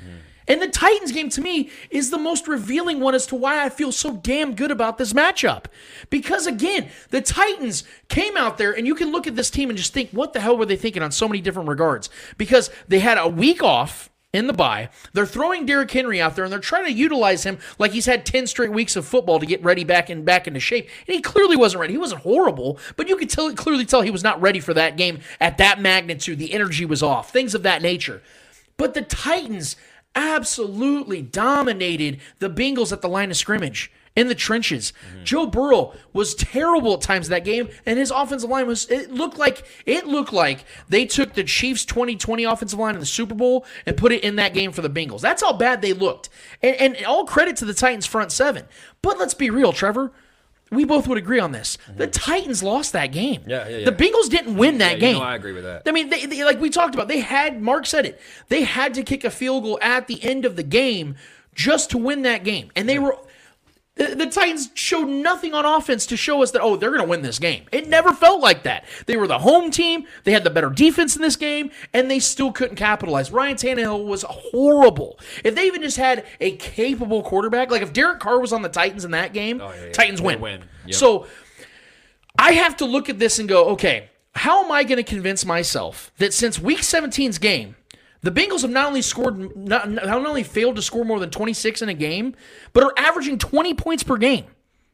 [0.49, 3.69] And the Titans game to me is the most revealing one as to why I
[3.69, 5.67] feel so damn good about this matchup.
[6.09, 9.79] Because again, the Titans came out there and you can look at this team and
[9.79, 12.11] just think, what the hell were they thinking on so many different regards?
[12.37, 14.89] Because they had a week off in the bye.
[15.13, 18.25] They're throwing Derrick Henry out there and they're trying to utilize him like he's had
[18.25, 20.89] 10 straight weeks of football to get ready back and back into shape.
[21.07, 21.95] And he clearly wasn't ready.
[21.95, 24.97] He wasn't horrible, but you could tell clearly tell he was not ready for that
[24.97, 26.39] game at that magnitude.
[26.39, 27.33] The energy was off.
[27.33, 28.23] Things of that nature.
[28.77, 29.77] But the Titans
[30.15, 34.93] absolutely dominated the Bengals at the line of scrimmage in the trenches.
[35.23, 38.91] Joe Burrow was terrible at times that game, and his offensive line was.
[38.91, 43.07] It looked like it looked like they took the Chiefs' 2020 offensive line in the
[43.07, 45.21] Super Bowl and put it in that game for the Bengals.
[45.21, 46.29] That's how bad they looked,
[46.63, 48.67] and, and all credit to the Titans' front seven.
[49.03, 50.13] But let's be real, Trevor.
[50.71, 51.79] We both would agree on this.
[51.97, 53.41] The Titans lost that game.
[53.41, 53.51] Mm-hmm.
[53.51, 53.91] Yeah, yeah, yeah.
[53.91, 55.21] The Bengals didn't win that Yeah, game.
[55.23, 55.83] I agree with that.
[55.87, 58.21] I mean, they, they, like we talked about, they had Mark said it.
[58.49, 61.17] They had to kick a field goal at the end of the game
[61.55, 63.17] just to win that game, and they were.
[64.01, 67.21] The, Titans showed nothing on offense to show us that oh they're going to win
[67.23, 67.65] this game.
[67.71, 68.85] It never felt like that.
[69.07, 70.07] They were the home team.
[70.25, 73.31] They had the better defense in this game, and they still couldn't capitalize.
[73.31, 75.19] Ryan Tannehill was horrible.
[75.45, 78.69] If they even just had a capable quarterback, like if Derek Carr was on the
[78.71, 79.93] Titans in that game, Oh, yeah, yeah.
[79.93, 80.41] Titans win.
[80.41, 80.63] win.
[80.87, 80.95] Yep.
[80.95, 81.27] So
[82.39, 85.45] I have to look at this and go, okay, how am I going to convince
[85.45, 87.77] myself that since Week 17's game,
[88.23, 91.83] the Bengals have not only scored, not, not only failed to score more than 26
[91.83, 92.35] in a game,
[92.73, 94.45] but are averaging 20 points per game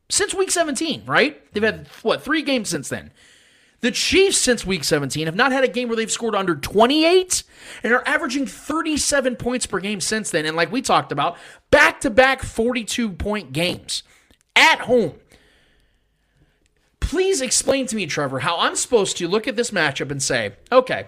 [0.09, 1.53] since Week 17, right?
[1.53, 3.11] They've had, what, three games since then.
[3.81, 7.43] The Chiefs, since Week 17, have not had a game where they've scored under 28
[7.83, 10.47] and are averaging 37 points per game since then.
[10.47, 11.37] And like we talked about,
[11.71, 14.03] back to back 42 point games
[14.55, 15.15] at home.
[17.01, 20.55] Please explain to me, Trevor, how I'm supposed to look at this matchup and say,
[20.73, 21.07] okay,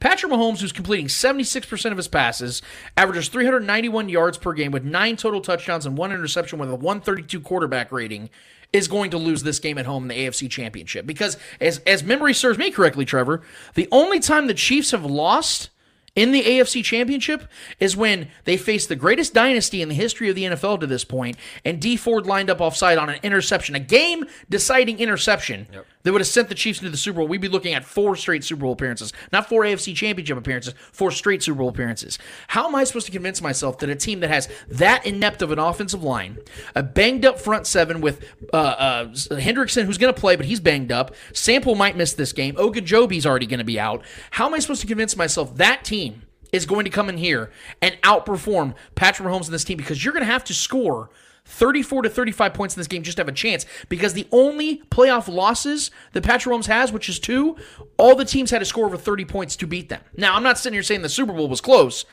[0.00, 2.62] Patrick Mahomes, who's completing 76% of his passes,
[2.96, 7.40] averages 391 yards per game with nine total touchdowns and one interception with a 132
[7.40, 8.30] quarterback rating,
[8.72, 11.06] is going to lose this game at home in the AFC Championship.
[11.06, 13.42] Because, as, as memory serves me correctly, Trevor,
[13.74, 15.70] the only time the Chiefs have lost
[16.16, 17.48] in the AFC Championship
[17.80, 21.04] is when they faced the greatest dynasty in the history of the NFL to this
[21.04, 25.66] point, and Dee Ford lined up offside on an interception, a game deciding interception
[26.04, 27.28] that would have sent the Chiefs into the Super Bowl.
[27.28, 31.10] We'd be looking at four straight Super Bowl appearances, not four AFC Championship appearances, four
[31.10, 32.18] straight Super Bowl appearances.
[32.48, 35.50] How am I supposed to convince myself that a team that has that inept of
[35.50, 36.38] an offensive line,
[36.74, 40.60] a banged up front seven with uh, uh, Hendrickson, who's going to play, but he's
[40.60, 44.04] banged up, Sample might miss this game, Ogunjobi's already going to be out.
[44.32, 46.22] How am I supposed to convince myself that team?
[46.52, 47.50] is going to come in here
[47.82, 51.10] and outperform Patrick Mahomes and this team because you're going to have to score
[51.46, 54.78] 34 to 35 points in this game just to have a chance because the only
[54.90, 57.56] playoff losses that Patrick Mahomes has, which is two,
[57.98, 60.00] all the teams had to score over 30 points to beat them.
[60.16, 62.04] Now, I'm not sitting here saying the Super Bowl was close,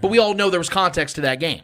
[0.00, 1.62] but we all know there was context to that game.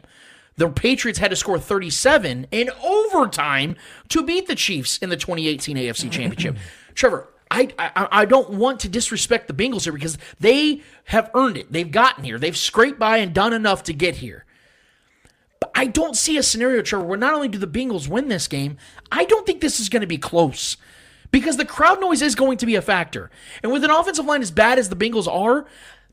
[0.57, 3.75] The Patriots had to score 37 in overtime
[4.11, 6.57] to beat the Chiefs in the 2018 AFC Championship.
[6.95, 11.57] Trevor, I, I I don't want to disrespect the Bengals here because they have earned
[11.57, 11.73] it.
[11.73, 12.39] They've gotten here.
[12.39, 14.45] They've scraped by and done enough to get here.
[15.75, 18.77] I don't see a scenario, Trevor, where not only do the Bengals win this game,
[19.11, 20.77] I don't think this is going to be close.
[21.31, 23.29] Because the crowd noise is going to be a factor.
[23.63, 25.67] And with an offensive line as bad as the Bengals are,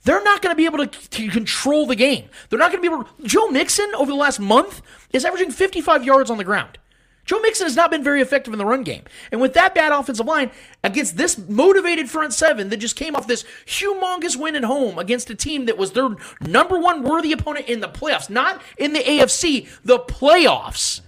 [0.04, 2.28] they're not going to be able to, to control the game.
[2.50, 3.28] They're not going to be able to.
[3.28, 4.82] Joe Mixon, over the last month,
[5.14, 6.80] is averaging 55 yards on the ground.
[7.26, 9.04] Joe Mixon has not been very effective in the run game.
[9.32, 10.52] And with that bad offensive line,
[10.84, 15.30] against this motivated front seven that just came off this humongous win at home against
[15.30, 16.10] a team that was their
[16.42, 21.02] number one worthy opponent in the playoffs, not in the AFC, the playoffs.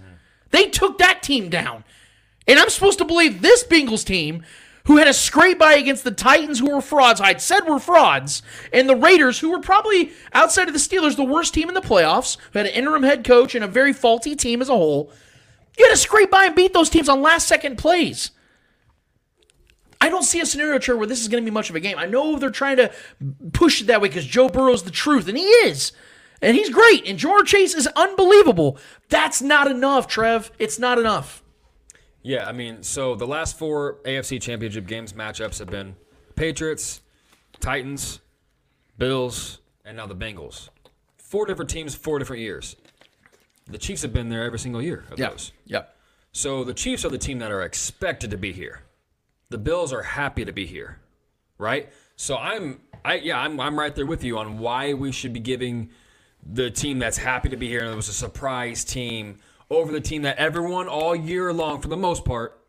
[0.50, 1.84] They took that team down.
[2.46, 4.44] And I'm supposed to believe this Bengals team,
[4.84, 8.42] who had a scrape by against the Titans, who were frauds, I'd said were frauds,
[8.72, 11.80] and the Raiders, who were probably outside of the Steelers, the worst team in the
[11.80, 15.10] playoffs, who had an interim head coach and a very faulty team as a whole.
[15.78, 18.30] You had to scrape by and beat those teams on last second plays.
[20.00, 21.80] I don't see a scenario Trevor, where this is going to be much of a
[21.80, 21.98] game.
[21.98, 22.92] I know they're trying to
[23.52, 25.92] push it that way because Joe Burrow's the truth, and he is.
[26.42, 27.08] And he's great.
[27.08, 28.76] And Ja'Marr Chase is unbelievable.
[29.08, 30.52] That's not enough, Trev.
[30.58, 31.42] It's not enough.
[32.22, 35.96] Yeah, I mean, so the last four AFC Championship games matchups have been
[36.36, 37.00] Patriots,
[37.60, 38.20] Titans,
[38.98, 40.68] Bills, and now the Bengals.
[41.16, 42.76] Four different teams, four different years.
[43.66, 45.52] The Chiefs have been there every single year of those.
[45.66, 45.96] Yep.
[46.32, 48.82] So the Chiefs are the team that are expected to be here.
[49.50, 50.98] The Bills are happy to be here,
[51.58, 51.90] right?
[52.16, 55.40] So I'm, I yeah, I'm, I'm right there with you on why we should be
[55.40, 55.90] giving
[56.44, 59.38] the team that's happy to be here and it was a surprise team
[59.70, 62.60] over the team that everyone all year long, for the most part,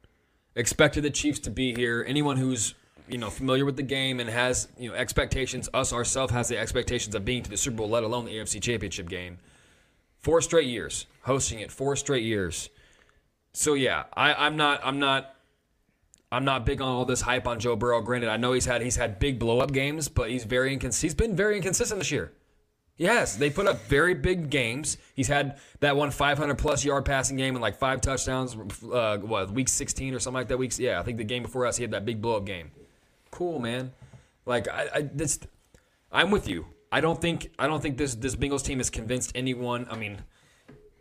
[0.56, 2.04] expected the Chiefs to be here.
[2.08, 2.74] Anyone who's
[3.08, 6.58] you know familiar with the game and has you know expectations, us ourselves has the
[6.58, 9.38] expectations of being to the Super Bowl, let alone the AFC Championship game.
[10.26, 12.72] Four straight years hosting it, four straight years.
[13.54, 15.36] So yeah, I, I'm not, I'm not,
[16.32, 18.02] I'm not big on all this hype on Joe Burrow.
[18.02, 21.00] Granted, I know he's had he's had big blow up games, but he's very incons-
[21.00, 22.32] he's been very inconsistent this year.
[22.98, 24.98] Yes, they put up very big games.
[25.14, 28.58] He's had that one 500 plus yard passing game and like five touchdowns.
[28.84, 30.58] Uh, what week 16 or something like that?
[30.58, 32.72] Weeks, yeah, I think the game before us he had that big blow up game.
[33.30, 33.94] Cool, man.
[34.48, 35.40] Like I, I this,
[36.12, 36.66] I'm with you.
[36.92, 39.88] I don't think I don't think this this Bengals team has convinced anyone.
[39.90, 40.20] I mean,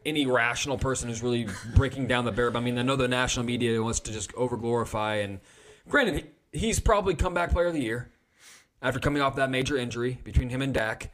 [0.07, 2.55] any rational person who's really breaking down the bear.
[2.57, 5.17] I mean, I know the national media wants to just over glorify.
[5.17, 5.41] And
[5.89, 8.11] granted, he's probably comeback player of the year
[8.83, 11.13] after coming off that major injury between him and Dak.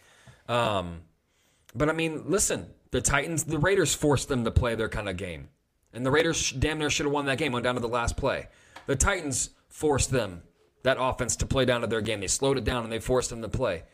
[0.48, 1.02] Um,
[1.74, 5.16] but I mean, listen, the Titans, the Raiders forced them to play their kind of
[5.16, 5.48] game.
[5.92, 8.16] And the Raiders damn near should have won that game, went down to the last
[8.16, 8.48] play.
[8.86, 10.42] The Titans forced them,
[10.82, 12.20] that offense, to play down to their game.
[12.20, 13.84] They slowed it down and they forced them to play.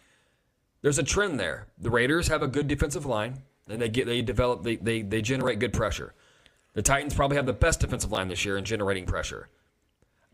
[0.87, 1.67] There's a trend there.
[1.79, 5.21] The Raiders have a good defensive line, and they get they develop they, they they
[5.21, 6.15] generate good pressure.
[6.75, 9.49] The Titans probably have the best defensive line this year in generating pressure.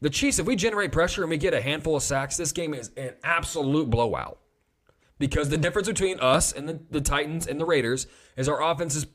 [0.03, 2.75] The Chiefs, if we generate pressure and we get a handful of sacks, this game
[2.75, 4.41] is an absolute blowout
[5.19, 8.07] because the difference between us and the, the Titans and the Raiders
[8.37, 9.07] is our offense is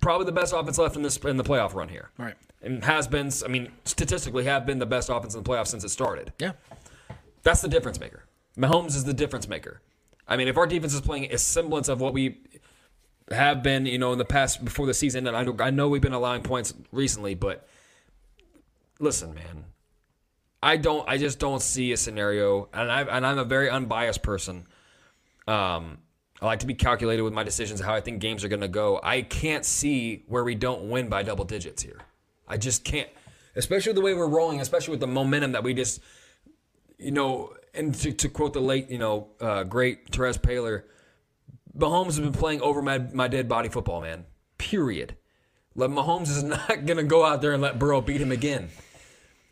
[0.00, 2.10] probably the best offense left in this in the playoff run here.
[2.16, 2.36] Right.
[2.62, 5.84] And has been, I mean, statistically have been the best offense in the playoffs since
[5.84, 6.32] it started.
[6.38, 6.52] Yeah.
[7.42, 8.24] That's the difference maker.
[8.56, 9.82] Mahomes is the difference maker.
[10.28, 12.40] I mean, if our defense is playing a semblance of what we
[13.30, 16.02] have been, you know, in the past before the season, and I I know we've
[16.02, 17.66] been allowing points recently, but
[18.98, 19.64] listen, man,
[20.62, 24.22] I don't, I just don't see a scenario, and I and I'm a very unbiased
[24.22, 24.66] person.
[25.46, 25.98] Um,
[26.40, 28.68] I like to be calculated with my decisions, how I think games are going to
[28.68, 29.00] go.
[29.02, 31.98] I can't see where we don't win by double digits here.
[32.46, 33.08] I just can't,
[33.54, 36.00] especially the way we're rolling, especially with the momentum that we just,
[36.98, 40.84] you know, and to, to quote the late, you know, uh, great Terez Paylor,
[41.76, 44.24] Mahomes has been playing over my, my dead body football, man.
[44.58, 45.16] Period.
[45.74, 48.70] Let Mahomes is not going to go out there and let Burrow beat him again.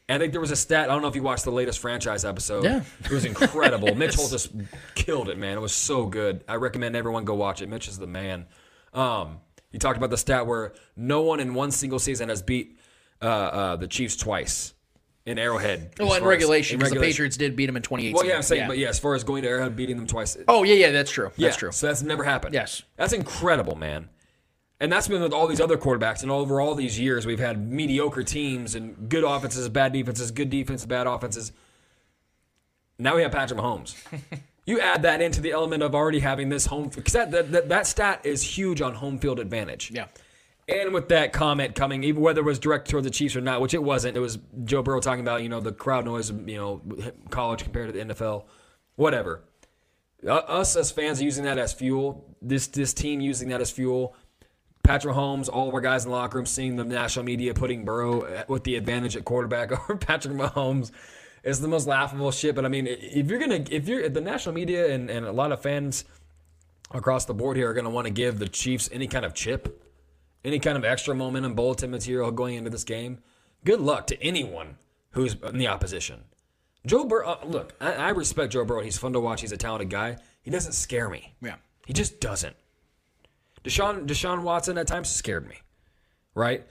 [0.09, 0.91] And I think there was a stat.
[0.91, 2.65] I don't know if you watched the latest franchise episode.
[2.65, 2.83] Yeah.
[3.05, 3.95] It was incredible.
[3.97, 4.53] Mitch Holt just
[4.95, 5.57] killed it, man.
[5.57, 6.45] It was so good.
[6.47, 7.69] I recommend everyone go watch it.
[7.71, 8.47] Mitch is the man.
[8.93, 9.41] Um,
[9.73, 12.79] he talked about the stat where no one in one single season has beat
[13.23, 14.74] uh, uh, the Chiefs twice
[15.27, 15.93] in Arrowhead.
[15.99, 17.01] Well, in regulation, because the.
[17.01, 18.15] Patriots did beat them in 2018.
[18.15, 20.37] Well, yeah, I'm saying, but yeah, as far as going to Arrowhead, beating them twice.
[20.49, 21.31] Oh, yeah, yeah, that's true.
[21.39, 21.73] That's true.
[21.73, 22.55] So that's never happened.
[22.55, 22.83] Yes.
[22.97, 24.09] That's incredible, man.
[24.81, 26.23] And that's been with all these other quarterbacks.
[26.23, 30.51] And over all these years, we've had mediocre teams and good offenses, bad defenses, good
[30.51, 31.53] defenses, bad offenses.
[32.99, 33.95] Now we have Patrick Mahomes.
[34.67, 37.69] you add that into the element of already having this home because that, that, that,
[37.69, 39.91] that stat is huge on home field advantage.
[39.91, 40.07] Yeah.
[40.67, 43.61] And with that comment coming, even whether it was directed toward the Chiefs or not,
[43.61, 46.57] which it wasn't, it was Joe Burrow talking about, you know, the crowd noise, you
[46.57, 46.81] know,
[47.31, 48.45] college compared to the NFL,
[48.97, 49.43] whatever.
[50.27, 54.17] Us as fans using that as fuel, this this team using that as fuel.
[54.83, 57.85] Patrick Mahomes, all of our guys in the locker room seeing the national media putting
[57.85, 60.91] Burrow with the advantage at quarterback over Patrick Mahomes
[61.43, 62.55] is the most laughable shit.
[62.55, 65.53] But I mean, if you're gonna, if you're the national media and, and a lot
[65.53, 66.07] of fans
[66.91, 69.84] across the board here are gonna want to give the Chiefs any kind of chip,
[70.45, 73.19] any kind of extra momentum bulletin material going into this game,
[73.65, 74.77] good luck to anyone
[75.11, 76.25] who's in the opposition.
[76.87, 78.83] Joe Burrow, uh, look, I, I respect Joe Burrow.
[78.83, 79.41] He's fun to watch.
[79.41, 80.19] He's a talented guy.
[80.43, 81.35] He doesn't scare me.
[81.41, 81.57] Yeah.
[81.87, 82.57] He just doesn't.
[83.63, 85.57] Deshaun Deshaun Watson at times scared me,
[86.35, 86.67] right?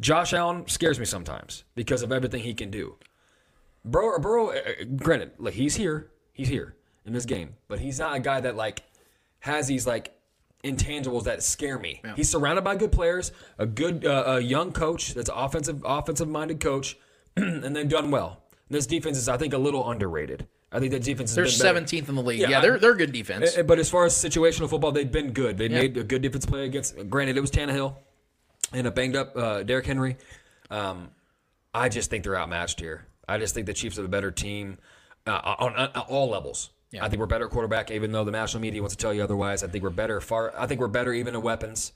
[0.00, 2.96] Josh Allen scares me sometimes because of everything he can do.
[3.84, 7.98] Burrow, Burrow, uh, uh, granted, like he's here, he's here in this game, but he's
[7.98, 8.82] not a guy that like
[9.40, 10.18] has these like
[10.64, 12.02] intangibles that scare me.
[12.16, 16.60] He's surrounded by good players, a good uh, a young coach that's offensive offensive minded
[16.60, 16.96] coach,
[17.36, 18.42] and they've done well.
[18.68, 20.46] This defense is, I think, a little underrated.
[20.72, 22.38] I think that defense They're 17th in the league.
[22.40, 23.56] Yeah, Yeah, they're they're good defense.
[23.58, 25.58] Uh, But as far as situational football, they've been good.
[25.58, 25.80] They Yeah.
[25.80, 27.08] made a good defense play against.
[27.10, 27.96] Granted, it was Tannehill
[28.72, 30.16] and a banged up uh, Derrick Henry.
[30.70, 31.10] Um,
[31.74, 33.06] I just think they're outmatched here.
[33.26, 34.78] I just think the Chiefs are the better team
[35.26, 36.70] uh, on, on all levels.
[37.00, 39.22] I think we're better at quarterback, even though the national media wants to tell you
[39.22, 39.62] otherwise.
[39.62, 40.52] I think we're better far.
[40.58, 41.92] I think we're better even at weapons,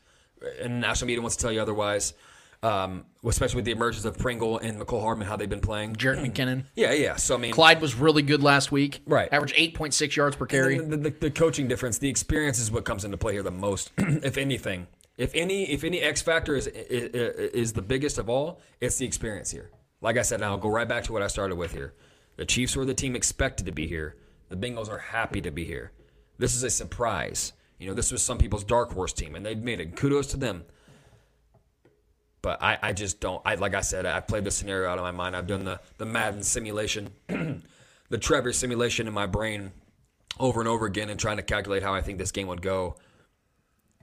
[0.60, 2.14] and national media wants to tell you otherwise.
[2.62, 5.96] Um, especially with the emergence of Pringle and Mecole Hardman, how they've been playing.
[5.96, 6.64] Jerick McKinnon.
[6.74, 7.16] Yeah, yeah.
[7.16, 9.02] So I mean, Clyde was really good last week.
[9.04, 9.28] Right.
[9.30, 10.78] Averaged 8.6 yards per carry.
[10.78, 13.92] the, the, the coaching difference, the experience is what comes into play here the most,
[13.98, 14.86] if anything.
[15.18, 17.10] If any, if any X factor is, is
[17.52, 19.70] is the biggest of all, it's the experience here.
[20.00, 21.92] Like I said, now I'll go right back to what I started with here.
[22.36, 24.16] The Chiefs were the team expected to be here.
[24.54, 25.90] The Bengals are happy to be here.
[26.38, 27.54] This is a surprise.
[27.80, 29.96] You know, this was some people's dark horse team, and they've made it.
[29.96, 30.64] Kudos to them.
[32.40, 33.42] But I, I just don't.
[33.44, 35.34] I like I said, I played the scenario out of my mind.
[35.34, 39.72] I've done the the Madden simulation, the Trevor simulation in my brain
[40.38, 42.96] over and over again, and trying to calculate how I think this game would go.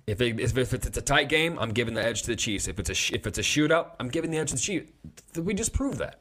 [0.06, 2.68] If, it, if it's it's a tight game, I'm giving the edge to the Chiefs.
[2.68, 4.92] If it's a if it's a shootout, I'm giving the edge to the Chiefs.
[5.38, 6.20] We just proved that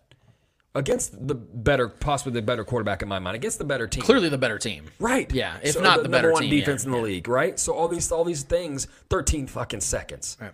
[0.74, 4.02] against the better, possibly the better quarterback in my mind, against the better team.
[4.02, 4.84] Clearly the better team.
[4.98, 5.32] Right.
[5.32, 7.04] Yeah, if So not the, the number better one team, defense yeah, in the yeah.
[7.04, 7.58] league, right?
[7.58, 10.36] So all these all these things, 13 fucking seconds.
[10.40, 10.52] Right.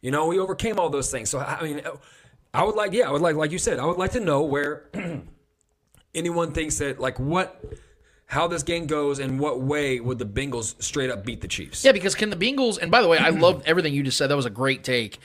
[0.00, 1.30] You know, we overcame all those things.
[1.30, 1.80] So I mean,
[2.54, 4.42] I would like, yeah, I would like, like you said, I would like to know
[4.42, 4.88] where
[6.14, 7.64] anyone thinks that, like, what,
[8.26, 11.84] how this game goes, and what way would the Bengals straight up beat the Chiefs?
[11.84, 12.78] Yeah, because can the Bengals?
[12.80, 14.30] And by the way, I love everything you just said.
[14.30, 15.18] That was a great take.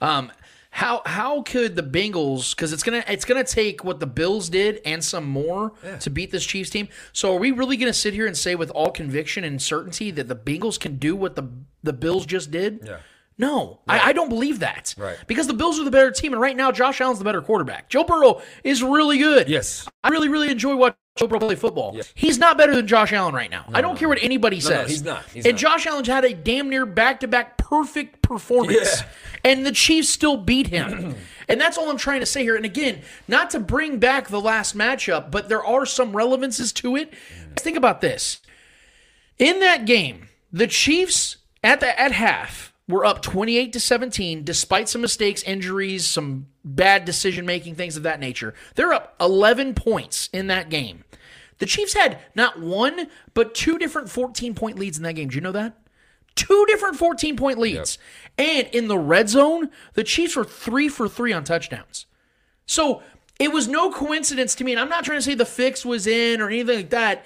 [0.00, 0.30] Um,
[0.76, 2.54] how how could the Bengals?
[2.54, 6.30] Because it's gonna it's gonna take what the Bills did and some more to beat
[6.30, 6.88] this Chiefs team.
[7.14, 10.28] So are we really gonna sit here and say with all conviction and certainty that
[10.28, 11.48] the Bengals can do what the
[11.82, 12.80] the Bills just did?
[12.84, 12.98] Yeah.
[13.38, 14.94] No, I, I don't believe that.
[14.98, 15.16] Right.
[15.26, 17.88] Because the Bills are the better team, and right now Josh Allen's the better quarterback.
[17.88, 19.48] Joe Burrow is really good.
[19.48, 19.88] Yes.
[20.04, 21.98] I really, really enjoy watching Joe Burrow play football.
[22.14, 23.64] He's not better than Josh Allen right now.
[23.72, 24.90] I don't care what anybody no, says.
[24.90, 25.24] he's not.
[25.32, 25.60] He's and not.
[25.60, 29.00] Josh Allen's had a damn near back to back perfect performance.
[29.00, 29.08] Yeah.
[29.42, 31.16] And the Chiefs still beat him.
[31.48, 32.54] and that's all I'm trying to say here.
[32.54, 36.96] And again, not to bring back the last matchup, but there are some relevances to
[36.96, 37.14] it.
[37.56, 38.40] Think about this.
[39.38, 44.88] In that game, the Chiefs at the at half were up 28 to 17 despite
[44.88, 48.54] some mistakes, injuries, some bad decision making, things of that nature.
[48.74, 51.04] They're up 11 points in that game.
[51.58, 55.28] The Chiefs had not one, but two different 14 point leads in that game.
[55.28, 55.76] Do you know that?
[56.34, 57.98] Two different 14 point leads.
[58.36, 62.06] And in the red zone, the Chiefs were three for three on touchdowns.
[62.66, 63.02] So
[63.38, 66.06] it was no coincidence to me, and I'm not trying to say the fix was
[66.06, 67.24] in or anything like that,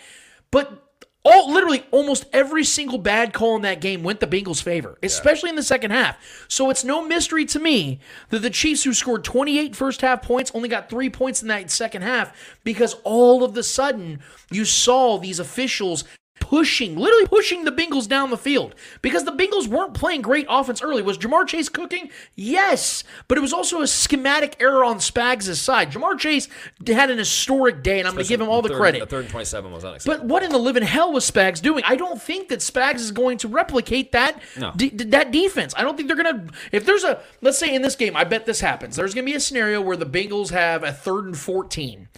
[0.51, 0.90] but
[1.23, 5.51] all literally almost every single bad call in that game went the Bengals' favor, especially
[5.51, 6.17] in the second half.
[6.49, 10.51] So it's no mystery to me that the Chiefs, who scored 28 first half points,
[10.55, 14.21] only got three points in that second half because all of the sudden
[14.51, 16.05] you saw these officials
[16.51, 20.83] pushing, literally pushing the Bengals down the field because the Bengals weren't playing great offense
[20.83, 21.01] early.
[21.01, 22.11] Was Ja'Marr Chase cooking?
[22.35, 25.93] Yes, but it was also a schematic error on Spags' side.
[25.93, 26.49] Ja'Marr Chase
[26.89, 28.99] had an historic day, and I'm going to give him all the third, credit.
[28.99, 30.19] The third and 27 was unacceptable.
[30.25, 31.85] But what in the living hell was Spags doing?
[31.87, 34.73] I don't think that Spags is going to replicate that No.
[34.75, 35.73] de- that defense.
[35.77, 36.53] I don't think they're going to.
[36.73, 38.97] If there's a let's say in this game, I bet this happens.
[38.97, 42.09] There's going to be a scenario where the Bengals have a third and fourteen.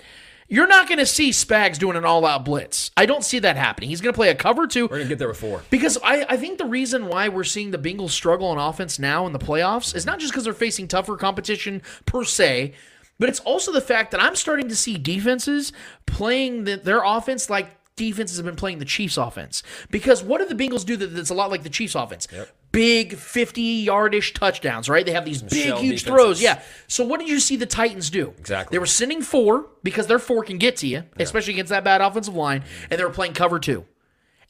[0.53, 2.91] You're not going to see Spags doing an all-out blitz.
[2.95, 3.89] I don't see that happening.
[3.89, 4.83] He's going to play a cover two.
[4.83, 5.63] We're going to get there with four.
[5.71, 9.27] Because I, I think the reason why we're seeing the Bengals struggle on offense now
[9.27, 12.75] in the playoffs is not just because they're facing tougher competition per se,
[13.19, 15.73] but it's also the fact that I'm starting to see defenses
[16.05, 19.63] playing the, their offense like defenses have been playing the Chiefs offense.
[19.91, 22.27] Because what do the Bengals do that's a lot like the Chiefs offense?
[22.73, 25.05] Big 50 yardish touchdowns, right?
[25.05, 26.05] They have these big, shell huge defenses.
[26.05, 26.43] throws.
[26.43, 26.63] Yeah.
[26.87, 28.33] So what did you see the Titans do?
[28.39, 28.75] Exactly.
[28.75, 32.01] They were sending four because their four can get to you, especially against that bad
[32.01, 33.85] offensive line, and they were playing cover two.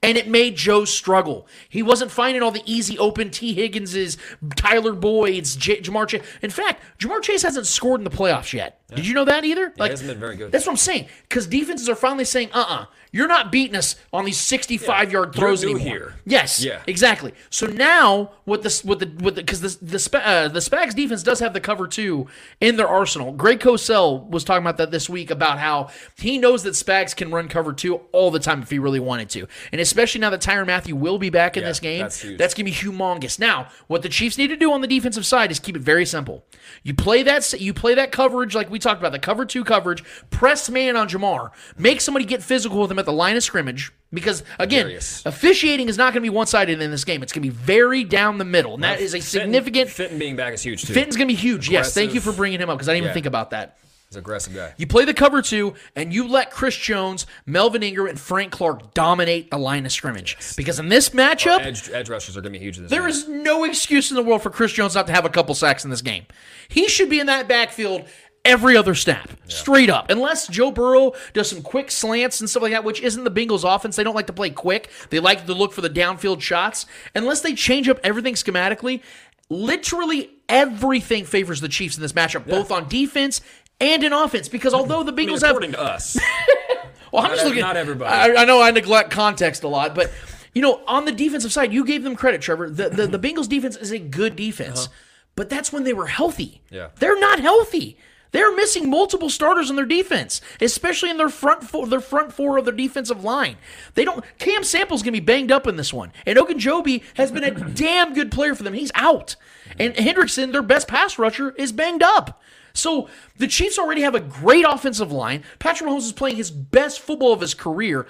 [0.04, 1.46] And it made Joe struggle.
[1.68, 4.18] He wasn't finding all the easy open Tee Higginses,
[4.56, 6.22] Tyler Boyd's, J- Ja'Marr Chase.
[6.42, 8.81] In fact, Ja'Marr Chase hasn't scored in the playoffs yet.
[8.96, 9.72] Did you know that either?
[9.76, 10.52] he hasn't been very good.
[10.52, 11.06] That's what I'm saying.
[11.28, 14.38] Because defenses are finally saying, uh uh-uh, uh, you are not beating us on these
[14.40, 15.80] 65 yard throws anymore.
[15.82, 16.14] here.
[16.24, 16.64] Yes.
[16.64, 16.80] Yeah.
[16.86, 17.34] Exactly.
[17.50, 20.94] So now what this with the with the because the the, Sp- uh, the Spags
[20.94, 22.26] defense does have the cover two
[22.60, 23.32] in their arsenal.
[23.32, 27.30] Greg Cosell was talking about that this week about how he knows that Spags can
[27.30, 30.40] run cover two all the time if he really wanted to, and especially now that
[30.40, 32.38] Tyrann Mathieu will be back in Yeah, this game, that's huge.
[32.38, 33.38] that's gonna be humongous.
[33.38, 36.06] Now, what the Chiefs need to do on the defensive side is keep it very
[36.06, 36.44] simple.
[36.82, 40.04] You play that you play that coverage like we talked about the cover two coverage,
[40.30, 43.92] press man on Ja'Marr, make somebody get physical with him at the line of scrimmage.
[44.12, 44.88] Because again,
[45.24, 47.22] officiating is not going to be one sided in this game.
[47.22, 49.88] It's going to be very down the middle, and that is a significant.
[49.88, 50.92] Fenton being back is huge too.
[50.92, 51.70] Fenton's going to be huge.
[51.70, 53.78] Yes, thank you for bringing him up because I didn't even think about that.
[54.08, 54.74] He's an aggressive guy.
[54.76, 58.92] You play the cover two, and you let Chris Jones, Melvin Ingram, and Frank Clark
[58.92, 60.36] dominate the line of scrimmage.
[60.54, 63.00] Because in this matchup, Edge, edge rushers are going to be huge in this there
[63.00, 63.08] game.
[63.08, 65.82] is no excuse in the world for Chris Jones not to have a couple sacks
[65.82, 66.26] in this game.
[66.68, 68.04] He should be in that backfield
[68.44, 70.10] every other snap, straight up.
[70.10, 73.64] Unless Joe Burrow does some quick slants and stuff like that, which isn't the Bengals'
[73.64, 73.96] offense.
[73.96, 74.90] They don't like to play quick.
[75.10, 76.86] They like to look for the downfield shots.
[77.14, 79.02] Unless they change up everything schematically,
[79.48, 83.40] literally everything favors the Chiefs in this matchup, both on defense
[83.80, 84.48] and in offense.
[84.48, 86.18] Because although the I mean, Bengals have according to us.
[87.12, 87.60] well, I'm Not just looking.
[87.60, 88.36] not everybody.
[88.36, 90.10] I, I know I neglect context a lot, but
[90.54, 92.68] you know, on the defensive side, you gave them credit, Trevor.
[92.70, 94.94] The the, the Bengals defense is a good defense, uh-huh.
[95.36, 96.62] but that's when they were healthy.
[96.70, 96.88] Yeah.
[96.96, 97.96] they're not healthy.
[98.32, 102.58] They're missing multiple starters on their defense, especially in their front four, their front four
[102.58, 103.56] of their defensive line.
[103.94, 104.24] They don't.
[104.38, 108.14] Cam Sample's gonna be banged up in this one, and Ogunjobi has been a damn
[108.14, 108.74] good player for them.
[108.74, 109.36] He's out,
[109.78, 112.42] and Hendrickson, their best pass rusher, is banged up.
[112.74, 115.42] So the Chiefs already have a great offensive line.
[115.58, 118.06] Patrick Mahomes is playing his best football of his career.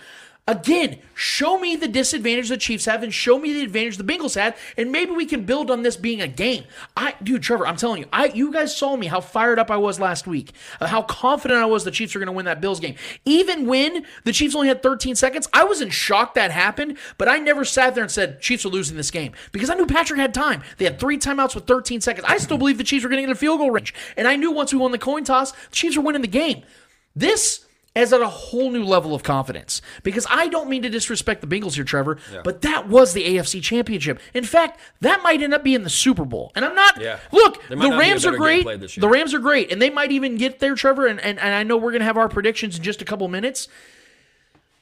[0.49, 4.35] Again, show me the disadvantage the Chiefs have and show me the advantage the Bengals
[4.35, 6.65] had, and maybe we can build on this being a game.
[6.97, 9.77] I dude, Trevor, I'm telling you, I you guys saw me how fired up I
[9.77, 10.51] was last week,
[10.81, 12.97] uh, how confident I was the Chiefs are going to win that Bills game.
[13.25, 17.29] Even when the Chiefs only had 13 seconds, I was in shock that happened, but
[17.29, 20.19] I never sat there and said Chiefs are losing this game because I knew Patrick
[20.19, 20.65] had time.
[20.77, 22.27] They had three timeouts with 13 seconds.
[22.29, 24.51] I still believe the Chiefs were getting in a field goal range, and I knew
[24.51, 26.65] once we won the coin toss, the Chiefs were winning the game.
[27.15, 27.65] This
[27.95, 31.47] is at a whole new level of confidence because I don't mean to disrespect the
[31.47, 34.19] Bengals here, Trevor, but that was the AFC Championship.
[34.33, 36.53] In fact, that might end up being the Super Bowl.
[36.55, 37.01] And I'm not.
[37.01, 37.19] Yeah.
[37.33, 38.63] Look, the not Rams are great.
[38.63, 39.03] played this year.
[39.03, 41.07] The Rams are great, and they might even get there, Trevor.
[41.07, 43.29] And, and, and I know we're going to have our predictions in just a couple
[43.29, 43.69] minutes.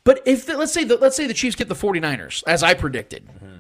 [0.05, 2.75] But if the, let's say the, let's say the Chiefs get the 49ers as I
[2.75, 3.27] predicted.
[3.27, 3.57] Mm-hmm.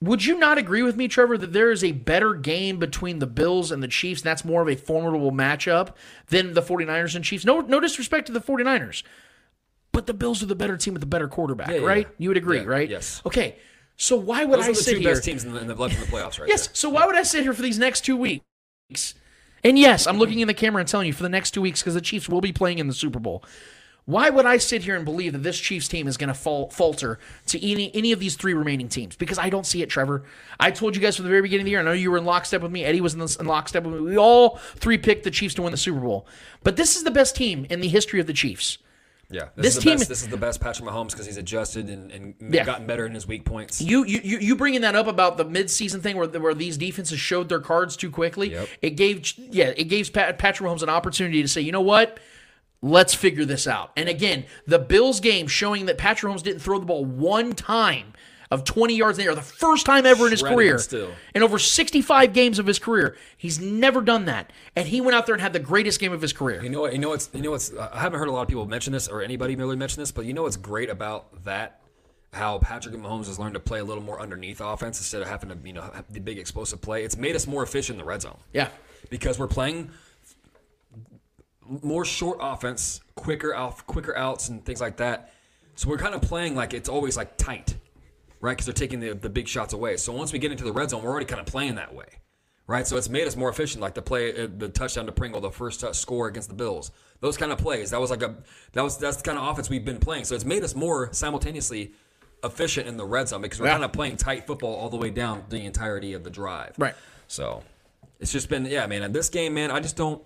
[0.00, 3.26] Would you not agree with me, Trevor, that there is a better game between the
[3.26, 5.94] Bills and the Chiefs, and that's more of a formidable matchup
[6.28, 7.44] than the 49ers and Chiefs?
[7.44, 9.02] No, no disrespect to the 49ers,
[9.90, 12.06] but the Bills are the better team with the better quarterback, Yeah, right?
[12.06, 12.14] yeah.
[12.18, 12.88] You would agree, Yeah, right?
[12.88, 13.20] yes.
[13.26, 13.56] Okay.
[13.96, 15.10] So why would Those I sit two here?
[15.14, 16.48] best teams in the, in the in the playoffs, right?
[16.48, 16.68] Yes.
[16.68, 16.74] there.
[16.76, 18.44] So why would I sit here for these next two weeks?
[19.64, 21.80] And yes, I'm looking in the camera and telling you for the next two weeks
[21.82, 23.42] because the Chiefs will be playing in the Super Bowl.
[24.08, 26.70] Why would I sit here and believe that this Chiefs team is going to fal-
[26.70, 27.18] falter
[27.48, 29.16] to any any of these three remaining teams?
[29.16, 30.24] Because I don't see it, Trevor.
[30.58, 31.80] I told you guys from the very beginning of the year.
[31.80, 32.84] I know you were in lockstep with me.
[32.84, 34.00] Eddie was in, this, in lockstep with me.
[34.00, 36.26] We all three picked the Chiefs to win the Super Bowl.
[36.64, 38.78] But this is the best team in the history of the Chiefs.
[39.30, 41.36] Yeah, This this, is the team- Best, this is the best Patrick Mahomes because he's
[41.36, 42.64] adjusted and, and Yeah.
[42.64, 43.78] gotten better in his weak points.
[43.78, 47.20] You you you, you bringing that up about the midseason thing where where these defenses
[47.20, 48.52] showed their cards too quickly.
[48.52, 48.68] Yep.
[48.80, 52.18] It gave yeah it gave Pat, Patrick Mahomes an opportunity to say you know what.
[52.80, 53.90] Let's figure this out.
[53.96, 58.12] And again, the Bills game showing that Patrick Mahomes didn't throw the ball one time
[58.50, 60.78] of 20 yards in the air, the first time ever in his Shredding career.
[60.78, 61.10] still.
[61.34, 64.52] In over 65 games of his career, he's never done that.
[64.76, 66.62] And he went out there and had the greatest game of his career.
[66.62, 66.92] You know what?
[66.92, 69.06] You know what's you know what's I haven't heard a lot of people mention this
[69.08, 71.80] or anybody really mention this, but you know what's great about that?
[72.32, 75.48] How Patrick Mahomes has learned to play a little more underneath offense instead of having
[75.50, 77.02] to you know have the big explosive play.
[77.04, 78.68] It's made us more efficient in the red zone Yeah.
[79.10, 79.90] because we're playing
[81.82, 85.32] more short offense, quicker off, quicker outs, and things like that.
[85.74, 87.76] So we're kind of playing like it's always like tight,
[88.40, 88.52] right?
[88.52, 89.96] Because they're taking the, the big shots away.
[89.96, 92.06] So once we get into the red zone, we're already kind of playing that way,
[92.66, 92.86] right?
[92.86, 95.50] So it's made us more efficient, like the play, uh, the touchdown to Pringle, the
[95.50, 96.90] first touch score against the Bills.
[97.20, 97.90] Those kind of plays.
[97.90, 98.36] That was like a
[98.72, 100.24] that was that's the kind of offense we've been playing.
[100.24, 101.92] So it's made us more simultaneously
[102.44, 103.72] efficient in the red zone because we're Yeah.
[103.72, 106.74] kind of playing tight football all the way down the entirety of the drive.
[106.78, 106.94] Right.
[107.26, 107.62] So
[108.20, 109.02] it's just been yeah, man.
[109.02, 110.22] And this game, man, I just don't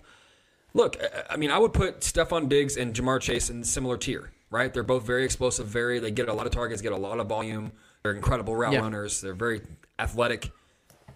[0.73, 0.97] look.
[1.29, 4.73] I- mean, I would put Stefon Diggs and Ja'Marr Chase in similar tier, right?
[4.73, 5.67] They're both very explosive.
[5.67, 7.71] Very they get a lot of targets, get a lot of volume.
[8.03, 8.79] They're incredible route Yeah.
[8.81, 9.21] runners.
[9.21, 9.61] They're very
[9.99, 10.51] athletic.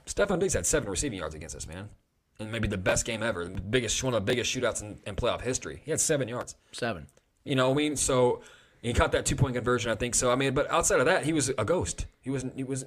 [0.05, 1.89] Stefon Diggs had seven receiving yards against us, man.
[2.39, 5.15] And maybe the best game ever, the biggest one of the biggest shootouts in, in
[5.15, 5.81] playoff history.
[5.83, 6.55] He had seven yards.
[6.71, 7.07] Seven.
[7.43, 7.95] You know what I mean?
[7.95, 8.41] So
[8.81, 10.13] he caught that two point conversion, I think.
[10.15, 12.05] So I mean, but outside of that, he was a ghost.
[12.21, 12.55] He wasn't.
[12.55, 12.85] he was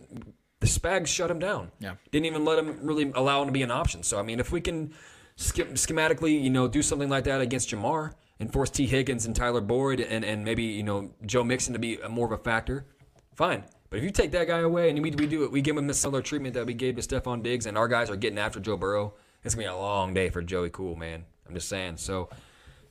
[0.61, 1.73] the Spags shut him down.
[1.81, 1.95] Yeah.
[2.13, 4.03] Didn't even let him really allow him to be an option.
[4.03, 4.93] So I mean, if we can
[5.41, 9.61] schematically, you know, do something like that against Ja'Marr and force Tee Higgins and Tyler
[9.61, 12.87] Boyd and and maybe you know Joe Mixon to be more of a factor,
[13.35, 13.65] fine.
[13.89, 15.89] But if you take that guy away and we, we do it, we give him
[15.89, 18.61] the similar treatment that we gave to Stefon Diggs, and our guys are getting after
[18.61, 19.15] Joe Burrow.
[19.43, 21.25] It's gonna be a long day for Joey Cool, man.
[21.49, 21.97] I'm just saying.
[21.97, 22.29] So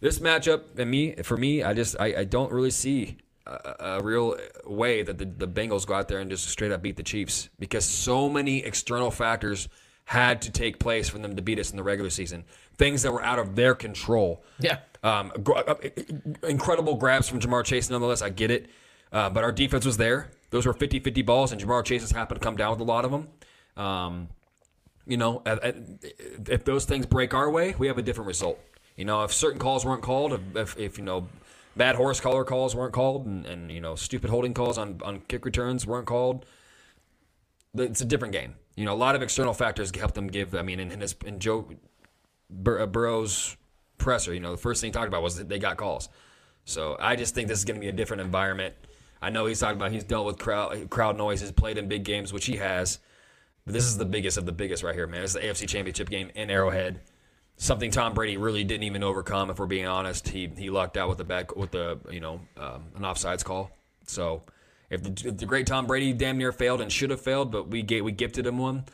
[0.01, 4.03] this matchup and me for me, I just I, I don't really see a, a
[4.03, 7.03] real way that the, the Bengals go out there and just straight up beat the
[7.03, 9.69] Chiefs because so many external factors
[10.09, 12.43] had to take place for them to beat us in the regular season.
[12.79, 14.43] Things that were out of their control.
[14.59, 14.79] Yeah.
[15.03, 15.75] Um, gr- uh,
[16.41, 18.23] incredible grabs from Ja'Marr Chase, nonetheless.
[18.23, 18.71] I get it.
[19.11, 20.31] Uh, but our defense was there.
[20.49, 22.85] Those were 50 50 balls, and Ja'Marr Chase has happened to come down with a
[22.85, 23.27] lot of them.
[23.77, 24.29] Um,
[25.05, 25.71] you know, uh, uh,
[26.47, 28.59] if those things break our way, we have a different result.
[28.95, 31.27] You know, if certain calls weren't called, if, if, if you know,
[31.77, 35.19] bad horse collar calls weren't called, and, and you know, stupid holding calls on, on
[35.27, 36.47] kick returns weren't called,
[37.75, 38.55] it's a different game.
[38.75, 40.55] You know, a lot of external factors help them give.
[40.55, 41.67] I mean, in, in his in Joe
[42.49, 43.57] Bur- uh, Burrow's
[43.97, 44.33] presser.
[44.33, 46.09] You know, the first thing he talked about was they got calls.
[46.65, 48.75] So I just think this is going to be a different environment.
[49.21, 52.31] I know he's talking about he's dealt with crowd crowd noises, played in big games,
[52.31, 52.99] which he has.
[53.65, 55.23] But this is the biggest of the biggest right here, man.
[55.23, 57.01] It's the AFC Championship game in Arrowhead.
[57.57, 59.49] Something Tom Brady really didn't even overcome.
[59.49, 62.39] If we're being honest, he he lucked out with the back with the you know
[62.57, 63.71] um, an offsides call.
[64.07, 64.43] So
[64.89, 67.69] if the, if the great Tom Brady damn near failed and should have failed, but
[67.69, 68.85] we gave, we gifted him one.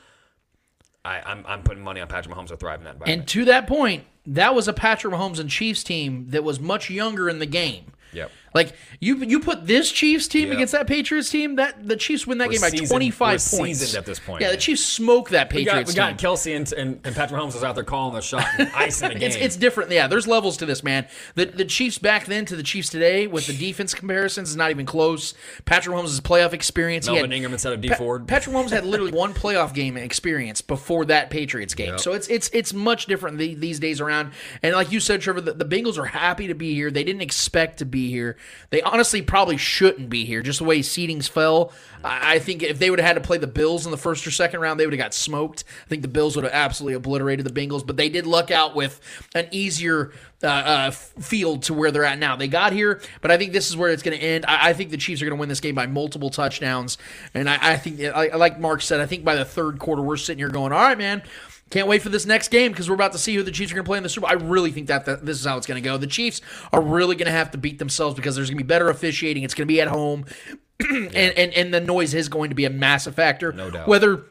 [1.03, 3.19] I, I'm, I'm putting money on Patrick Mahomes to thrive in that environment.
[3.19, 6.89] And to that point, that was a Patrick Mahomes and Chiefs team that was much
[6.89, 7.93] younger in the game.
[8.11, 8.31] Yep.
[8.55, 10.53] Like you, you put this Chiefs team Yep.
[10.55, 11.57] against that Patriots team.
[11.57, 13.79] That the Chiefs win that We're game by seasoned- twenty five we're points.
[13.81, 14.57] seasoned at this point, Yeah, the.
[14.57, 16.17] Chiefs smoke that we Patriots got, we team.
[16.17, 19.09] got Kelce and, and, and Patrick Mahomes was out there calling the shot and icing
[19.09, 19.27] the game.
[19.27, 19.91] It's, it's different.
[19.91, 21.05] Yeah, there's levels to this, man.
[21.35, 24.71] The the Chiefs back then to the Chiefs today with the defense comparisons is not
[24.71, 25.33] even close.
[25.65, 27.07] Patrick Mahomes' playoff experience.
[27.07, 28.25] Melvin Ingram instead of D Pa- Ford.
[28.27, 31.89] Patrick Mahomes had literally one playoff game experience before that Patriots game.
[31.89, 31.99] Yep.
[31.99, 34.31] So it's it's it's much different the, these days around.
[34.63, 36.89] And like you said, Trevor, the, the Bengals are happy to be here.
[36.89, 38.37] They didn't expect to be here.
[38.69, 40.41] They honestly probably shouldn't be here.
[40.41, 41.71] Just the way seedings fell.
[42.03, 44.31] I, think if they would have had to play the Bills in the first or
[44.31, 45.63] second round, they would have got smoked.
[45.85, 47.85] I think the Bills would have absolutely obliterated the Bengals.
[47.85, 48.99] But they did luck out with
[49.33, 50.11] an easier
[50.43, 52.35] uh, uh, field to where they're at now.
[52.35, 54.45] They got here, but I think this is where it's going to end.
[54.47, 56.97] I, I think the Chiefs are going to win this game by multiple touchdowns,
[57.33, 57.99] and I, I think,
[58.35, 60.97] like Mark said, I think by the third quarter we're sitting here going, "All right,
[60.97, 61.23] man."
[61.71, 63.75] Can't wait for this next game because we're about to see who the Chiefs are
[63.75, 64.37] going to play in the Super Bowl.
[64.37, 65.97] I really think that, that this is how it's going to go.
[65.97, 68.67] The Chiefs are really going to have to beat themselves because there's going to be
[68.67, 69.43] better officiating.
[69.43, 70.25] It's going to be at home,
[70.79, 73.51] and, and and the noise is going to be a massive factor.
[73.51, 73.87] No doubt.
[73.87, 74.25] Whether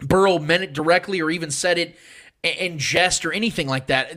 [0.00, 1.96] Burrow meant it directly or even said it
[2.44, 4.14] in jest or anything like that.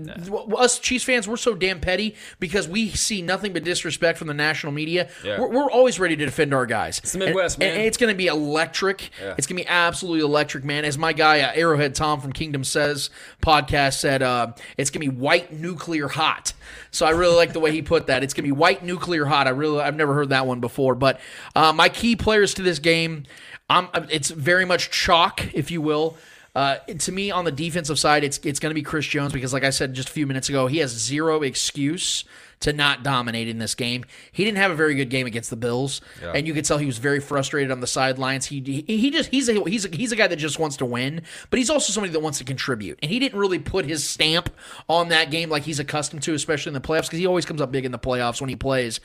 [0.58, 4.34] Us Chiefs fans, we're so damn petty because we see nothing but disrespect from the
[4.34, 5.10] national media.
[5.24, 5.40] Yeah.
[5.40, 7.00] We're, we're always ready to defend our guys.
[7.00, 7.78] It's the Midwest, and, man.
[7.78, 9.12] And it's going to be electric.
[9.22, 9.36] Yeah.
[9.38, 10.86] It's going to be absolutely electric, man.
[10.86, 13.10] As my guy uh, Arrowhead Tom from Kingdom Says
[13.42, 16.54] podcast said, uh, it's going to be white nuclear hot.
[16.92, 18.24] So I really like the way he put that.
[18.24, 19.48] It's going to be white nuclear hot.
[19.48, 20.96] I really, I've never heard that one before.
[20.96, 21.20] But
[21.56, 23.24] uh, my key players to this game,
[23.70, 26.18] um, it's very much chalk, if you will.
[26.58, 29.54] Uh, to me, on the defensive side, it's it's going to be Chris Jones because,
[29.54, 32.24] like I said just a few minutes ago, he has zero excuse
[32.62, 34.06] to not dominate in this game.
[34.32, 36.02] He didn't have a very good game against the Bills,
[36.34, 38.48] and you could tell he was very frustrated on the sidelines.
[38.48, 40.86] He he, he just he's a he's a, he's a guy that just wants to
[40.86, 41.22] win,
[41.52, 42.98] but he's also somebody that wants to contribute.
[43.04, 44.50] And he didn't really put his stamp
[44.90, 47.62] on that game like he's accustomed to, especially in the playoffs, because he always comes
[47.62, 49.00] up big in the playoffs when he plays.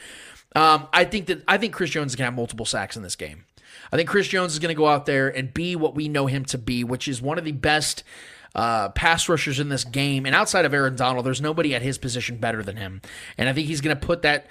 [0.56, 3.02] Um, I think that I think Chris Jones is going to have multiple sacks in
[3.02, 3.44] this game.
[3.92, 6.26] I think Chris Jones is going to go out there and be what we know
[6.26, 8.02] him to be, which is one of the best
[8.54, 10.26] uh, pass rushers in this game.
[10.26, 13.02] And outside of Aaron Donald, there's nobody at his position better than him.
[13.36, 14.46] And I think he's going to put that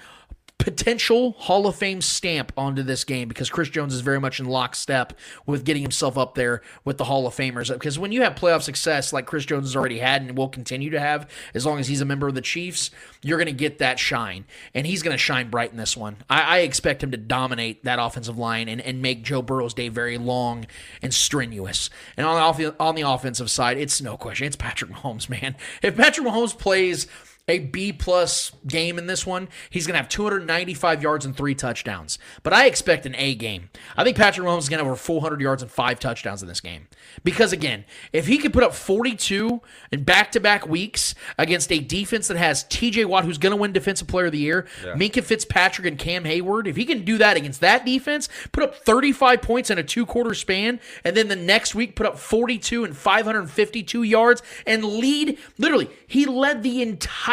[0.61, 4.45] potential Hall of Fame stamp onto this game because Chris Jones is very much in
[4.45, 7.73] lockstep with getting himself up there with the Hall of Famers.
[7.73, 10.91] Because when you have playoff success like Chris Jones has already had and will continue
[10.91, 12.91] to have, as long as he's a member of the Chiefs,
[13.23, 14.45] you're going to get that shine.
[14.75, 16.17] And he's going to shine bright in this one.
[16.29, 19.89] I, I expect him to dominate that offensive line and, and make Joe Burrow's day
[19.89, 20.67] very long
[21.01, 21.89] and strenuous.
[22.17, 24.45] And on the, off- on the offensive side, it's no question.
[24.45, 25.55] It's Patrick Mahomes, man.
[25.81, 27.07] If Patrick Mahomes plays
[27.47, 29.49] a B plus game in this one.
[29.69, 32.19] He's going to have 295 yards and three touchdowns.
[32.43, 33.69] But I expect an A game.
[33.97, 36.47] I think Patrick Mahomes is going to have over 400 yards and five touchdowns in
[36.47, 36.87] this game.
[37.23, 39.61] Because again, if he could put up 42
[39.91, 43.57] in back to back weeks against a defense that has TJ Watt, who's going to
[43.57, 47.17] win Defensive Player of the Year, Minkah Fitzpatrick, and Cam Heyward, if he can do
[47.17, 51.27] that against that defense, put up 35 points in a two quarter span, and then
[51.27, 56.81] the next week put up 42 and 552 yards and lead, literally, he led the
[56.81, 57.30] entire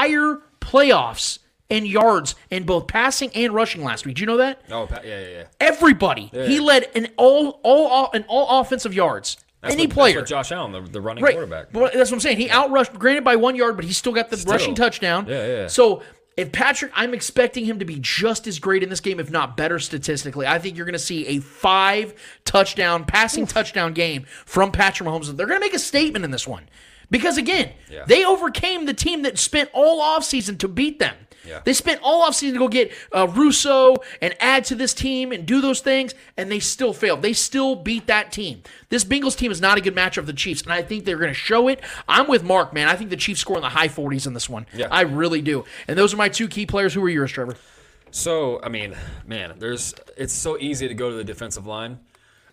[0.60, 1.38] playoffs
[1.68, 4.16] in yards in both passing and rushing last week.
[4.16, 4.62] Do you know that?
[4.70, 5.44] Oh, yeah, yeah, yeah.
[5.60, 6.30] Everybody.
[6.32, 9.36] He led in all all in all offensive yards.
[9.60, 10.14] That's Any what, player.
[10.20, 11.34] That's what Josh Allen, the, the running Right.
[11.34, 11.72] quarterback.
[11.72, 12.36] But that's what I'm saying.
[12.36, 15.26] He outrushed, granted by one yard, but he still got the rushing touchdown.
[15.28, 15.66] Yeah, yeah.
[15.66, 16.02] So
[16.36, 19.56] if Patrick, I'm expecting him to be just as great in this game, if not
[19.56, 20.46] better statistically.
[20.46, 22.14] I think you're going to see a five
[22.44, 25.36] touchdown, passing touchdown game from Patrick Mahomes.
[25.36, 26.68] They're going to make a statement in this one.
[27.10, 28.04] Because again, Yeah.
[28.06, 31.14] they overcame the team that spent all offseason to beat them.
[31.46, 31.60] Yeah.
[31.64, 35.46] They spent all offseason to go get uh, Russo and add to this team and
[35.46, 37.22] do those things, and they still failed.
[37.22, 38.62] They still beat that team.
[38.90, 41.16] This Bengals team is not a good matchup of the Chiefs, and I think they're
[41.16, 41.80] going to show it.
[42.06, 42.88] I'm with Mark, man.
[42.88, 44.66] I think the Chiefs score in the high 40s in this one.
[44.74, 44.88] Yeah.
[44.90, 45.64] I really do.
[45.86, 46.92] And those are my two key players.
[46.92, 47.56] Who are yours, Trevor?
[48.10, 48.94] So, I mean,
[49.26, 51.98] man, there's it's so easy to go to the defensive line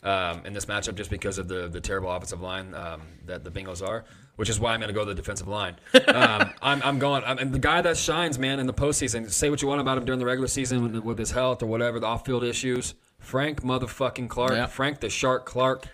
[0.03, 3.51] um, in this matchup just because of the the terrible offensive line um, that the
[3.51, 4.05] Bengals are,
[4.35, 5.75] which is why I'm going to go to the defensive line.
[6.07, 9.29] Um, I'm, I'm going, I'm, and the guy that shines, man, in the postseason.
[9.29, 11.65] Say what you want about him during the regular season with, with his health or
[11.65, 12.93] whatever, the off-field issues.
[13.19, 14.67] Frank motherfucking Clark, Yeah.
[14.67, 15.87] Frank the Shark Clark.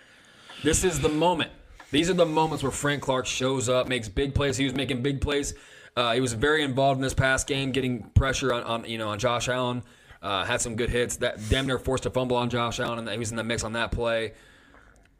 [0.64, 1.52] This is the moment.
[1.92, 4.58] These are the moments where Frank Clark shows up, makes big plays.
[4.58, 5.54] He was making big plays
[5.96, 9.10] Uh, he was very involved in this past game, getting pressure on, on you know
[9.10, 9.84] on Josh Allen.
[10.22, 11.18] Uh, had some good hits.
[11.18, 13.64] That damn near forced a fumble on Josh Allen, and he was in the mix
[13.64, 14.34] on that play.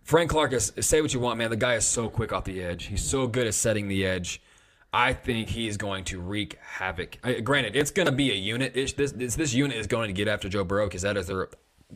[0.04, 1.50] Frank Clark is say what you want, man.
[1.50, 2.86] The guy is so quick off the edge.
[2.86, 4.42] He's so good at setting the edge.
[4.94, 7.18] I think he's going to wreak havoc.
[7.24, 8.74] I, granted, it's going to be a unit.
[8.76, 11.28] It's, this, this this unit is going to get after Joe Burrow because that is
[11.28, 11.50] their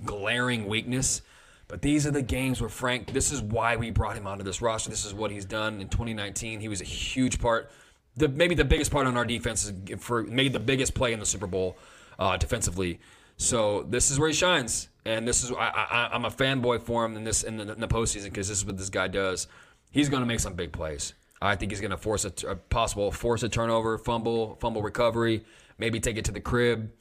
[0.05, 1.21] glaring weakness.
[1.67, 3.11] But these are the games where Frank.
[3.11, 4.89] This is why we brought him onto this roster.
[4.89, 6.59] This is what he's done in 2019.
[6.59, 7.69] He was a huge part,
[8.15, 11.19] the maybe the biggest part on our defense is for made the biggest play in
[11.19, 11.77] the Super Bowl
[12.17, 12.99] uh, defensively.
[13.37, 17.05] So this is where he shines, and this is I, I, I'm a fanboy for
[17.05, 19.47] him in this in the, in the postseason because this is what this guy does.
[19.91, 21.13] He's going to make some big plays.
[21.41, 25.43] I think he's going to force a, a, possible force a turnover, fumble, fumble recovery,
[25.77, 26.91] maybe take it to the crib.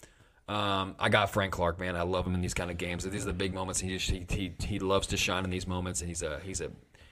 [0.49, 1.97] Um, I got Frank Clark, man.
[1.97, 3.05] I love him in these kind of games.
[3.05, 3.81] These are the big moments.
[3.81, 6.61] He just he, he, he loves to shine in these moments, and he's a he's
[6.61, 6.71] a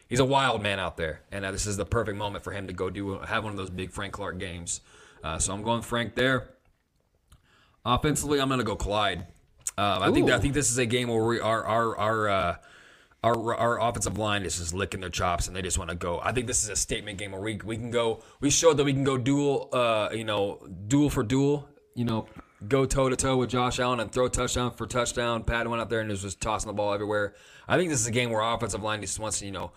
[0.08, 1.22] he's a wild man out there.
[1.30, 3.56] And uh, this is the perfect moment for him to go do have one of
[3.56, 4.82] those big Frank Clark games.
[5.24, 6.50] Uh, so I'm going Frank there.
[7.84, 9.26] Offensively, I'm going to go Clyde.
[9.76, 12.56] Uh, I think I think this is a game where we our our our uh,
[13.24, 16.20] our, our offensive line is just licking their chops and they just want to go.
[16.22, 18.22] I think this is a statement game where we, we can go.
[18.40, 21.68] We showed that we can go duel, uh, you know, duel for duel.
[21.94, 22.26] You know,
[22.66, 25.44] go toe to toe with Josh Allen and throw touchdown for touchdown.
[25.44, 27.34] Pat went out there and was just tossing the ball everywhere.
[27.68, 29.72] I think this is a game where our offensive line just wants to, you know,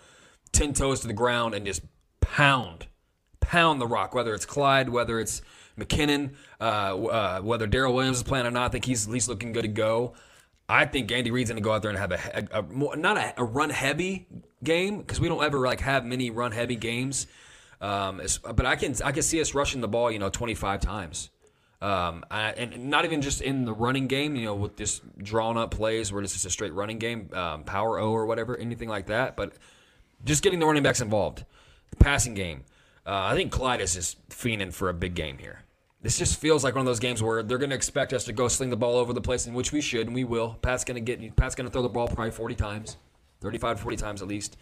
[0.51, 1.81] ten toes to the ground and just
[2.21, 2.87] pound,
[3.41, 4.15] pound the rock.
[4.15, 5.41] Whether it's Clyde, whether it's
[5.77, 9.27] McKinnon, uh, uh, whether Darrel Williams is playing or not, I think he's at least
[9.27, 10.13] looking good to go.
[10.67, 12.95] I think Andy Reid's going to go out there and have a, a, a more,
[12.95, 14.25] not a, a, run heavy
[14.63, 17.27] game because we don't ever like have many run heavy games.
[17.81, 18.21] Um,
[18.55, 21.29] but I can I can see us rushing the ball, you know, 25 times.
[21.81, 25.55] Um, I, and not even just in the running game, you know, with just drawn
[25.55, 28.89] up plays where it's just a straight running game, um, power O or whatever, anything
[28.89, 29.35] like that.
[29.35, 29.53] But
[30.23, 31.45] just getting the running backs involved,
[31.91, 32.63] the passing game.
[33.05, 35.64] Uh, I think Clyde is just fiending for a big game here.
[36.05, 38.31] This just feels like one of those games where they're going to expect us to
[38.31, 40.53] go sling the ball over the place, in which we should and we will.
[40.61, 42.97] Pat's going to get Pat's going to throw the ball probably 40 times,
[43.41, 44.55] 35 to 40 times at least.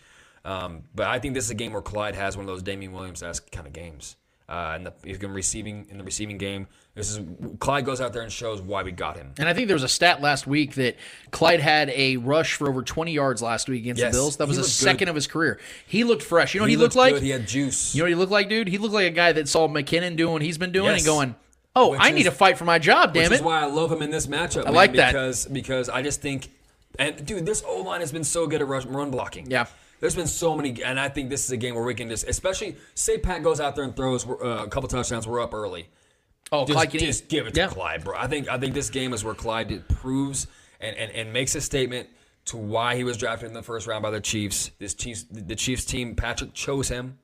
[0.45, 2.93] Um, but I think this is a game where Clyde has one of those Damien
[2.93, 4.15] Williams-esque kind of games.
[4.47, 6.65] Uh, and the, he's going receiving in the receiving game.
[6.95, 7.21] This is
[7.59, 9.33] Clyde goes out there and shows why we got him.
[9.39, 10.95] And I think there was a stat last week that
[11.31, 14.37] Clyde had a rush for over 20 yards last week against Yes, the Bills.
[14.37, 15.09] That was he the second good.
[15.09, 15.59] of his career.
[15.87, 16.53] He looked fresh.
[16.53, 17.13] You know what he, looked looked like?
[17.15, 17.23] good.
[17.23, 17.95] He had juice.
[17.95, 18.67] You know what he looked like, dude?
[18.67, 20.99] He looked like a guy that saw McKinnon doing what he's been doing Yes.
[20.99, 21.35] and going,
[21.75, 23.61] "Oh, Which I is- need to fight for my job, damn Which it." is why
[23.61, 24.61] I love him in this matchup.
[24.61, 25.13] I man, like that.
[25.13, 26.49] because because I just think,
[26.99, 29.49] and dude, this O line has been so good at rush, run blocking.
[29.49, 29.65] Yeah.
[29.99, 32.27] There's been so many, and I think this is a game where we can just,
[32.27, 35.87] especially say Pat goes out there and throws uh, a couple touchdowns, we're up early.
[36.53, 37.67] Oh, Just, Clyde just give it to Yeah.
[37.67, 38.15] Clyde, bro.
[38.17, 40.47] I think I think this game is where Clyde proves
[40.79, 42.07] and, and, and makes a statement
[42.45, 44.71] to why he was drafted in the first round by the Chiefs.
[44.79, 47.17] This Chiefs, the Chiefs team, Patrick chose him,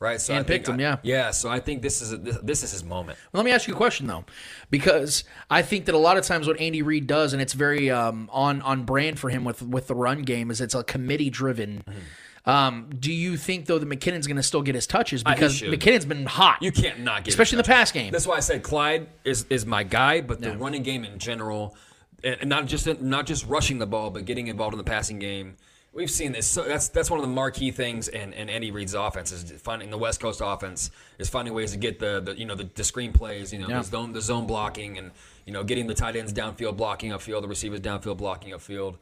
[0.00, 0.18] right?
[0.20, 0.96] So And I think picked him, I- yeah.
[1.02, 1.30] yeah.
[1.32, 3.18] So I think this is a, this, this is his moment.
[3.34, 4.24] Let me ask you a question though,
[4.70, 7.90] because I think that a lot of times what Andy Reid does, and it's very
[7.90, 11.30] um, on on brand for him with with the run game, is it's a committee
[11.30, 11.84] driven.
[11.86, 11.98] Mm-hmm.
[12.46, 15.72] Um, do you think though that McKinnon's going to still get his touches because should.
[15.72, 16.58] McKinnon's been hot?
[16.60, 18.12] You can't not get, Especially in the pass game.
[18.12, 21.74] That's why I said Clyde is is my guy, but the running game in general,
[22.22, 25.18] and and not just not just rushing the ball, but getting involved in the passing
[25.18, 25.56] game.
[25.94, 26.46] We've seen this.
[26.48, 29.90] So that's that's one of the marquee things in, in Andy Reid's offense is finding
[29.90, 32.82] the West Coast offense is finding ways to get the, the you know the, the
[32.84, 33.78] screen plays, you know Yeah.
[33.78, 35.12] the zone the zone blocking, and
[35.46, 38.96] you know getting the tight ends downfield blocking upfield, the receivers downfield blocking upfield.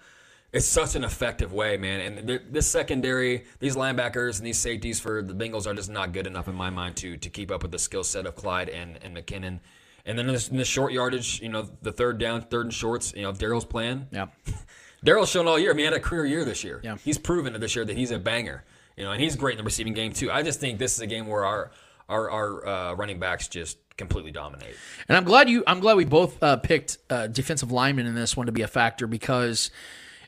[0.53, 2.01] It's such an effective way, man.
[2.01, 6.27] And this secondary, these linebackers and these safeties for the Bengals are just not good
[6.27, 8.99] enough in my mind to to keep up with the skill set of Clyde and,
[9.03, 9.61] and McKinnon.
[10.05, 12.75] And then in the, in the short yardage, you know, the third down, third and
[12.75, 14.09] shorts, you know, Darrel's plan.
[14.11, 14.27] yeah.
[15.05, 15.71] Darrel's shown all year.
[15.71, 16.81] I mean, he had a career year this year.
[16.85, 16.97] Yeah.
[17.03, 18.63] He's proven this year that he's a banger.
[18.97, 20.31] You know, and he's great in the receiving game too.
[20.31, 21.71] I just think this is a game where our
[22.09, 24.77] our our uh, running backs just completely dominate.
[25.09, 25.65] And I'm glad you.
[25.67, 28.69] I'm glad we both uh, picked uh, defensive linemen in this one to be a
[28.69, 29.71] factor because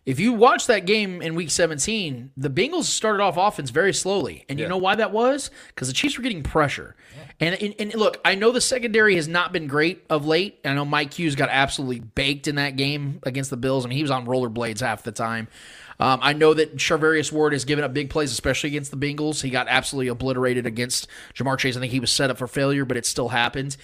[0.06, 4.44] if you watch that game in Week 17, the Bengals started off offense very slowly,
[4.48, 5.51] and you know why that was?
[5.68, 6.94] Because the Chiefs were getting pressure.
[7.40, 10.60] And, and and look, I know the secondary has not been great of late.
[10.64, 13.85] I know Mike Hughes got absolutely baked in that game against the Bills.
[13.85, 15.48] I mean, he was on rollerblades half the time.
[15.98, 19.43] Um, I know that Charvarius Ward has given up big plays, especially against the Bengals.
[19.43, 21.76] He got absolutely obliterated against Ja'Marr Chase.
[21.76, 23.76] I think he was set up for failure, but it still happened.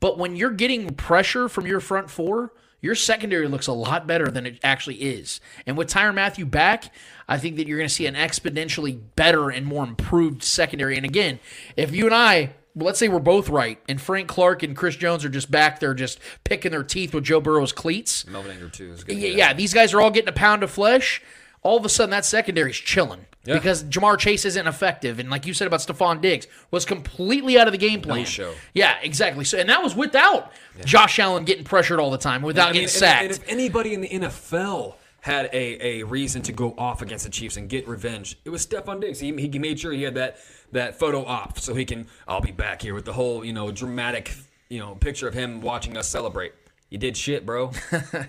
[0.00, 4.30] But when you're getting pressure from your front four, your secondary looks a lot better
[4.30, 5.40] than it actually is.
[5.66, 6.92] And with Tyrann Mathieu back,
[7.28, 10.96] I think that you're going to see an exponentially better and more improved secondary.
[10.96, 11.40] And again,
[11.76, 15.24] if you and I, let's say we're both right, and Frank Clark and Chris Jones
[15.24, 18.26] are just back there just picking their teeth with Joe Burrow's cleats.
[18.26, 19.18] Melvin Ingram too is good.
[19.18, 21.20] Yeah, yeah, these guys are all getting a pound of flesh.
[21.62, 23.54] all of a sudden that secondary's chilling Yeah.
[23.54, 27.66] because Ja'Marr Chase isn't effective, and like you said about Stefon Diggs, was completely out
[27.66, 28.24] of the game plan.
[28.26, 28.52] show.
[28.74, 29.44] Yeah, exactly.
[29.44, 30.52] So, and that was without
[30.84, 33.22] Josh Allen getting pressured all the time, without I mean, getting and- sacked.
[33.22, 37.30] And, if anybody in the NFL had a, a reason to go off against the
[37.30, 39.20] Chiefs and get revenge, it was Stefon Diggs.
[39.20, 40.36] He, he made sure he had that
[40.72, 42.06] that photo op so he can.
[42.26, 44.34] I'll be back here with the whole you know dramatic
[44.68, 46.52] you know picture of him watching us celebrate.
[46.90, 47.70] You did shit, bro.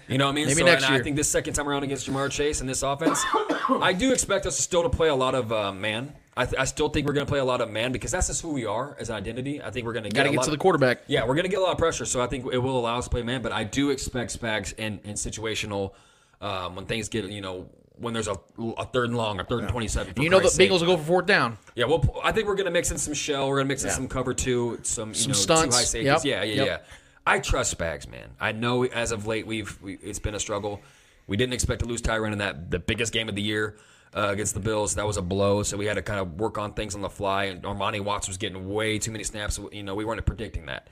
[0.10, 0.48] You know what I mean?
[0.48, 1.00] Maybe so, next and year.
[1.00, 3.24] I think this second time around against Ja'Marr Chase and this offense,
[3.70, 6.14] I do expect us still to play a lot of uh, man.
[6.36, 8.28] I, th- I still think we're going to play a lot of man because that's
[8.28, 9.62] just who we are as an identity.
[9.64, 11.04] I think we're going to to a get lot to the of- quarterback.
[11.08, 13.06] yeah, we're gonna get a lot of pressure, so I think it will allow us
[13.06, 13.42] to play man.
[13.42, 15.94] But I do expect Spags in, in situational
[16.42, 18.38] um, when things get you know when there's a,
[18.78, 20.22] a third and long or third and twenty seven.
[20.22, 21.58] you know the Bengals will go for fourth down.
[21.76, 23.50] Yeah, well, I think we're gonna mix in some shell.
[23.50, 25.76] We're gonna mix in some cover two, some you Some know stunts.
[25.76, 26.24] two high safeties.
[26.26, 26.26] Yep.
[26.26, 26.68] Yeah, yeah, Yep.
[26.68, 26.78] yeah.
[27.26, 28.30] I trust Spags, man.
[28.40, 30.82] I know as of late we've we, it's been a struggle.
[31.28, 33.78] We didn't expect to lose Tyrann in that the biggest game of the year
[34.16, 34.96] uh, against the Bills.
[34.96, 37.10] That was a blow, so we had to kind of work on things on the
[37.10, 37.46] fly.
[37.46, 39.60] And Armani Watts was getting way too many snaps.
[39.72, 40.88] You know, we weren't predicting that.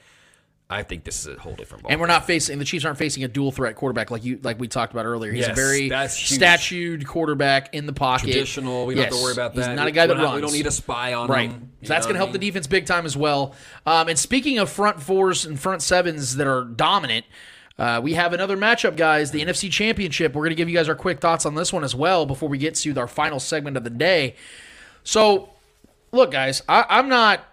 [0.70, 1.92] I think this is a whole different ball.
[1.94, 4.60] And we're not facing the Chiefs aren't facing a dual threat quarterback like you like
[4.60, 5.32] we talked about earlier.
[5.32, 8.24] He's a very statued quarterback in the pocket.
[8.32, 8.86] traditional.
[8.86, 9.76] We don't have to worry about He's that.
[9.76, 10.36] not a guy that runs.
[10.36, 11.52] We don't need a spy on Right.
[11.52, 11.72] him.
[11.84, 13.56] So that's going to help the defense big time as well.
[13.86, 17.26] Um, and speaking of front fours and front sevens that are dominant,
[17.80, 19.32] uh, we have another matchup, guys.
[19.32, 20.34] The NFC Championship.
[20.34, 22.50] We're going to give you guys our quick thoughts on this one as well before
[22.50, 24.36] we get to our final segment of the day.
[25.04, 25.52] So,
[26.12, 27.46] look, guys, I, I'm not,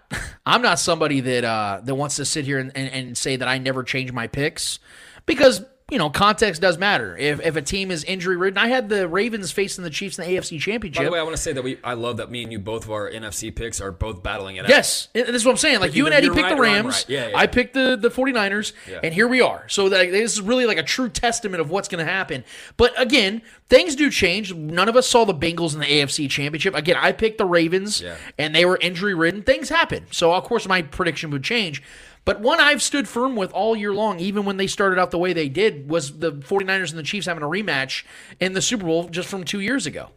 [0.45, 3.47] I'm not somebody that uh, that wants to sit here and, and, and say that
[3.47, 4.79] I never change my picks
[5.25, 7.15] because you know context does matter.
[7.15, 10.25] If if a team is injury ridden, I had the Ravens facing the Chiefs in
[10.25, 10.99] the AFC Championship.
[10.99, 11.77] By the way, I want to say that we.
[11.83, 14.65] I love that me and you both of our NFC picks are both battling it
[14.65, 14.69] out.
[14.69, 15.79] Yes, and this is what I'm saying.
[15.81, 16.95] Like you and Eddie picked the right I'm Rams.
[16.95, 17.05] right.
[17.09, 17.37] Yeah, yeah.
[17.37, 18.99] I picked the the 49ers, Yeah.
[19.03, 19.67] and here we are.
[19.69, 22.43] So that, this is really like a true testament of what's going to happen.
[22.77, 24.55] But again, things do change.
[24.55, 26.73] None of us saw the Bengals in the AFC Championship.
[26.73, 28.03] Again, I picked the Ravens,
[28.39, 29.43] and they were injury ridden.
[29.43, 30.07] Things happen.
[30.09, 31.83] So of course my prediction would change.
[32.25, 35.19] But one I've stood firm with all year long, even when they started out the
[35.19, 38.03] way they did, was the 49ers and the Chiefs having a rematch
[38.39, 40.09] in the Super Bowl just from two years ago.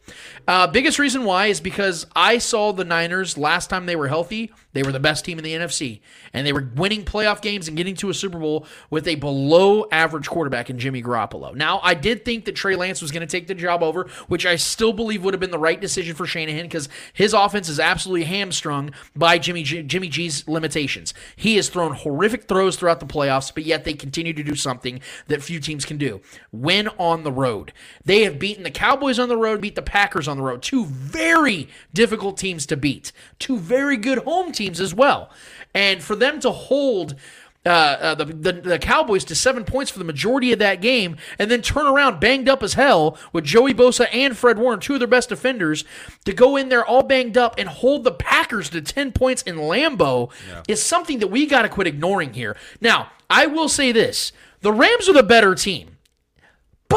[0.46, 4.50] Uh, biggest reason why is because I saw the Niners last time they were healthy,
[4.78, 6.00] they were the best team in the NFC.
[6.32, 9.86] And they were winning playoff games and getting to a Super Bowl with a below
[9.90, 11.52] average quarterback in Jimmy Garoppolo.
[11.52, 14.46] Now, I did think that Trey Lance was going to take the job over, which
[14.46, 17.80] I still believe would have been the right decision for Shanahan because his offense is
[17.80, 21.12] absolutely hamstrung by Jimmy G, Jimmy G's limitations.
[21.34, 25.00] He has thrown horrific throws throughout the playoffs, but yet they continue to do something
[25.26, 26.20] that few teams can do
[26.52, 27.72] win on the road.
[28.04, 30.62] They have beaten the Cowboys on the road, beat the Packers on the road.
[30.62, 35.30] Two very difficult teams to beat, two very good home teams as well.
[35.74, 37.14] And for them to hold
[37.66, 41.16] uh, uh, the, the the Cowboys to seven points for the majority of that game,
[41.38, 44.94] and then turn around banged up as hell with Joey Bosa and Fred Warner, two
[44.94, 45.84] of their best defenders,
[46.24, 49.56] to go in there all banged up and hold the Packers to ten points in
[49.56, 50.30] Lambeau
[50.66, 52.56] is something that we got to quit ignoring here.
[52.80, 55.97] Now, I will say this: the Rams are the better team.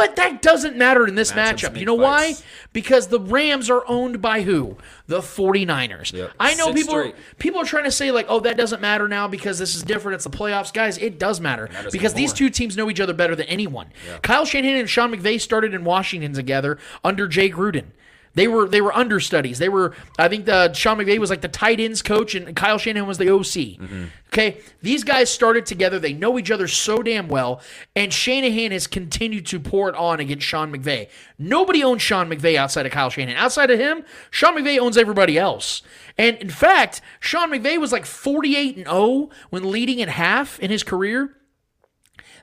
[0.02, 1.80] But that doesn't matter in this Matchups matchup.
[1.80, 2.34] You know why?
[2.73, 4.78] Because the Rams are owned by who?
[5.06, 6.11] The 49ers.
[6.11, 6.32] Yep.
[6.40, 7.15] I know Six people straight.
[7.38, 10.15] people are trying to say like, "Oh, that doesn't matter now because this is different.
[10.15, 13.14] It's the playoffs." Guys, it does matter matters because these two teams know each other
[13.14, 13.88] better than anyone.
[14.23, 17.86] Kyle Shanahan and Sean McVay started in Washington together under Jay Gruden.
[18.33, 19.59] They were they were understudies.
[19.59, 22.77] They were I think the Sean McVay was like the tight ends coach and Kyle
[22.77, 23.77] Shanahan was the OC.
[23.77, 24.05] Mm-hmm.
[24.33, 25.99] Okay, these guys started together.
[25.99, 27.61] They know each other so damn well,
[27.95, 31.09] and Shanahan has continued to pour it on against Sean McVay.
[31.37, 33.37] Nobody owns Sean McVay outside of Kyle Shanahan.
[33.37, 35.81] Outside of him, Sean McVay owns everybody else.
[36.17, 40.71] And in fact, Sean McVay was like 48 and 0 when leading at half in
[40.71, 41.35] his career.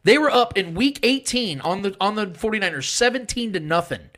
[0.05, 4.10] They were up in week 18 on the on the 49ers 17 to nothing.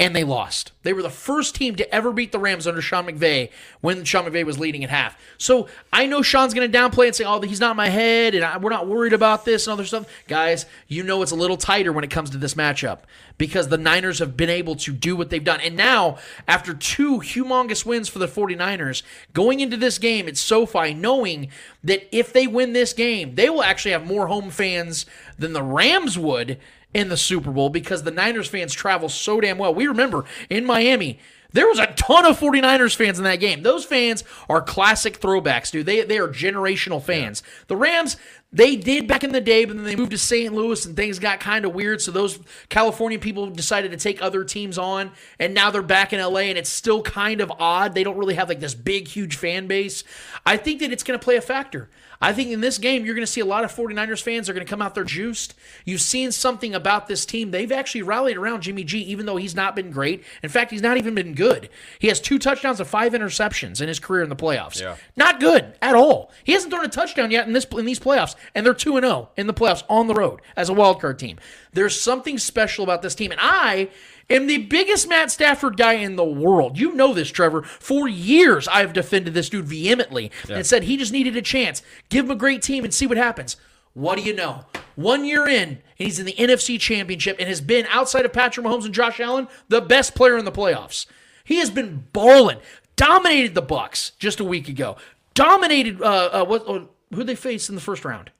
[0.00, 0.70] And they lost.
[0.84, 3.50] They were the first team to ever beat the Rams under Sean McVay
[3.80, 5.20] when Sean McVay was leading at half.
[5.38, 8.44] So I know Sean's going to downplay and say, "Oh, he's not my head, and
[8.44, 11.56] I, we're not worried about this and other stuff." Guys, you know it's a little
[11.56, 13.00] tighter when it comes to this matchup
[13.38, 15.60] because the Niners have been able to do what they've done.
[15.60, 19.02] And now, after two humongous wins for the 49ers,
[19.32, 21.48] going into this game at SoFi, knowing
[21.82, 25.06] that if they win this game, they will actually have more home fans
[25.38, 26.58] than the Rams would
[26.94, 29.74] in the Super Bowl because the Niners fans travel so damn well.
[29.74, 31.18] We remember in Miami,
[31.52, 33.62] there was a ton of 49ers fans in that game.
[33.62, 35.86] Those fans are classic throwbacks, dude.
[35.86, 37.42] They, they are generational fans.
[37.68, 38.18] The Rams,
[38.52, 40.52] They did back in the day, but then they moved to St.
[40.52, 42.02] Louis and things got kind of weird.
[42.02, 42.38] So those
[42.68, 46.58] California people decided to take other teams on, and now they're back in LA, and
[46.58, 47.94] it's still kind of odd.
[47.94, 50.04] They don't really have like this big, huge fan base.
[50.44, 51.88] I think that it's going to play a factor.
[52.20, 54.52] I think in this game, you're going to see a lot of 49ers fans are
[54.52, 55.54] going to come out there juiced.
[55.84, 57.52] You've seen something about this team.
[57.52, 60.24] They've actually rallied around Jimmy G, even though he's not been great.
[60.42, 61.68] In fact, he's not even been good.
[62.00, 64.80] He has two touchdowns and five interceptions in his career in the playoffs.
[64.80, 64.96] Yeah.
[65.16, 66.32] Not good at all.
[66.42, 69.28] He hasn't thrown a touchdown yet in this in these playoffs, and they're 2 0
[69.36, 71.38] in the playoffs on the road as a wild card team.
[71.72, 73.90] There's something special about this team, and I
[74.30, 76.78] am the biggest Matt Stafford guy in the world.
[76.78, 77.62] You know this, Trevor.
[77.62, 81.82] For years, I've defended this dude vehemently and said he just needed a chance.
[82.08, 83.56] Give him a great team and see what happens.
[83.94, 84.64] What do you know?
[84.94, 88.66] One year in, and he's in the NFC Championship and has been, outside of Patrick
[88.66, 91.06] Mahomes and Josh Allen, the best player in the playoffs.
[91.44, 92.58] He has been balling,
[92.96, 94.96] dominated the Bucks just a week ago,
[95.34, 96.02] dominated.
[96.02, 96.68] Uh, uh, what?
[96.68, 96.84] Uh,
[97.14, 98.30] who they face in the first round?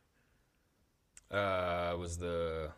[1.30, 2.70] Uh, was the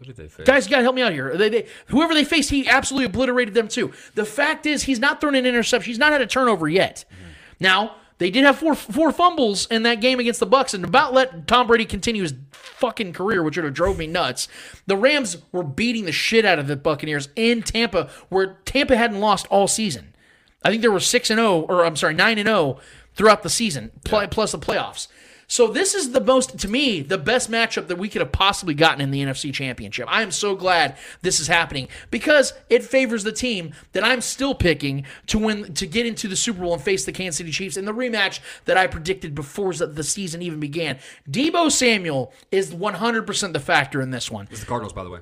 [0.00, 0.46] who did they face?
[0.46, 1.36] Guys, you gotta help me out here.
[1.36, 3.92] They, they, whoever they faced, he absolutely obliterated them too.
[4.14, 5.90] The fact is, he's not thrown an interception.
[5.90, 7.04] He's not had a turnover yet.
[7.12, 7.30] Mm-hmm.
[7.60, 11.12] Now they did have four four fumbles in that game against the Bucks, and about
[11.12, 14.48] let Tom Brady continue his fucking career, which would have drove me nuts.
[14.86, 19.20] The Rams were beating the shit out of the Buccaneers in Tampa, where Tampa hadn't
[19.20, 20.14] lost all season.
[20.62, 22.78] I think there were six and zero, or I'm sorry, nine and zero
[23.14, 25.08] throughout the season, pl- plus the playoffs.
[25.50, 28.72] So this is the most, to me, the best matchup that we could have possibly
[28.72, 30.06] gotten in the NFC Championship.
[30.08, 34.54] I am so glad this is happening because it favors the team that I'm still
[34.54, 37.76] picking to win, to get into the Super Bowl and face the Kansas City Chiefs
[37.76, 41.00] in the rematch that I predicted before the season even began.
[41.28, 44.46] Deebo Samuel is 100% the factor in this one.
[44.52, 45.18] It's the Cardinals, by the way.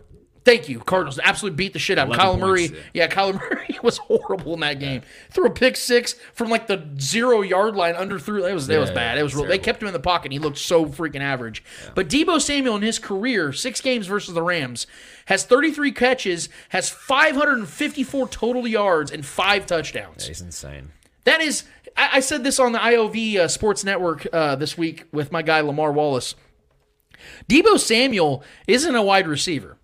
[0.48, 0.78] Thank you.
[0.78, 2.70] Cardinals absolutely beat the shit out of 11 Kyler Murray.
[2.94, 3.06] Yeah.
[3.08, 5.02] Kyler Murray was horrible in that game.
[5.28, 8.42] Threw a pick six from like the zero yard line under through.
[8.42, 9.18] That was it was bad.
[9.18, 10.32] It was real, they kept him in the pocket.
[10.32, 11.62] He looked so freaking average.
[11.94, 14.86] But Deebo Samuel in his career, six games versus the Rams,
[15.26, 20.24] has 33 catches, has 554 total yards, and five touchdowns.
[20.24, 20.92] That is insane.
[21.24, 21.64] That is,
[21.94, 25.42] I, I said this on the IOV uh, Sports Network uh, this week with my
[25.42, 26.34] guy Lamar Wallace.
[27.48, 29.77] Deebo Samuel isn't a wide receiver.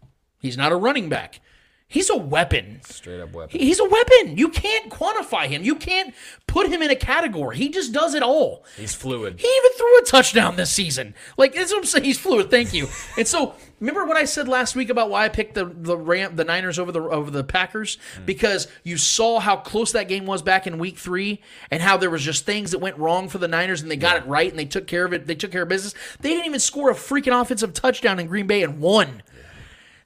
[0.44, 1.40] He's not a running back.
[1.86, 2.80] He's a weapon.
[2.84, 3.60] Straight up weapon.
[3.60, 4.36] He's a weapon.
[4.36, 5.62] You can't quantify him.
[5.62, 6.12] You can't
[6.46, 7.56] put him in a category.
[7.56, 8.64] He just does it all.
[8.76, 9.38] He's fluid.
[9.38, 11.14] He even threw a touchdown this season.
[11.38, 12.04] Like that's what I'm saying.
[12.04, 12.50] He's fluid.
[12.50, 12.88] Thank you.
[13.16, 16.34] And so remember what I said last week about why I picked the the Ram
[16.34, 18.24] the Niners over the over the Packers hmm.
[18.24, 21.40] because you saw how close that game was back in Week Three
[21.70, 24.16] and how there was just things that went wrong for the Niners and they got
[24.16, 25.26] it right and they took care of it.
[25.28, 25.94] They took care of business.
[26.20, 29.22] They didn't even score a freaking offensive touchdown in Green Bay and won.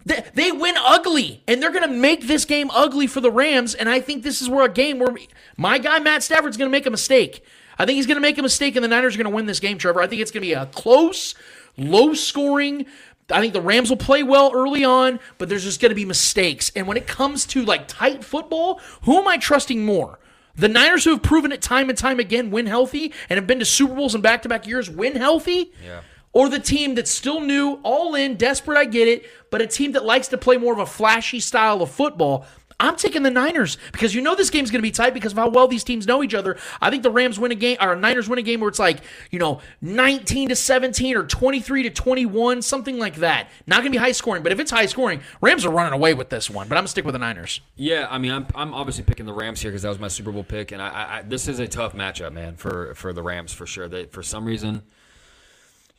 [0.04, 3.74] They, they win ugly, and they're going to make this game ugly for the Rams.
[3.74, 5.14] And I think this is where a game where
[5.56, 7.44] my guy Matt Stafford's going to make a mistake.
[7.78, 9.46] I think he's going to make a mistake, and the Niners are going to win
[9.46, 10.00] this game, Trevor.
[10.00, 11.34] I think it's going to be a close,
[11.76, 12.86] low scoring.
[13.30, 16.04] I think the Rams will play well early on, but there's just going to be
[16.04, 16.72] mistakes.
[16.74, 20.18] And when it comes to like tight football, who am I trusting more?
[20.56, 23.60] The Niners, who have proven it time and time again, win healthy and have been
[23.60, 25.72] to Super Bowls in back to back years, win healthy?
[25.84, 26.00] Yeah.
[26.32, 29.92] Or the team that's still new, all in, desperate, I get it, but a team
[29.92, 32.46] that likes to play more of a flashy style of football.
[32.80, 35.38] I'm taking the Niners because you know this game's going to be tight because of
[35.38, 36.56] how well these teams know each other.
[36.80, 39.00] I think the Rams win a game, or Niners win a game where it's like,
[39.32, 43.48] you know, 19 to 17 or 23 to 21, something like that.
[43.66, 46.14] Not going to be high scoring, but if it's high scoring, Rams are running away
[46.14, 46.68] with this one.
[46.68, 47.60] But I'm going to stick with the Niners.
[47.74, 50.30] Yeah, I mean, I'm, I'm obviously picking the Rams here because that was my Super
[50.30, 53.22] Bowl pick, and I, I, I this is a tough matchup, man, for for the
[53.22, 53.88] Rams for sure.
[53.88, 54.82] They for some reason.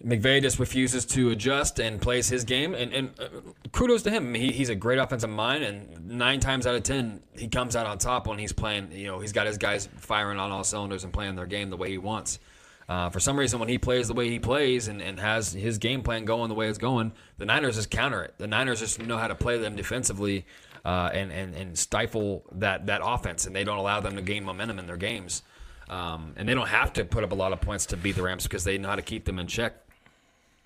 [0.03, 3.27] McVay just refuses to adjust and plays his game, and, and uh,
[3.73, 4.33] kudos to him.
[4.33, 7.85] He, he's a great offensive mind, and nine times out of ten, he comes out
[7.85, 8.93] on top when he's playing.
[8.93, 11.75] You know, he's got his guys firing on all cylinders and playing their game the
[11.75, 12.39] way he wants.
[12.87, 15.77] Uh, for some reason, when he plays the way he plays and, and has his
[15.77, 18.33] game plan going the way it's going, the Niners just counter it.
[18.37, 20.45] The Niners just know how to play them defensively
[20.85, 24.45] uh, and, and and stifle that that offense, and they don't allow them to gain
[24.45, 25.43] momentum in their games.
[25.89, 28.21] Um, and they don't have to put up a lot of points to beat the
[28.21, 29.73] Rams because they know how to keep them in check.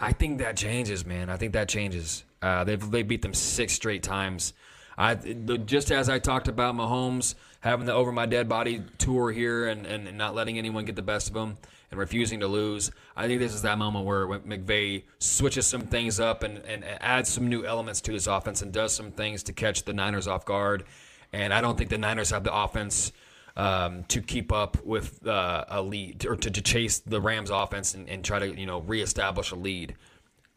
[0.03, 1.29] I think that changes, man.
[1.29, 2.25] I think that changes.
[2.41, 4.51] Uh, they've they beat them six straight times.
[4.97, 9.67] I just as I talked about Mahomes having the over my dead body tour here
[9.67, 11.57] and, and, and not letting anyone get the best of him
[11.89, 12.91] and refusing to lose.
[13.15, 17.29] I think this is that moment where McVay switches some things up and, and adds
[17.29, 20.43] some new elements to his offense and does some things to catch the Niners off
[20.43, 20.83] guard.
[21.31, 23.13] And I don't think the Niners have the offense
[23.55, 27.93] um, to keep up with uh, a lead or to, to chase the Rams offense
[27.93, 29.95] and, and try to you know reestablish a lead.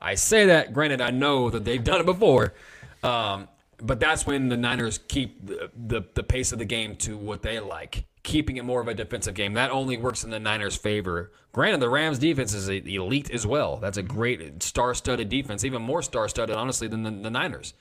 [0.00, 2.54] I say that, granted, I know that they've done it before,
[3.02, 3.48] um,
[3.78, 7.42] but that's when the Niners keep the, the, the pace of the game to what
[7.42, 8.04] they like.
[8.26, 9.54] keeping it more of a defensive game.
[9.54, 11.30] That only works in the Niners' favor.
[11.52, 13.76] Granted, the Rams' defense is elite as well.
[13.78, 17.72] That's a great star-studded defense, even more star-studded, honestly, than the, the Niners.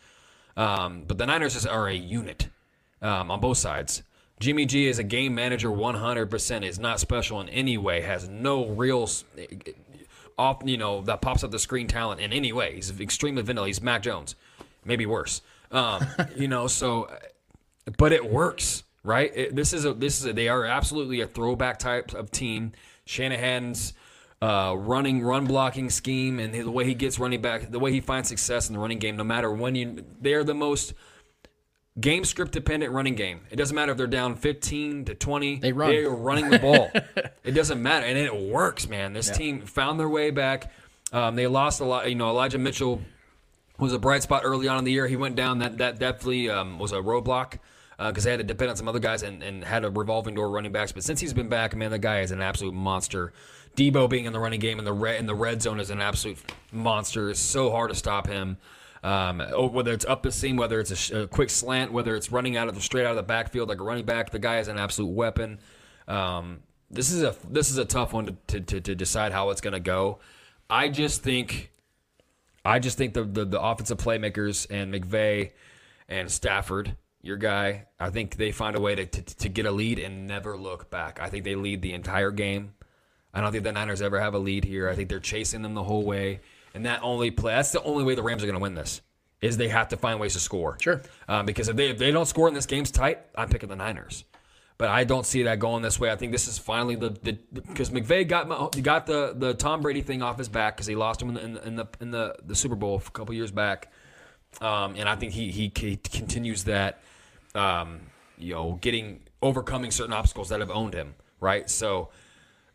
[0.55, 2.47] Um, but the Niners are a unit
[3.01, 4.03] um, on both sides.
[4.39, 8.67] Jimmy G is a game manager 100%, is not special in any way, has no
[8.67, 9.09] real
[10.37, 12.75] off, you know, that pops up the screen talent in any way.
[12.75, 13.67] He's extremely vanilla.
[13.67, 14.35] He's Mac Jones,
[14.83, 15.41] maybe worse.
[15.71, 16.05] Um,
[16.35, 17.09] you know, so,
[17.97, 19.31] but it works, right?
[19.33, 22.73] It, this is a this is a, they are absolutely a throwback type of team.
[23.05, 23.93] Shanahan's
[24.41, 28.01] uh, running run blocking scheme and the way he gets running back, the way he
[28.01, 30.93] finds success in the running game, no matter when you, they are the most
[31.99, 33.41] game script dependent running game.
[33.49, 35.57] It doesn't matter if they're down 15 to 20.
[35.59, 35.89] They run.
[35.91, 36.91] They are running the ball.
[37.43, 38.05] it doesn't matter.
[38.05, 39.13] And it works, man.
[39.13, 39.33] This Yeah.
[39.35, 40.71] team found their way back.
[41.13, 42.09] Um, they lost a lot.
[42.09, 43.01] You know, Elijah Mitchell
[43.79, 45.07] was a bright spot early on in the year.
[45.07, 45.59] He went down.
[45.59, 47.59] That that definitely um, was a roadblock
[47.97, 50.49] because they had to depend on some other guys and, and had a revolving door
[50.49, 50.91] running backs.
[50.91, 53.31] But since he's been back, man, the guy is an absolute monster.
[53.77, 56.01] Deebo being in the running game in the red in the red zone is an
[56.01, 56.37] absolute
[56.71, 57.29] monster.
[57.29, 58.57] It's so hard to stop him.
[59.05, 62.15] Um, oh, whether it's up the seam, whether it's a, sh- a quick slant, whether
[62.15, 64.39] it's running out of the straight out of the backfield like a running back, the
[64.39, 65.59] guy is an absolute weapon.
[66.07, 69.51] Um, this is a this is a tough one to, to, to, to decide how
[69.51, 70.17] it's going to go.
[70.71, 71.71] I just think
[72.65, 75.51] I just think the, the the offensive playmakers and McVay
[76.09, 79.71] and Stafford, your guy, I think they find a way to, to to get a
[79.71, 81.19] lead and never look back.
[81.21, 82.73] I think they lead the entire game.
[83.35, 84.89] I don't think the Niners ever have a lead here.
[84.89, 86.39] I think they're chasing them the whole way,
[86.75, 89.01] and that only play that's the only way the Rams are going to win this
[89.41, 90.77] is they have to find ways to score.
[90.81, 91.01] Sure.
[91.27, 93.75] Um, because if they if they don't score and this game's tight, I'm picking the
[93.75, 94.25] Niners.
[94.77, 96.11] But I don't see that going this way.
[96.11, 97.11] I think this is finally the
[97.53, 98.47] because McVay got
[98.83, 101.41] got the the Tom Brady thing off his back because he lost him in the
[101.41, 103.91] in the in the, in the, the Super Bowl a couple years back,
[104.59, 107.01] um, and I think he he, he continues that,
[107.53, 108.01] um,
[108.37, 111.15] you know, getting overcoming certain obstacles that have owned him.
[111.39, 112.09] Right, so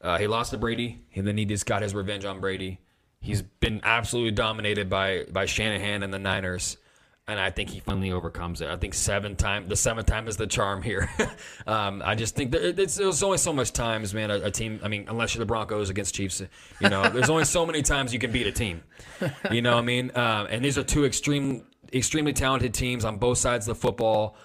[0.00, 2.78] uh, he lost to Brady, and then he just got his revenge on Brady.
[3.20, 6.78] He's been absolutely dominated by by Shanahan and the Niners,
[7.28, 8.68] and I think he finally overcomes it.
[8.68, 11.10] I think seven time the seventh time is the charm here.
[11.66, 14.30] um, I just think it's, there's only so much times, man.
[14.30, 16.42] A, a team, I mean, unless you're the Broncos against Chiefs,
[16.80, 18.82] you know, there's only so many times you can beat a team.
[19.50, 20.10] You know what I mean?
[20.14, 24.36] Um, and these are two extreme, extremely talented teams on both sides of the football.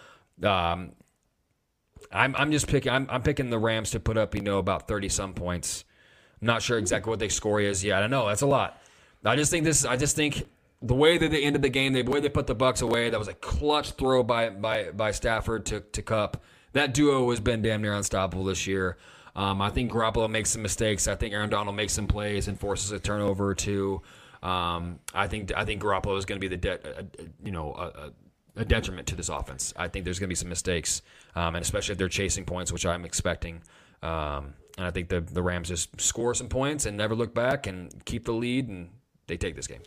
[0.44, 0.92] Um,
[2.12, 4.88] I'm I'm just picking I'm, I'm picking the Rams to put up you know about
[4.88, 5.86] thirty some points.
[6.42, 7.98] I'm not sure exactly what their score is yet.
[7.98, 8.82] I don't know that's a lot.
[9.26, 9.86] I just think this.
[9.86, 10.48] I just think
[10.82, 13.18] the way that they ended the game, the way they put the Bucks away, that
[13.18, 16.44] was a clutch throw by by by Stafford to to Kupp.
[16.74, 18.98] That duo has been damn near unstoppable this year.
[19.36, 21.08] Um, I think Garoppolo makes some mistakes.
[21.08, 24.02] I think Aaron Donald makes some plays and forces a turnover two.
[24.44, 27.86] Um, I think I think Garoppolo is going to be the de- you know a,
[28.60, 29.74] a, a detriment to this offense.
[29.76, 31.02] I think there's going to be some mistakes,
[31.36, 33.62] um, and especially if they're chasing points, which I'm expecting.
[34.04, 37.68] Um, and I think the the Rams just score some points and never look back
[37.68, 38.90] and keep the lead, and
[39.28, 39.82] they take this game.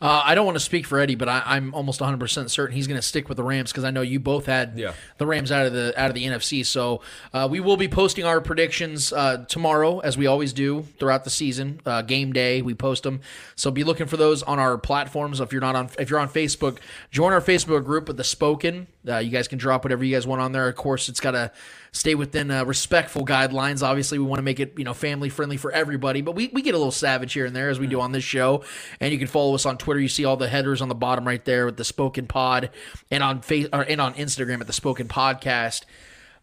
[0.00, 2.76] Uh, I don't want to speak for Eddie, but I, I'm almost 100 percent certain
[2.76, 4.92] he's going to stick with the Rams because I know you both had Yeah.
[5.16, 6.64] the Rams out of the out of the NFC.
[6.64, 7.00] So
[7.34, 11.30] uh, we will be posting our predictions uh, tomorrow, as we always do throughout the
[11.30, 11.80] season.
[11.84, 13.22] Uh, game day, we post them.
[13.56, 15.40] So be looking for those on our platforms.
[15.40, 16.78] If you're not on, if you're on Facebook,
[17.10, 18.86] join our Facebook group with the Spoken.
[19.08, 20.68] Uh, you guys can drop whatever you guys want on there.
[20.68, 21.50] Of course, it's got to
[21.92, 23.82] stay within uh, respectful guidelines.
[23.82, 26.62] Obviously, we want to make it you know family friendly for everybody, but we, we
[26.62, 28.64] get a little savage here and there as we do on this show.
[29.00, 30.00] And you can follow us on Twitter.
[30.00, 32.70] You see all the headers on the bottom right there with the Spoken Pod,
[33.10, 35.84] and on face or, and on Instagram at the Spoken Podcast.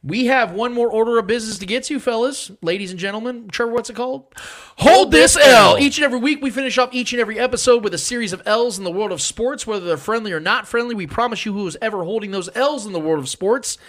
[0.05, 3.47] We have one more order of business to get to, fellas, ladies and gentlemen.
[3.47, 4.31] Trevor, what's it called?
[4.77, 5.79] Hold this L.
[5.79, 8.43] Each and every week, we finish off each and every episode with a series of
[8.45, 10.93] L's in the world of sports, whether they're friendly or not friendly.
[10.93, 13.79] We promise you, who is ever holding those L's in the world of sports,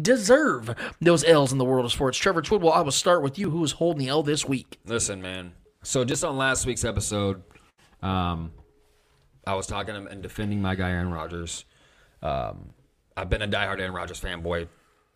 [0.00, 2.18] deserve those L's in the world of sports.
[2.18, 3.50] Trevor Twidwell, I will start with you.
[3.50, 4.78] Who is holding the L this week?
[4.86, 5.54] Listen, man.
[5.82, 7.42] So just on last week's episode,
[8.00, 8.52] um,
[9.44, 11.64] I was talking and defending my guy Aaron Rodgers.
[12.22, 12.70] Um,
[13.16, 14.68] I've been a diehard Aaron Rodgers fanboy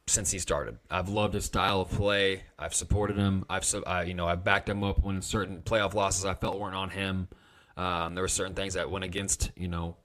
[0.09, 0.79] since he started.
[0.91, 2.43] I've loved his style of play.
[2.59, 3.45] I've supported him.
[3.49, 6.75] I've I, you know I've backed him up when certain playoff losses I felt weren't
[6.75, 7.29] on him.
[7.77, 9.97] Um, there were certain things that went against you know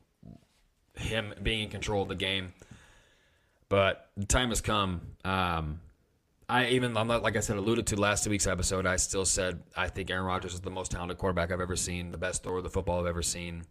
[0.95, 2.53] him being in control of the game.
[3.69, 5.01] But the time has come.
[5.25, 5.81] Um,
[6.47, 8.85] I even I'm not like I said alluded to last week's episode.
[8.85, 12.11] I still said I think Aaron Rodgers is the most talented quarterback I've ever seen,
[12.11, 13.63] the best thrower of the football I've ever seen.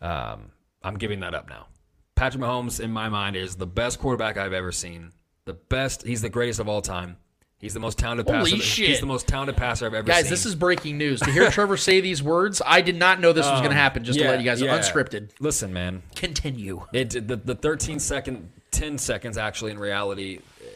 [0.00, 0.50] Um,
[0.82, 1.66] I'm giving that up now.
[2.14, 5.12] Patrick Mahomes, in my mind, is the best quarterback I've ever seen.
[5.46, 6.06] The best.
[6.06, 7.16] He's the greatest of all time.
[7.58, 8.62] He's the most talented Holy passer.
[8.62, 8.88] shit.
[8.88, 10.30] He's the most talented passer I've ever Guys, seen.
[10.30, 11.20] this is breaking news.
[11.20, 14.04] To hear Trevor say these words, I did not know this was going to happen.
[14.04, 14.78] Just to Um, let you guys know, yeah.
[14.78, 15.30] unscripted.
[15.40, 16.02] Listen, man.
[16.14, 16.84] Continue.
[16.92, 20.40] It the, the 13 second, 10 seconds actually in reality.
[20.60, 20.66] uh,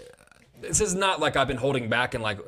[0.62, 2.38] this is not like I've been holding back and like,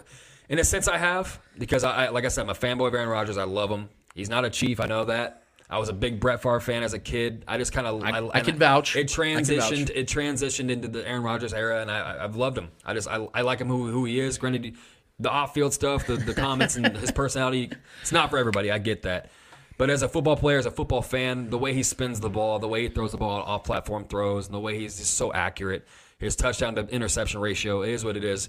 [0.49, 2.95] in a sense I have because I, I like I said, I'm a fanboy of
[2.95, 3.37] Aaron Rodgers.
[3.37, 3.91] I love him.
[4.15, 4.81] He's not a chief.
[4.81, 5.40] I know that.
[5.71, 7.45] I was a big Brett Favre fan as a kid.
[7.47, 8.97] I just kind of I- I can vouch.
[8.97, 9.71] It I can vouch.
[9.71, 9.91] transitioned.
[9.95, 12.71] It transitioned into the Aaron Rodgers era, and I, I- I've loved him.
[12.85, 14.37] I just I, I like him who, who he is.
[14.37, 14.77] Granted,
[15.21, 17.71] the off-field stuff, the, the comments, and his personality,
[18.03, 18.71] it's not for everybody.
[18.71, 19.31] I get that.
[19.79, 22.59] But as a football player, as a football fan, the way he spins the ball,
[22.59, 25.87] the way he throws the ball off-platform throws, and the way he's just so accurate,
[26.19, 28.49] his touchdown to interception ratio is what it is.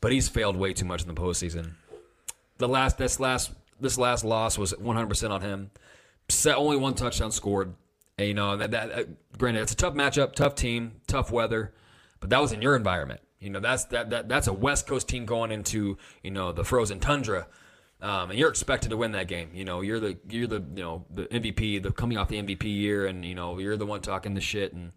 [0.00, 1.72] But he's failed way too much in the postseason.
[2.58, 3.50] The last this last
[3.80, 5.70] this last loss was 100% on him.
[6.28, 7.74] Set only one touchdown scored.
[8.18, 9.04] And, you know that, that uh,
[9.36, 11.72] granted it's a tough matchup, tough team, tough weather,
[12.20, 13.20] but that was in your environment.
[13.40, 16.64] You know that's that, that that's a West Coast team going into you know the
[16.64, 17.46] frozen tundra,
[18.02, 19.50] um, and you're expected to win that game.
[19.54, 22.64] You know you're the you're the you know the MVP, the coming off the MVP
[22.64, 24.72] year, and you know you're the one talking the shit.
[24.72, 24.90] And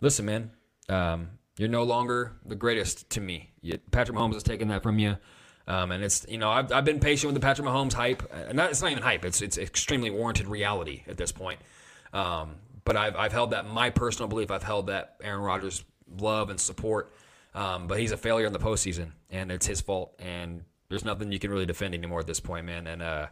[0.00, 0.52] listen, man,
[0.88, 3.50] um, you're no longer the greatest to me.
[3.60, 5.16] You, Patrick Mahomes has taken that from you.
[5.68, 8.56] Um, and it's you know I've, I've been patient with the Patrick Mahomes hype, and
[8.56, 9.24] not, it's not even hype.
[9.24, 11.60] It's it's extremely warranted reality at this point.
[12.12, 14.50] Um, but I've I've held that my personal belief.
[14.50, 15.84] I've held that Aaron Rodgers
[16.18, 17.12] love and support.
[17.54, 20.14] Um, but he's a failure in the postseason, and it's his fault.
[20.18, 22.86] And there's nothing you can really defend anymore at this point, man.
[22.86, 23.26] And uh,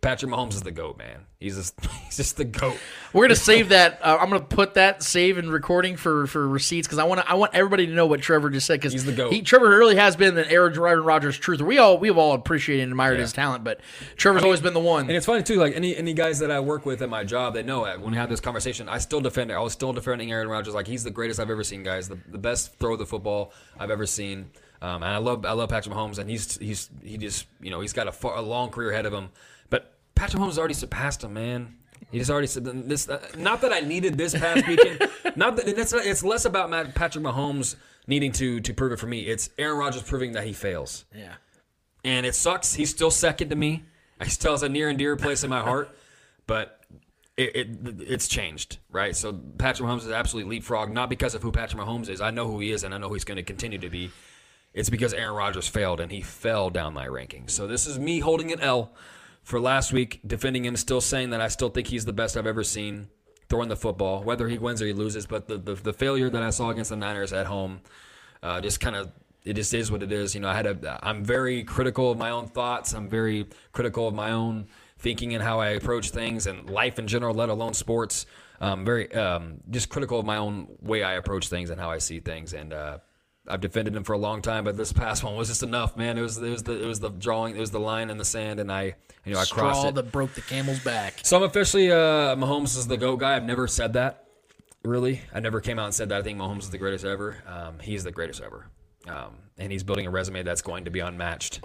[0.00, 1.26] Patrick Mahomes is the goat, man.
[1.38, 2.78] He's just he's just the goat.
[3.12, 4.00] We're gonna save that.
[4.02, 7.28] Uh, I'm gonna put that save and recording for for receipts because I want.
[7.30, 9.32] I want everybody to know what Trevor just said because He's the GOAT.
[9.32, 11.62] He, Trevor really has been the Aaron Rodgers truther.
[11.62, 13.80] We all we've all appreciated and admired his talent, but
[14.16, 15.02] Trevor's always been the one.
[15.02, 17.52] And it's funny too, like any any guys that I work with at my job,
[17.54, 18.00] they know it.
[18.00, 19.54] When we have this conversation, I still defend it.
[19.54, 22.08] I was still defending Aaron Rodgers, like he's the greatest I've ever seen, guys.
[22.08, 24.50] The, the best throw of the football I've ever seen.
[24.82, 27.80] Um, and I love I love Patrick Mahomes, and he's he's he just you know
[27.80, 29.28] he's got a, far, a long career ahead of him.
[30.20, 31.76] Patrick Mahomes already surpassed him, man.
[32.10, 33.08] He just already said this.
[33.08, 35.08] Uh, not that I needed this past weekend.
[35.34, 37.76] not that it's not, it's less about Matt, Patrick Mahomes
[38.06, 39.20] needing to to prove it for me.
[39.20, 41.32] It's Aaron Rodgers proving that he fails yeah.
[42.04, 42.74] and it sucks.
[42.74, 43.84] He's still second to me.
[44.22, 45.88] He still has a near and dear place in my heart,
[46.46, 46.80] but
[47.38, 47.68] it, it
[48.00, 49.16] it's changed, right?
[49.16, 52.20] So Patrick Mahomes is absolutely leapfrog, not because of who Patrick Mahomes is.
[52.20, 54.10] I know who he is, and I know who he's going to continue to be.
[54.74, 57.52] It's because Aaron Rodgers failed, and he fell down my rankings.
[57.52, 58.92] So this is me holding an L
[59.42, 62.46] for last week, defending him, still saying that I still think he's the best I've
[62.46, 63.08] ever seen
[63.48, 65.26] throwing the football, whether he wins or he loses.
[65.26, 67.80] But the the, the failure that I saw against the Niners at home,
[68.42, 69.10] uh, just kind of
[69.44, 70.34] it just is what it is.
[70.34, 72.92] You know, I had a I'm very critical of my own thoughts.
[72.94, 74.68] I'm very critical of my own
[74.98, 78.26] thinking and how I approach things and life in general, let alone sports.
[78.60, 81.96] Um, very um, just critical of my own way I approach things and how I
[81.96, 82.52] see things.
[82.52, 82.98] And uh,
[83.48, 86.18] I've defended him for a long time, but this past one was just enough, man.
[86.18, 88.24] It was it was the it was the drawing, it was the line in the
[88.24, 88.94] sand, and I
[89.24, 89.94] you know I crossed it.
[89.94, 91.20] that broke the camel's back.
[91.22, 93.36] So I'm officially uh, Mahomes is the GOAT guy.
[93.36, 94.24] I've never said that,
[94.84, 95.22] really.
[95.32, 96.20] I never came out and said that.
[96.20, 97.42] I think Mahomes is the greatest ever.
[97.46, 98.66] Um, he's the greatest ever.
[99.08, 101.64] Um, and he's building a resume that's going to be unmatched.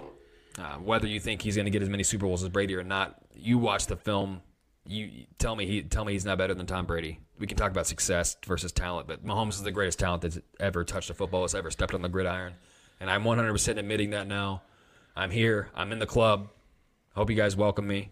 [0.58, 2.82] Uh, whether you think he's going to get as many Super Bowls as Brady or
[2.82, 4.40] not, you watch the film.
[4.86, 7.20] You tell me he tell me he's not better than Tom Brady.
[7.38, 10.84] We can talk about success versus talent, but Mahomes is the greatest talent that's ever
[10.84, 12.54] touched a football, that's ever stepped on the gridiron,
[13.00, 14.62] and I'm 100% admitting that now.
[15.14, 15.70] I'm here.
[15.74, 16.48] I'm in the club.
[17.14, 18.10] Hope you guys welcome me.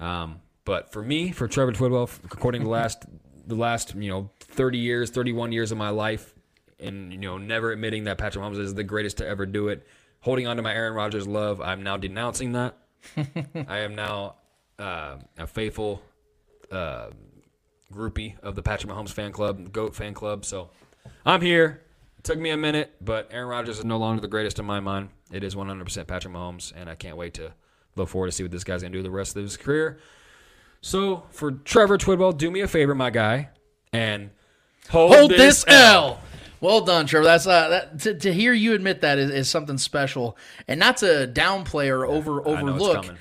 [0.00, 3.04] Um, but for me, for Trevor Twidwell, according to the last
[3.46, 6.34] the last you know 30 years, 31 years of my life,
[6.78, 9.86] and you know never admitting that Patrick Mahomes is the greatest to ever do it,
[10.20, 12.76] holding on to my Aaron Rodgers love, I'm now denouncing that.
[13.68, 14.36] I am now
[14.78, 16.02] uh, a faithful
[16.70, 17.08] uh,
[17.92, 20.44] groupie of the Patrick Mahomes fan club, the Goat fan club.
[20.44, 20.70] So
[21.24, 21.82] I'm here.
[22.18, 24.80] It took me a minute, but Aaron Rodgers is no longer the greatest in my
[24.80, 25.10] mind.
[25.32, 27.52] It is 100% Patrick Mahomes, and I can't wait to
[27.96, 29.98] look forward to see what this guy's going to do the rest of his career.
[30.80, 33.50] So for Trevor Twidwell, do me a favor, my guy,
[33.92, 34.30] and
[34.88, 36.20] hold, Hold this L.
[36.60, 37.24] Well done, Trevor.
[37.24, 40.36] That's uh, that, to, to hear you admit that is, is something special,
[40.68, 43.16] and not to downplay or over I know it's overlook.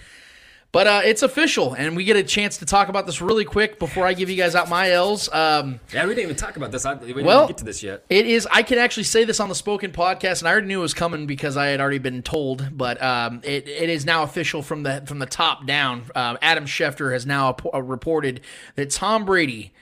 [0.73, 3.77] But uh, it's official, and we get a chance to talk about this really quick
[3.77, 5.27] before I give you guys out my L's.
[5.34, 6.85] Um, Yeah, we didn't even talk about this.
[6.85, 8.06] I, we didn't Well- get to this yet.
[8.10, 8.48] It is.
[8.49, 10.93] I can actually say this on the spoken podcast, and I already knew it was
[10.93, 12.69] coming because I had already been told.
[12.77, 16.03] But um, it, it is now official from the from the top down.
[16.15, 18.39] Um, Adam Schefter has now uh, reported
[18.76, 19.73] that Tom Brady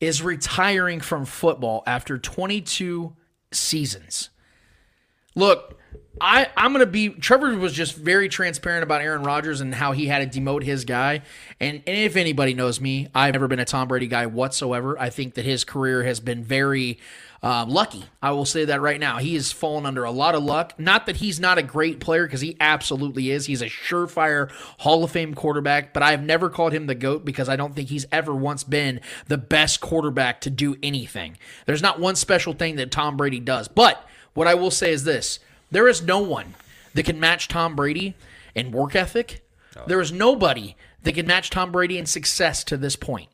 [0.00, 3.14] is retiring from football after 22
[3.52, 4.30] seasons.
[5.34, 5.78] Look,
[6.20, 7.10] I I'm gonna be.
[7.10, 10.84] Trevor was just very transparent about Aaron Rodgers and how he had to demote his
[10.84, 11.22] guy.
[11.60, 14.98] And, and if anybody knows me, I've never been a Tom Brady guy whatsoever.
[14.98, 16.98] I think that his career has been very
[17.42, 18.04] uh, lucky.
[18.20, 19.18] I will say that right now.
[19.18, 20.78] He has fallen under a lot of luck.
[20.78, 23.46] Not that he's not a great player, because he absolutely is.
[23.46, 27.48] He's a surefire Hall of Fame quarterback, but I've never called him the GOAT because
[27.48, 31.38] I don't think he's ever once been the best quarterback to do anything.
[31.66, 33.68] There's not one special thing that Tom Brady does.
[33.68, 35.40] But what I will say is this
[35.70, 36.54] There is no one
[36.94, 38.14] that can match Tom Brady
[38.54, 39.44] in work ethic.
[39.76, 39.82] Oh.
[39.86, 43.28] There is nobody that can match Tom Brady in success to this point.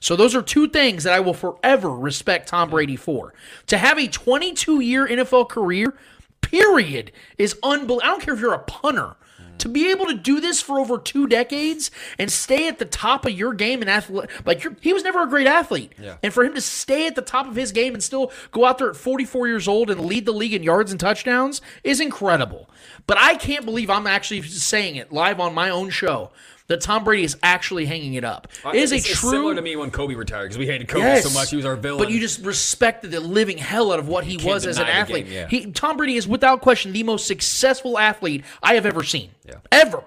[0.00, 3.34] So those are two things that I will forever respect Tom Brady for.
[3.66, 5.94] To have a 22 year NFL career,
[6.40, 8.00] period, is unbelievable.
[8.02, 9.16] I don't care if you're a punter.
[9.60, 13.24] To be able to do this for over two decades and stay at the top
[13.26, 16.16] of your game and athlete, like you're, he was never a great athlete, Yeah.
[16.22, 18.78] and for him to stay at the top of his game and still go out
[18.78, 22.68] there at 44 years old and lead the league in yards and touchdowns is incredible.
[23.06, 26.30] But I can't believe I'm actually saying it live on my own show
[26.70, 28.46] that Tom Brady is actually hanging it up.
[28.64, 30.66] Uh, it is a It's- it's true similar to me when Kobe retired because we
[30.66, 31.24] hated Kobe Yes.
[31.24, 31.50] so much.
[31.50, 31.98] He was our villain.
[32.02, 35.26] But you just respected the living hell out of what he was as an athlete.
[35.26, 35.46] game, yeah.
[35.48, 39.30] He Tom Brady is without question the most successful athlete I have ever seen.
[39.46, 39.56] Yeah.
[39.72, 40.04] Ever.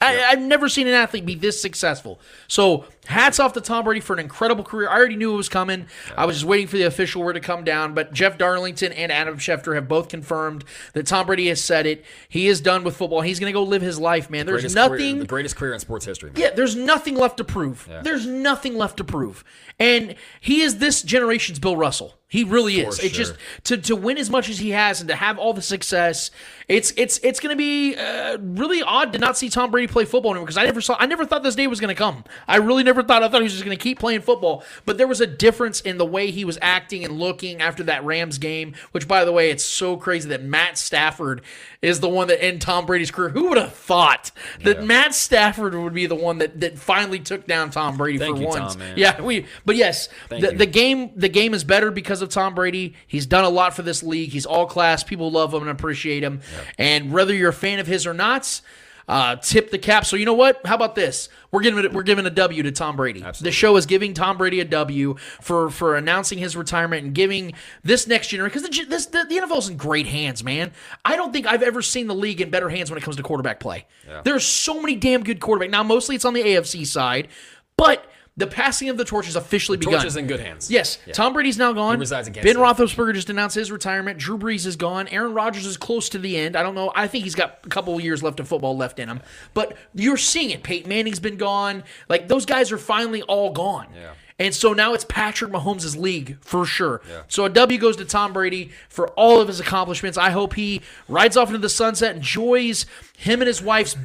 [0.00, 2.20] I, I've never seen an athlete be this successful.
[2.46, 4.88] So hats off to Tom Brady for an incredible career.
[4.88, 5.86] I already knew it was coming.
[6.16, 7.94] I was just waiting for the official word to come down.
[7.94, 10.62] But Jeff Darlington and Adam Schefter have both confirmed
[10.92, 12.04] that Tom Brady has said it.
[12.28, 13.22] He is done with football.
[13.22, 14.44] He's going to go live his life, man.
[14.44, 14.98] There's Greatest nothing.
[14.98, 16.30] career, the greatest career in sports history.
[16.30, 16.40] man.
[16.40, 17.88] Yeah, there's nothing left to prove.
[18.02, 19.42] There's nothing left to prove.
[19.78, 22.14] And he is this generation's Bill Russell.
[22.30, 22.98] He really is.
[22.98, 25.54] For It's just to, to win as much as he has and to have all
[25.54, 26.30] the success.
[26.68, 30.04] It's it's it's going to be uh, really odd to not see Tom Brady play
[30.04, 32.24] football anymore because I never saw I never thought this day was going to come.
[32.46, 33.22] I really never thought.
[33.22, 34.64] I thought he was just going to keep playing football.
[34.84, 38.04] But there was a difference in the way he was acting and looking after that
[38.04, 38.74] Rams game.
[38.92, 41.42] Which, by the way, it's so crazy that Matt Stafford
[41.80, 43.30] is the one that ended Tom Brady's career.
[43.30, 44.30] Who would have thought
[44.62, 48.36] that Matt Stafford would be the one that that finally took down Tom Brady Thank
[48.36, 48.74] for you, once?
[48.74, 48.84] Tom.
[48.96, 49.46] Yeah, we.
[49.64, 52.94] But yes, the, the game the game is better because of Tom Brady.
[53.06, 54.30] He's done a lot for this league.
[54.30, 55.04] He's all class.
[55.04, 56.40] People love him and appreciate him.
[56.78, 58.60] And whether you're a fan of his or not,
[59.08, 60.04] uh, tip the cap.
[60.04, 60.60] So you know what?
[60.66, 61.28] How about this?
[61.50, 61.92] We're giving it.
[61.92, 63.24] We're giving a W to Tom Brady.
[63.40, 67.54] The show is giving Tom Brady a W for for announcing his retirement and giving
[67.82, 70.72] this next generation because the, this the, the NFL's in great hands, man.
[71.04, 73.22] I don't think I've ever seen the league in better hands when it comes to
[73.22, 73.86] quarterback play.
[74.24, 75.70] There's so many damn good quarterback.
[75.70, 77.28] Now mostly it's on the AFC side,
[77.76, 78.04] but
[78.38, 79.94] the passing of the torch has officially begun.
[79.94, 80.70] Torch is in good hands.
[80.70, 81.96] Yes, Tom Brady's now gone.
[81.96, 82.96] He resides in ben Kansas City.
[82.96, 84.18] Roethlisberger just announced his retirement.
[84.18, 85.08] Drew Brees is gone.
[85.08, 86.54] Aaron Rodgers is close to the end.
[86.54, 86.92] I don't know.
[86.94, 89.20] I think he's got a couple of years left of football left in him.
[89.54, 90.62] But you're seeing it.
[90.62, 91.82] Peyton Manning's been gone.
[92.08, 93.88] Like those guys are finally all gone.
[93.92, 94.12] Yeah.
[94.40, 97.00] And so now it's Patrick Mahomes' league for sure.
[97.08, 97.22] Yeah.
[97.26, 100.16] So a W goes to Tom Brady for all of his accomplishments.
[100.16, 102.86] I hope he rides off into the sunset, enjoys
[103.16, 103.96] him and his wife's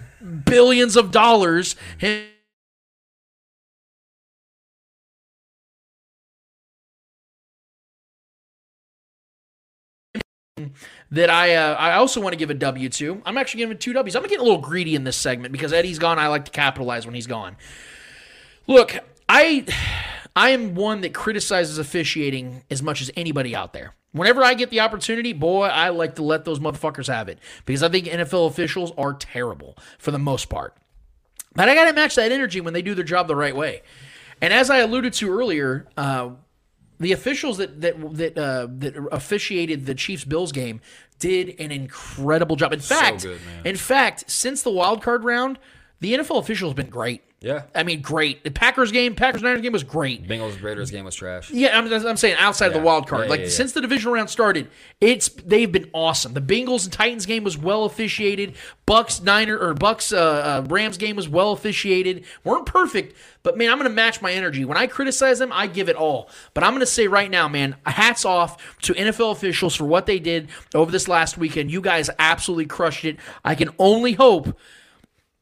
[0.44, 1.76] billions of dollars.
[2.00, 2.24] Him
[11.12, 13.22] that I uh, I also want to give a W to.
[13.26, 14.16] I'm actually giving two W's.
[14.16, 16.20] I'm gonna get a little greedy in this segment because Eddie's gone.
[16.20, 17.56] I like to capitalize when he's gone.
[18.68, 19.66] Look, I
[20.36, 23.94] I am one that criticizes officiating as much as anybody out there.
[24.12, 27.82] Whenever I get the opportunity, boy, I like to let those motherfuckers have it because
[27.82, 30.78] I think NFL officials are terrible for the most part.
[31.56, 33.82] But I got to match that energy when they do their job the right way.
[34.42, 36.32] And as I alluded to earlier, uh,
[37.00, 40.82] the officials that that that uh, that officiated the Chiefs Bills game
[41.20, 42.74] did an incredible job.
[42.74, 45.60] In fact, good, in fact, since the wild card round,
[46.00, 47.24] the NFL officials have been great.
[47.44, 47.64] Yeah.
[47.76, 48.46] I mean, great.
[48.46, 50.26] The Packers game, Packers Niners game was great.
[50.26, 51.52] Bengals Raiders game was trash.
[51.52, 53.26] Yeah, I'm, I'm saying outside of the wild card.
[53.26, 53.52] Yeah, like yeah, yeah.
[53.52, 54.70] since the divisional round started,
[55.02, 56.34] it's they've been awesome.
[56.34, 58.56] The Bengals and Titans game was well officiated.
[58.86, 62.24] Bucks Niner or Bucks uh, uh, Rams game was well officiated.
[62.46, 64.64] weren't perfect, but man, I'm gonna match my energy.
[64.64, 66.30] When I criticize them, I give it all.
[66.54, 70.18] But I'm gonna say right now, man, hats off to NFL officials for what they
[70.18, 71.72] did over this last weekend.
[71.72, 73.18] You guys absolutely crushed it.
[73.44, 74.58] I can only hope.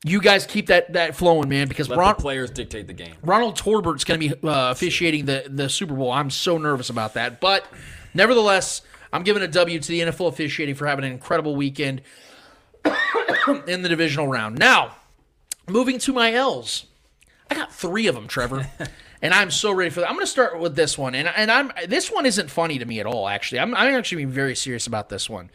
[0.04, 3.14] You guys keep that that flowing, man, because Let Ron, players dictate the game.
[3.22, 6.12] Ronald Torbert's going to be uh, officiating the, the Super Bowl.
[6.12, 7.40] I'm so nervous about that.
[7.40, 7.66] But
[8.14, 8.82] nevertheless,
[9.14, 12.02] I'm giving a W to the NFL officiating for having an incredible weekend
[13.68, 14.58] in the divisional round.
[14.58, 14.96] Now,
[15.68, 16.86] moving to my L's.
[17.52, 18.68] I got three of them, Trevor.
[19.22, 20.10] And I'm so ready for that.
[20.10, 22.86] I'm going to start with this one, and and I'm this one isn't funny to
[22.86, 23.28] me at all.
[23.28, 25.52] Actually, I'm I'm actually being very serious about this one.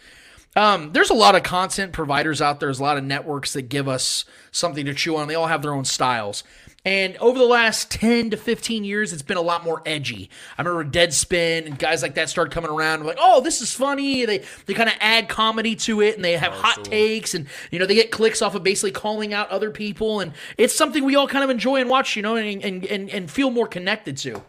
[0.56, 2.68] Um, there's a lot of content providers out there.
[2.68, 5.28] There's a lot of networks that give us something to chew on.
[5.28, 6.42] They all have their own styles.
[6.86, 10.30] And over the last 10 to 15 years, it's been a lot more edgy.
[10.56, 14.24] I remember Deadspin and guys like that started coming around like, oh, this is funny.
[14.24, 17.80] They they kind of add comedy to it and they have hot takes and you
[17.80, 21.16] know they get clicks off of basically calling out other people and it's something we
[21.16, 24.16] all kind of enjoy and watch, you know, and and, and, and feel more connected
[24.18, 24.42] to.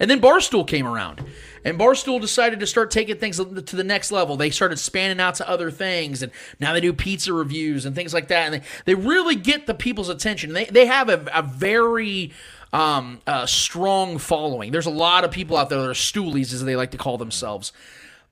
[0.00, 1.24] And then Barstool came around.
[1.64, 4.36] And Barstool decided to start taking things to the next level.
[4.36, 6.22] They started spanning out to other things.
[6.22, 8.52] And now they do pizza reviews and things like that.
[8.52, 10.52] And they, they really get the people's attention.
[10.52, 12.32] They, they have a, a very
[12.72, 14.72] um, uh, strong following.
[14.72, 17.18] There's a lot of people out there that are stoolies, as they like to call
[17.18, 17.72] themselves.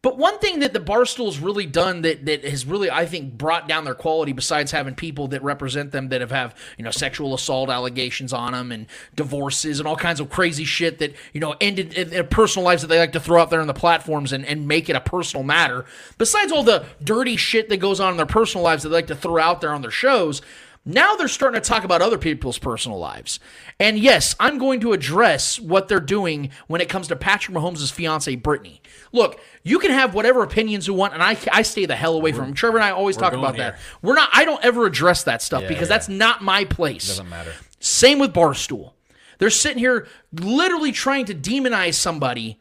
[0.01, 3.67] But one thing that the Barstool's really done that that has really, I think, brought
[3.67, 7.35] down their quality, besides having people that represent them that have have you know sexual
[7.35, 11.57] assault allegations on them and divorces and all kinds of crazy shit that you know
[11.61, 14.33] ended in their personal lives that they like to throw out there on the platforms
[14.33, 15.85] and, and make it a personal matter.
[16.17, 19.09] Besides all the dirty shit that goes on in their personal lives that they like
[19.09, 20.43] to throw out there on their shows.
[20.85, 23.41] Now they're starting to talk about other people's personal lives.
[23.79, 27.93] And yes, I'm going to address what they're doing when it comes to Patrick Mahomes'
[27.93, 28.81] fiance, Brittany.
[29.13, 32.33] Look, you can have whatever opinions you want, and I, I stay the hell away
[32.33, 32.55] from them.
[32.55, 33.79] Trevor and I always talk about that.
[34.03, 35.95] We're not, I don't ever address that stuff Yeah, because yeah.
[35.97, 37.09] that's not my place.
[37.09, 37.53] Doesn't matter.
[37.81, 38.93] Same with Barstool.
[39.39, 42.59] They're sitting here literally trying to demonize somebody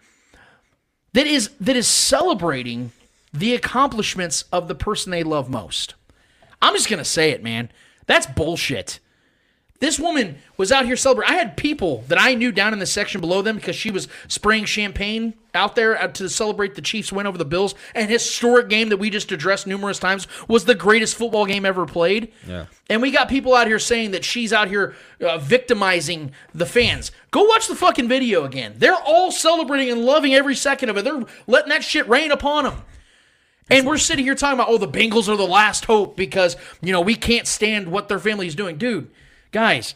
[1.13, 2.91] that is that is celebrating
[3.33, 5.95] the accomplishments of the person they love most.
[6.61, 7.71] I'm just gonna say it, man.
[8.05, 8.99] That's bullshit.
[9.79, 11.35] This woman was out here celebrating.
[11.35, 14.07] I had people that I knew down in the section below them because she was
[14.27, 17.75] spraying champagne out there to celebrate the Chiefs' win over the Bills.
[17.93, 21.85] An historic game that we just addressed numerous times was the greatest football game ever
[21.85, 22.33] played.
[22.47, 22.65] Yeah.
[22.89, 27.11] And we got people out here saying that she's out here uh, victimizing the fans.
[27.29, 28.75] Go watch the fucking video again.
[28.77, 31.03] They're all celebrating and loving every second of it.
[31.03, 32.81] They're letting that shit rain upon them.
[33.69, 36.93] And we're sitting here talking about, oh, the Bengals are the last hope because, you
[36.93, 38.77] know, we can't stand what their family is doing.
[38.77, 39.11] Dude,
[39.57, 39.95] guys,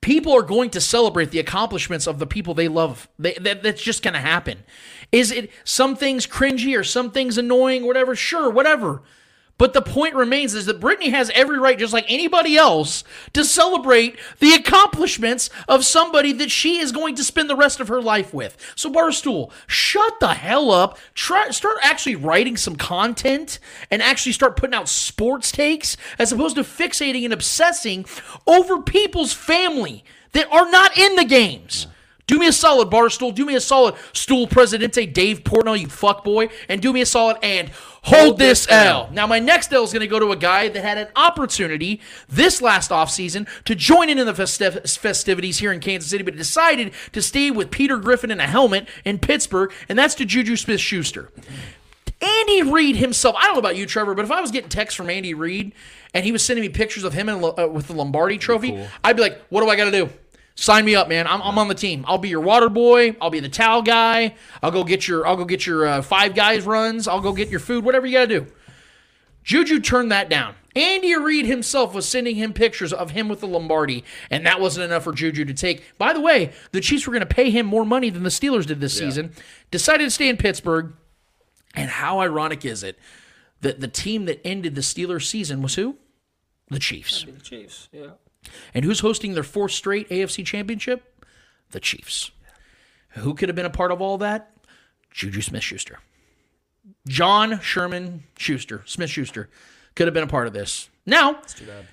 [0.00, 3.08] people are going to celebrate the accomplishments of the people they love.
[3.18, 4.62] They, that, that's just going to happen.
[5.10, 8.14] Is it some things cringy or some things annoying, whatever?
[8.14, 9.02] Sure, whatever.
[9.58, 13.42] But the point remains is that Brittany has every right, just like anybody else, to
[13.42, 18.02] celebrate the accomplishments of somebody that she is going to spend the rest of her
[18.02, 18.56] life with.
[18.76, 20.98] So Barstool, shut the hell up.
[21.14, 23.58] Try start actually writing some content
[23.90, 28.04] and actually start putting out sports takes as opposed to fixating and obsessing
[28.46, 31.86] over people's family that are not in the games.
[32.26, 33.34] Do me a solid, Barstool.
[33.34, 36.50] Do me a solid, Stool Presidente Dave Portnoy, you fuckboy.
[36.68, 37.70] And do me a solid and
[38.06, 39.08] hold this L.
[39.12, 42.00] Now, my next L is going to go to a guy that had an opportunity
[42.28, 46.36] this last offseason to join in in the festiv- festivities here in Kansas City, but
[46.36, 50.56] decided to stay with Peter Griffin in a helmet in Pittsburgh, and that's to Juju
[50.56, 51.30] Smith Schuster.
[52.20, 54.96] Andy Reid himself, I don't know about you, Trevor, but if I was getting texts
[54.96, 55.72] from Andy Reid
[56.14, 58.72] and he was sending me pictures of him in, uh, with the Lombardi trophy,
[59.04, 60.08] I'd be like, what do I got to do?
[60.58, 61.26] Sign me up, man.
[61.26, 62.04] I'm, I'm on the team.
[62.08, 63.14] I'll be your water boy.
[63.20, 64.34] I'll be the towel guy.
[64.62, 67.06] I'll go get your I'll go get your uh, five guys runs.
[67.06, 67.84] I'll go get your food.
[67.84, 68.46] Whatever you got to do.
[69.44, 70.54] Juju turned that down.
[70.74, 74.84] Andy Reid himself was sending him pictures of him with the Lombardi, and that wasn't
[74.84, 75.84] enough for Juju to take.
[75.98, 78.66] By the way, the Chiefs were going to pay him more money than the Steelers
[78.66, 79.32] did this season.
[79.70, 80.92] Decided to stay in Pittsburgh.
[81.74, 82.98] And how ironic is it
[83.60, 85.96] that the team that ended the Steelers season was who?
[86.68, 87.24] The Chiefs.
[87.24, 87.88] The Chiefs.
[87.92, 88.12] Yeah.
[88.74, 91.24] And who's hosting their fourth straight AFC championship?
[91.70, 92.30] The Chiefs.
[93.10, 94.50] Who could have been a part of all that?
[95.10, 95.98] Juju Smith Schuster.
[97.08, 99.48] John Sherman Schuster, Smith Schuster,
[99.94, 100.88] could have been a part of this.
[101.06, 101.40] Now,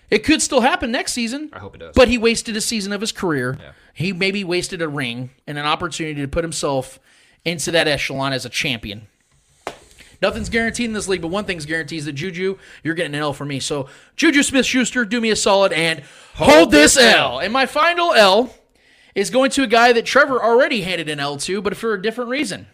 [0.10, 1.50] it could still happen next season.
[1.54, 1.94] I hope it does.
[1.96, 3.58] But he wasted a season of his career.
[3.94, 7.00] He maybe wasted a ring and an opportunity to put himself
[7.46, 9.08] into that echelon as a champion.
[10.24, 13.20] Nothing's guaranteed in this league, but one thing's guaranteed is that Juju, you're getting an
[13.20, 13.60] L for me.
[13.60, 16.02] So, Juju Smith Schuster, do me a solid and
[16.36, 17.40] hold, this L.
[17.40, 18.56] And my final L
[19.16, 22.02] is going to a guy that Trevor already handed an L to, but for a
[22.02, 22.68] different reason.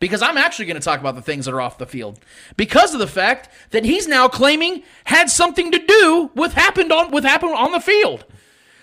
[0.00, 2.18] Because I'm actually going to talk about the things that are off the field.
[2.56, 7.12] Because of the fact that he's now claiming had something to do with happened on
[7.12, 8.24] with happened on the field.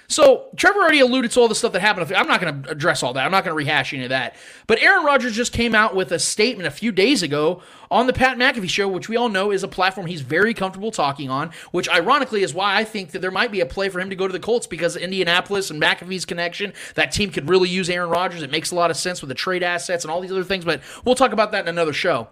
[0.07, 2.11] So Trevor already alluded to all the stuff that happened.
[2.13, 3.25] I'm not going to address all that.
[3.25, 4.35] I'm not going to rehash any of that.
[4.67, 8.13] But Aaron Rodgers just came out with a statement a few days ago on the
[8.13, 11.51] Pat McAfee show, which we all know is a platform he's very comfortable talking on.
[11.71, 14.15] Which ironically is why I think that there might be a play for him to
[14.15, 16.73] go to the Colts because Indianapolis and McAfee's connection.
[16.95, 18.43] That team could really use Aaron Rodgers.
[18.43, 20.65] It makes a lot of sense with the trade assets and all these other things.
[20.65, 22.27] But we'll talk about that in another show.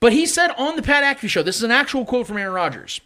[0.00, 2.52] But he said on the Pat McAfee show, this is an actual quote from Aaron
[2.52, 3.00] Rodgers.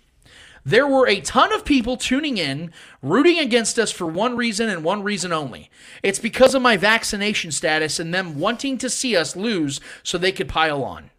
[0.64, 2.72] There were a ton of people tuning in,
[3.02, 5.70] rooting against us for one reason and one reason only.
[6.02, 10.32] It's because of my vaccination status and them wanting to see us lose so they
[10.32, 11.10] could pile on.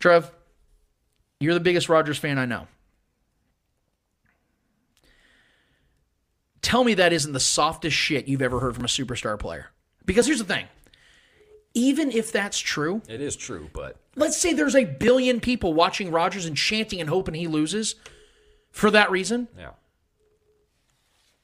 [0.00, 0.32] Trev,
[1.40, 2.66] you're the biggest Rodgers fan I know.
[6.60, 9.70] Tell me that isn't the softest shit you've ever heard from a superstar player.
[10.04, 10.66] Because here's the thing
[11.78, 16.10] even if that's true, It is true, but let's say there's a billion people watching
[16.10, 17.94] Rodgers and chanting and hoping he loses
[18.70, 19.48] for that reason.
[19.56, 19.70] yeah.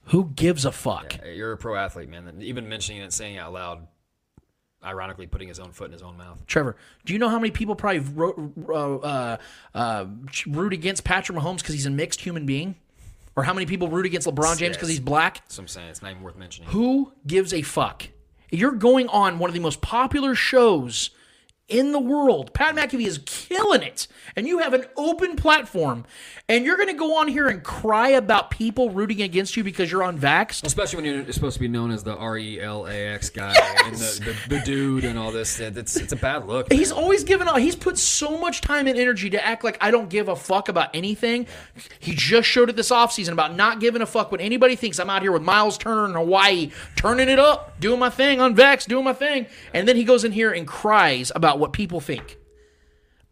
[0.08, 1.18] Who gives a fuck?
[1.24, 2.30] You're a pro athlete, man.
[2.40, 3.86] Even mentioning it and saying it out loud,
[4.84, 6.44] ironically putting his own foot in his own mouth.
[6.46, 9.36] Trevor, do you know how many people probably ro- ro- uh,
[9.74, 10.06] uh,
[10.46, 12.74] root against Patrick Mahomes because he's a mixed human being?
[13.36, 14.98] Or how many people root against LeBron James because Yes.
[14.98, 15.40] he's black?
[15.48, 16.68] So I'm saying it's not even worth mentioning.
[16.70, 18.04] Who gives a fuck?
[18.50, 21.10] You're going on one of the most popular shows
[21.68, 22.52] in the world.
[22.52, 24.06] Pat McAfee is killing it.
[24.36, 26.04] And you have an open platform,
[26.48, 29.92] and you're going to go on here and cry about people rooting against you because
[29.92, 30.64] you're unvaxxed.
[30.64, 33.54] Especially when you're supposed to be known as the R E L A X guy
[33.84, 35.60] and the, the, the dude and all this.
[35.60, 36.72] It's it's a bad look.
[36.72, 37.60] He's always given out.
[37.60, 40.68] He's put so much time and energy to act like I don't give a fuck
[40.68, 41.46] about anything.
[42.00, 44.98] He just showed it this offseason about not giving a fuck what anybody thinks.
[44.98, 48.86] I'm out here with Miles Turner in Hawaii, turning it up, doing my thing, unvaxxed,
[48.86, 49.46] doing my thing.
[49.72, 52.38] And then he goes in here and cries about what people think.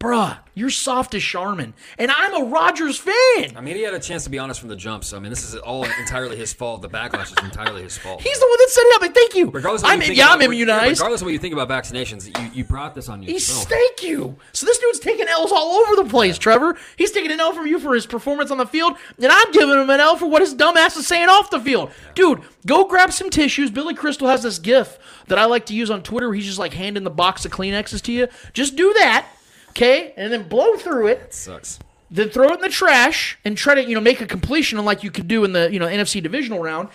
[0.03, 1.73] Bruh, you're soft as Charmin.
[1.97, 3.55] And I'm a Rodgers fan.
[3.55, 5.05] I mean, he had a chance to be honest from the jump.
[5.05, 6.81] So I mean, this is all entirely his fault.
[6.81, 8.21] The backlash is entirely his fault.
[8.21, 9.01] He's the one that set it up.
[9.03, 9.49] And thank you.
[9.49, 10.99] Regardless of what I'm, you think yeah, about, I'm immunized.
[10.99, 13.59] Regardless of what you think about vaccinations, you, you brought this on yourself.
[13.59, 14.35] He's thank you.
[14.51, 16.77] So this dude's taking L's all over the place, Trevor.
[16.97, 19.79] He's taking an L from you for his performance on the field, and I'm giving
[19.79, 21.91] him an L for what his dumbass is saying off the field.
[22.13, 23.71] Dude, go grab some tissues.
[23.71, 26.73] Billy Crystal has this GIF that I like to use on Twitter he's just like
[26.73, 28.27] handing the box of Kleenexes to you.
[28.51, 29.27] Just do that,
[29.75, 31.33] okay, and then blow through it.
[31.33, 31.79] Sucks.
[32.09, 35.03] Then throw it in the trash and try to you know make a completion like
[35.03, 36.89] you could do in the you know NFC divisional round.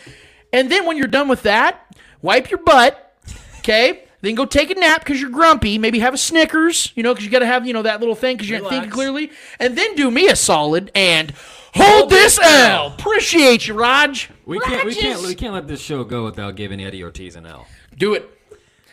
[0.53, 3.15] And then when you're done with that, wipe your butt,
[3.59, 4.05] okay.
[4.21, 5.79] Then go take a nap because you're grumpy.
[5.79, 8.17] Maybe have a Snickers, you know, because you got to have, you know, that little
[8.17, 9.31] thing because you're not thinking clearly.
[9.61, 11.33] And then do me a solid and
[11.75, 12.89] hold this L.
[12.89, 14.29] Appreciate you, Raj.
[14.45, 17.47] We can't we can't we can't let this show go without giving Eddie Ortiz an
[17.47, 17.67] L.
[17.97, 18.29] Do it.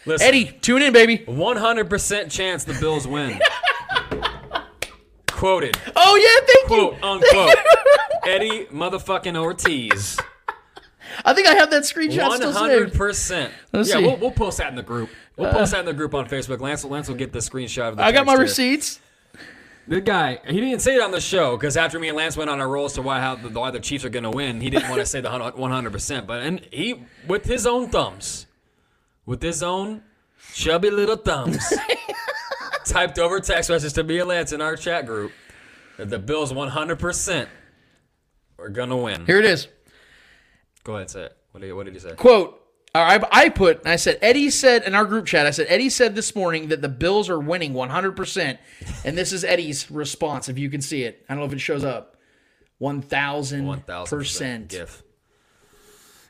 [0.05, 1.19] Listen, Eddie, tune in, baby.
[1.19, 3.39] 100% chance the Bills win.
[5.35, 5.77] Quoted.
[5.95, 7.07] Oh, yeah, thank Quote you.
[7.07, 7.55] unquote.
[8.25, 10.17] Eddie motherfucking Ortiz.
[11.23, 13.53] I think I have that screenshot still One hundred percent.
[13.73, 14.01] Yeah, see.
[14.01, 15.09] we'll, we'll post that in the group.
[15.37, 16.59] We'll post that in the group on Facebook.
[16.61, 18.03] Lance, Lance will get the screenshot of the.
[18.03, 18.41] I got my here.
[18.41, 18.99] receipts.
[19.87, 22.49] The guy, he didn't say it on the show because after me and Lance went
[22.49, 24.59] on our roll as to why how the, why the Chiefs are going to win,
[24.59, 26.25] he didn't want to say the one hundred percent.
[26.25, 28.47] But and he with his own thumbs,
[29.25, 30.01] with his own
[30.53, 31.61] chubby little thumbs,
[32.91, 35.31] typed over text message to me and Lance in our chat group
[35.97, 37.49] that the Bills one hundred percent
[38.59, 39.25] are going to win.
[39.25, 39.67] Here it is.
[40.83, 41.37] Go ahead, say it.
[41.51, 42.11] What did, what did you say?
[42.11, 42.61] quote
[42.93, 46.15] I, I put I said Eddie said in our group chat I said Eddie said
[46.15, 48.57] this morning that the Bills are winning 100%
[49.03, 51.59] and this is Eddie's response if you can see it I don't know if it
[51.59, 52.15] shows up
[52.79, 55.03] 1000 One thousand percent GIF.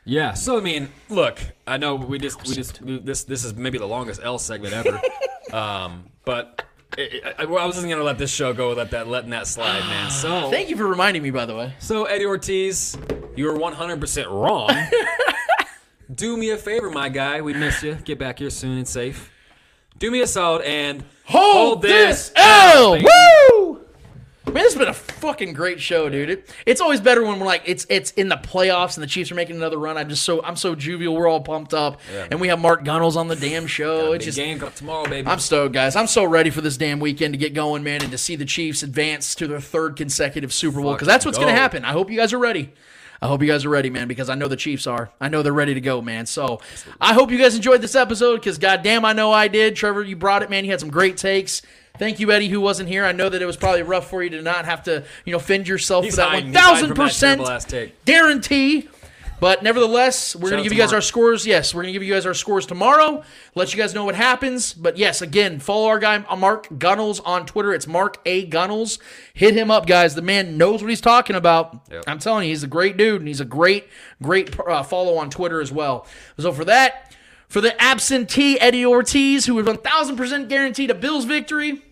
[0.04, 0.34] Yeah.
[0.34, 3.86] So I mean, look, I know we just we just this this is maybe the
[3.86, 5.00] longest L segment ever,
[5.52, 6.62] um, but
[6.98, 9.80] it, I, I was just gonna let this show go without that letting that slide,
[9.80, 10.10] man.
[10.10, 12.98] So thank you for reminding me by the way so Eddie Ortiz,
[13.34, 14.70] you were one hundred percent wrong.
[16.14, 17.40] Do me a favor, my guy.
[17.40, 17.94] We miss you.
[17.94, 19.32] Get back here soon and safe.
[19.98, 23.06] Do me a solid and hold, this L baby.
[23.06, 23.55] woo
[24.46, 26.30] Man, this has been a fucking great show, dude.
[26.30, 29.30] It, it's always better when we're like it's it's in the playoffs and the Chiefs
[29.32, 29.98] are making another run.
[29.98, 31.14] I'm just so I'm so jovial.
[31.14, 32.00] We're all pumped up,
[32.30, 34.12] and we have Mark Gunnels on the damn show.
[34.12, 35.26] It's just game up tomorrow, baby.
[35.26, 35.96] I'm stoked, guys.
[35.96, 38.44] I'm so ready for this damn weekend to get going, man, and to see the
[38.44, 41.84] Chiefs advance to their third consecutive Super Bowl because that's what's going to happen.
[41.84, 42.72] I hope you guys are ready.
[43.20, 45.10] I hope you guys are ready, man, because I know the Chiefs are.
[45.20, 46.26] I know they're ready to go, man.
[46.26, 46.60] So
[47.00, 49.74] I hope you guys enjoyed this episode because, goddamn, I know I did.
[49.74, 50.64] Trevor, you brought it, man.
[50.64, 51.62] You had some great takes.
[51.98, 53.04] Thank you, Eddie, who wasn't here.
[53.04, 55.38] I know that it was probably rough for you to not have to, you know,
[55.38, 56.44] fend yourself He's for that hiding.
[56.46, 58.04] one He's hiding thousand from that percent terrible ass take.
[58.04, 58.88] guarantee.
[59.38, 61.46] But nevertheless, we're Shout going out to give you guys our scores.
[61.46, 63.22] Yes, we're going to give you guys our scores tomorrow.
[63.54, 64.72] Let you guys know what happens.
[64.72, 67.74] But yes, again, follow our guy uh, Mark Gunnels on Twitter.
[67.74, 68.98] It's Mark A Gunnels.
[69.34, 70.14] Hit him up, guys.
[70.14, 71.86] The man knows what he's talking about.
[71.90, 72.04] Yep.
[72.06, 73.88] I'm telling you, he's a great dude, and he's a great,
[74.22, 76.06] great uh, follow on Twitter as well.
[76.38, 77.14] So for that,
[77.46, 81.82] for the absentee Eddie Ortiz, who is 1,000% guaranteed a Bills victory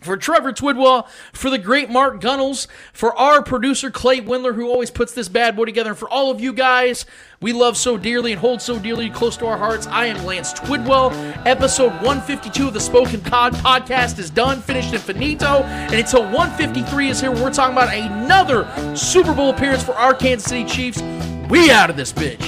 [0.00, 4.90] for Trevor Twidwell, for the great Mark Gunnels, for our producer Clay Windler, who always
[4.90, 7.04] puts this bad boy together, and for all of you guys
[7.40, 9.86] we love so dearly and hold so dearly close to our hearts.
[9.86, 11.12] I am Lance Twidwell.
[11.46, 15.62] Episode 152 of the Spoken Pod podcast is done, finished, and finito.
[15.62, 20.48] And until 153 is here, we're talking about another Super Bowl appearance for our Kansas
[20.48, 21.00] City Chiefs.
[21.48, 22.42] We out of this bitch.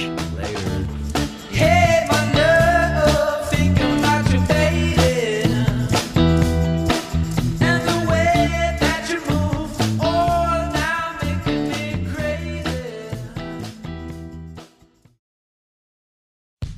[1.51, 2.05] Hey,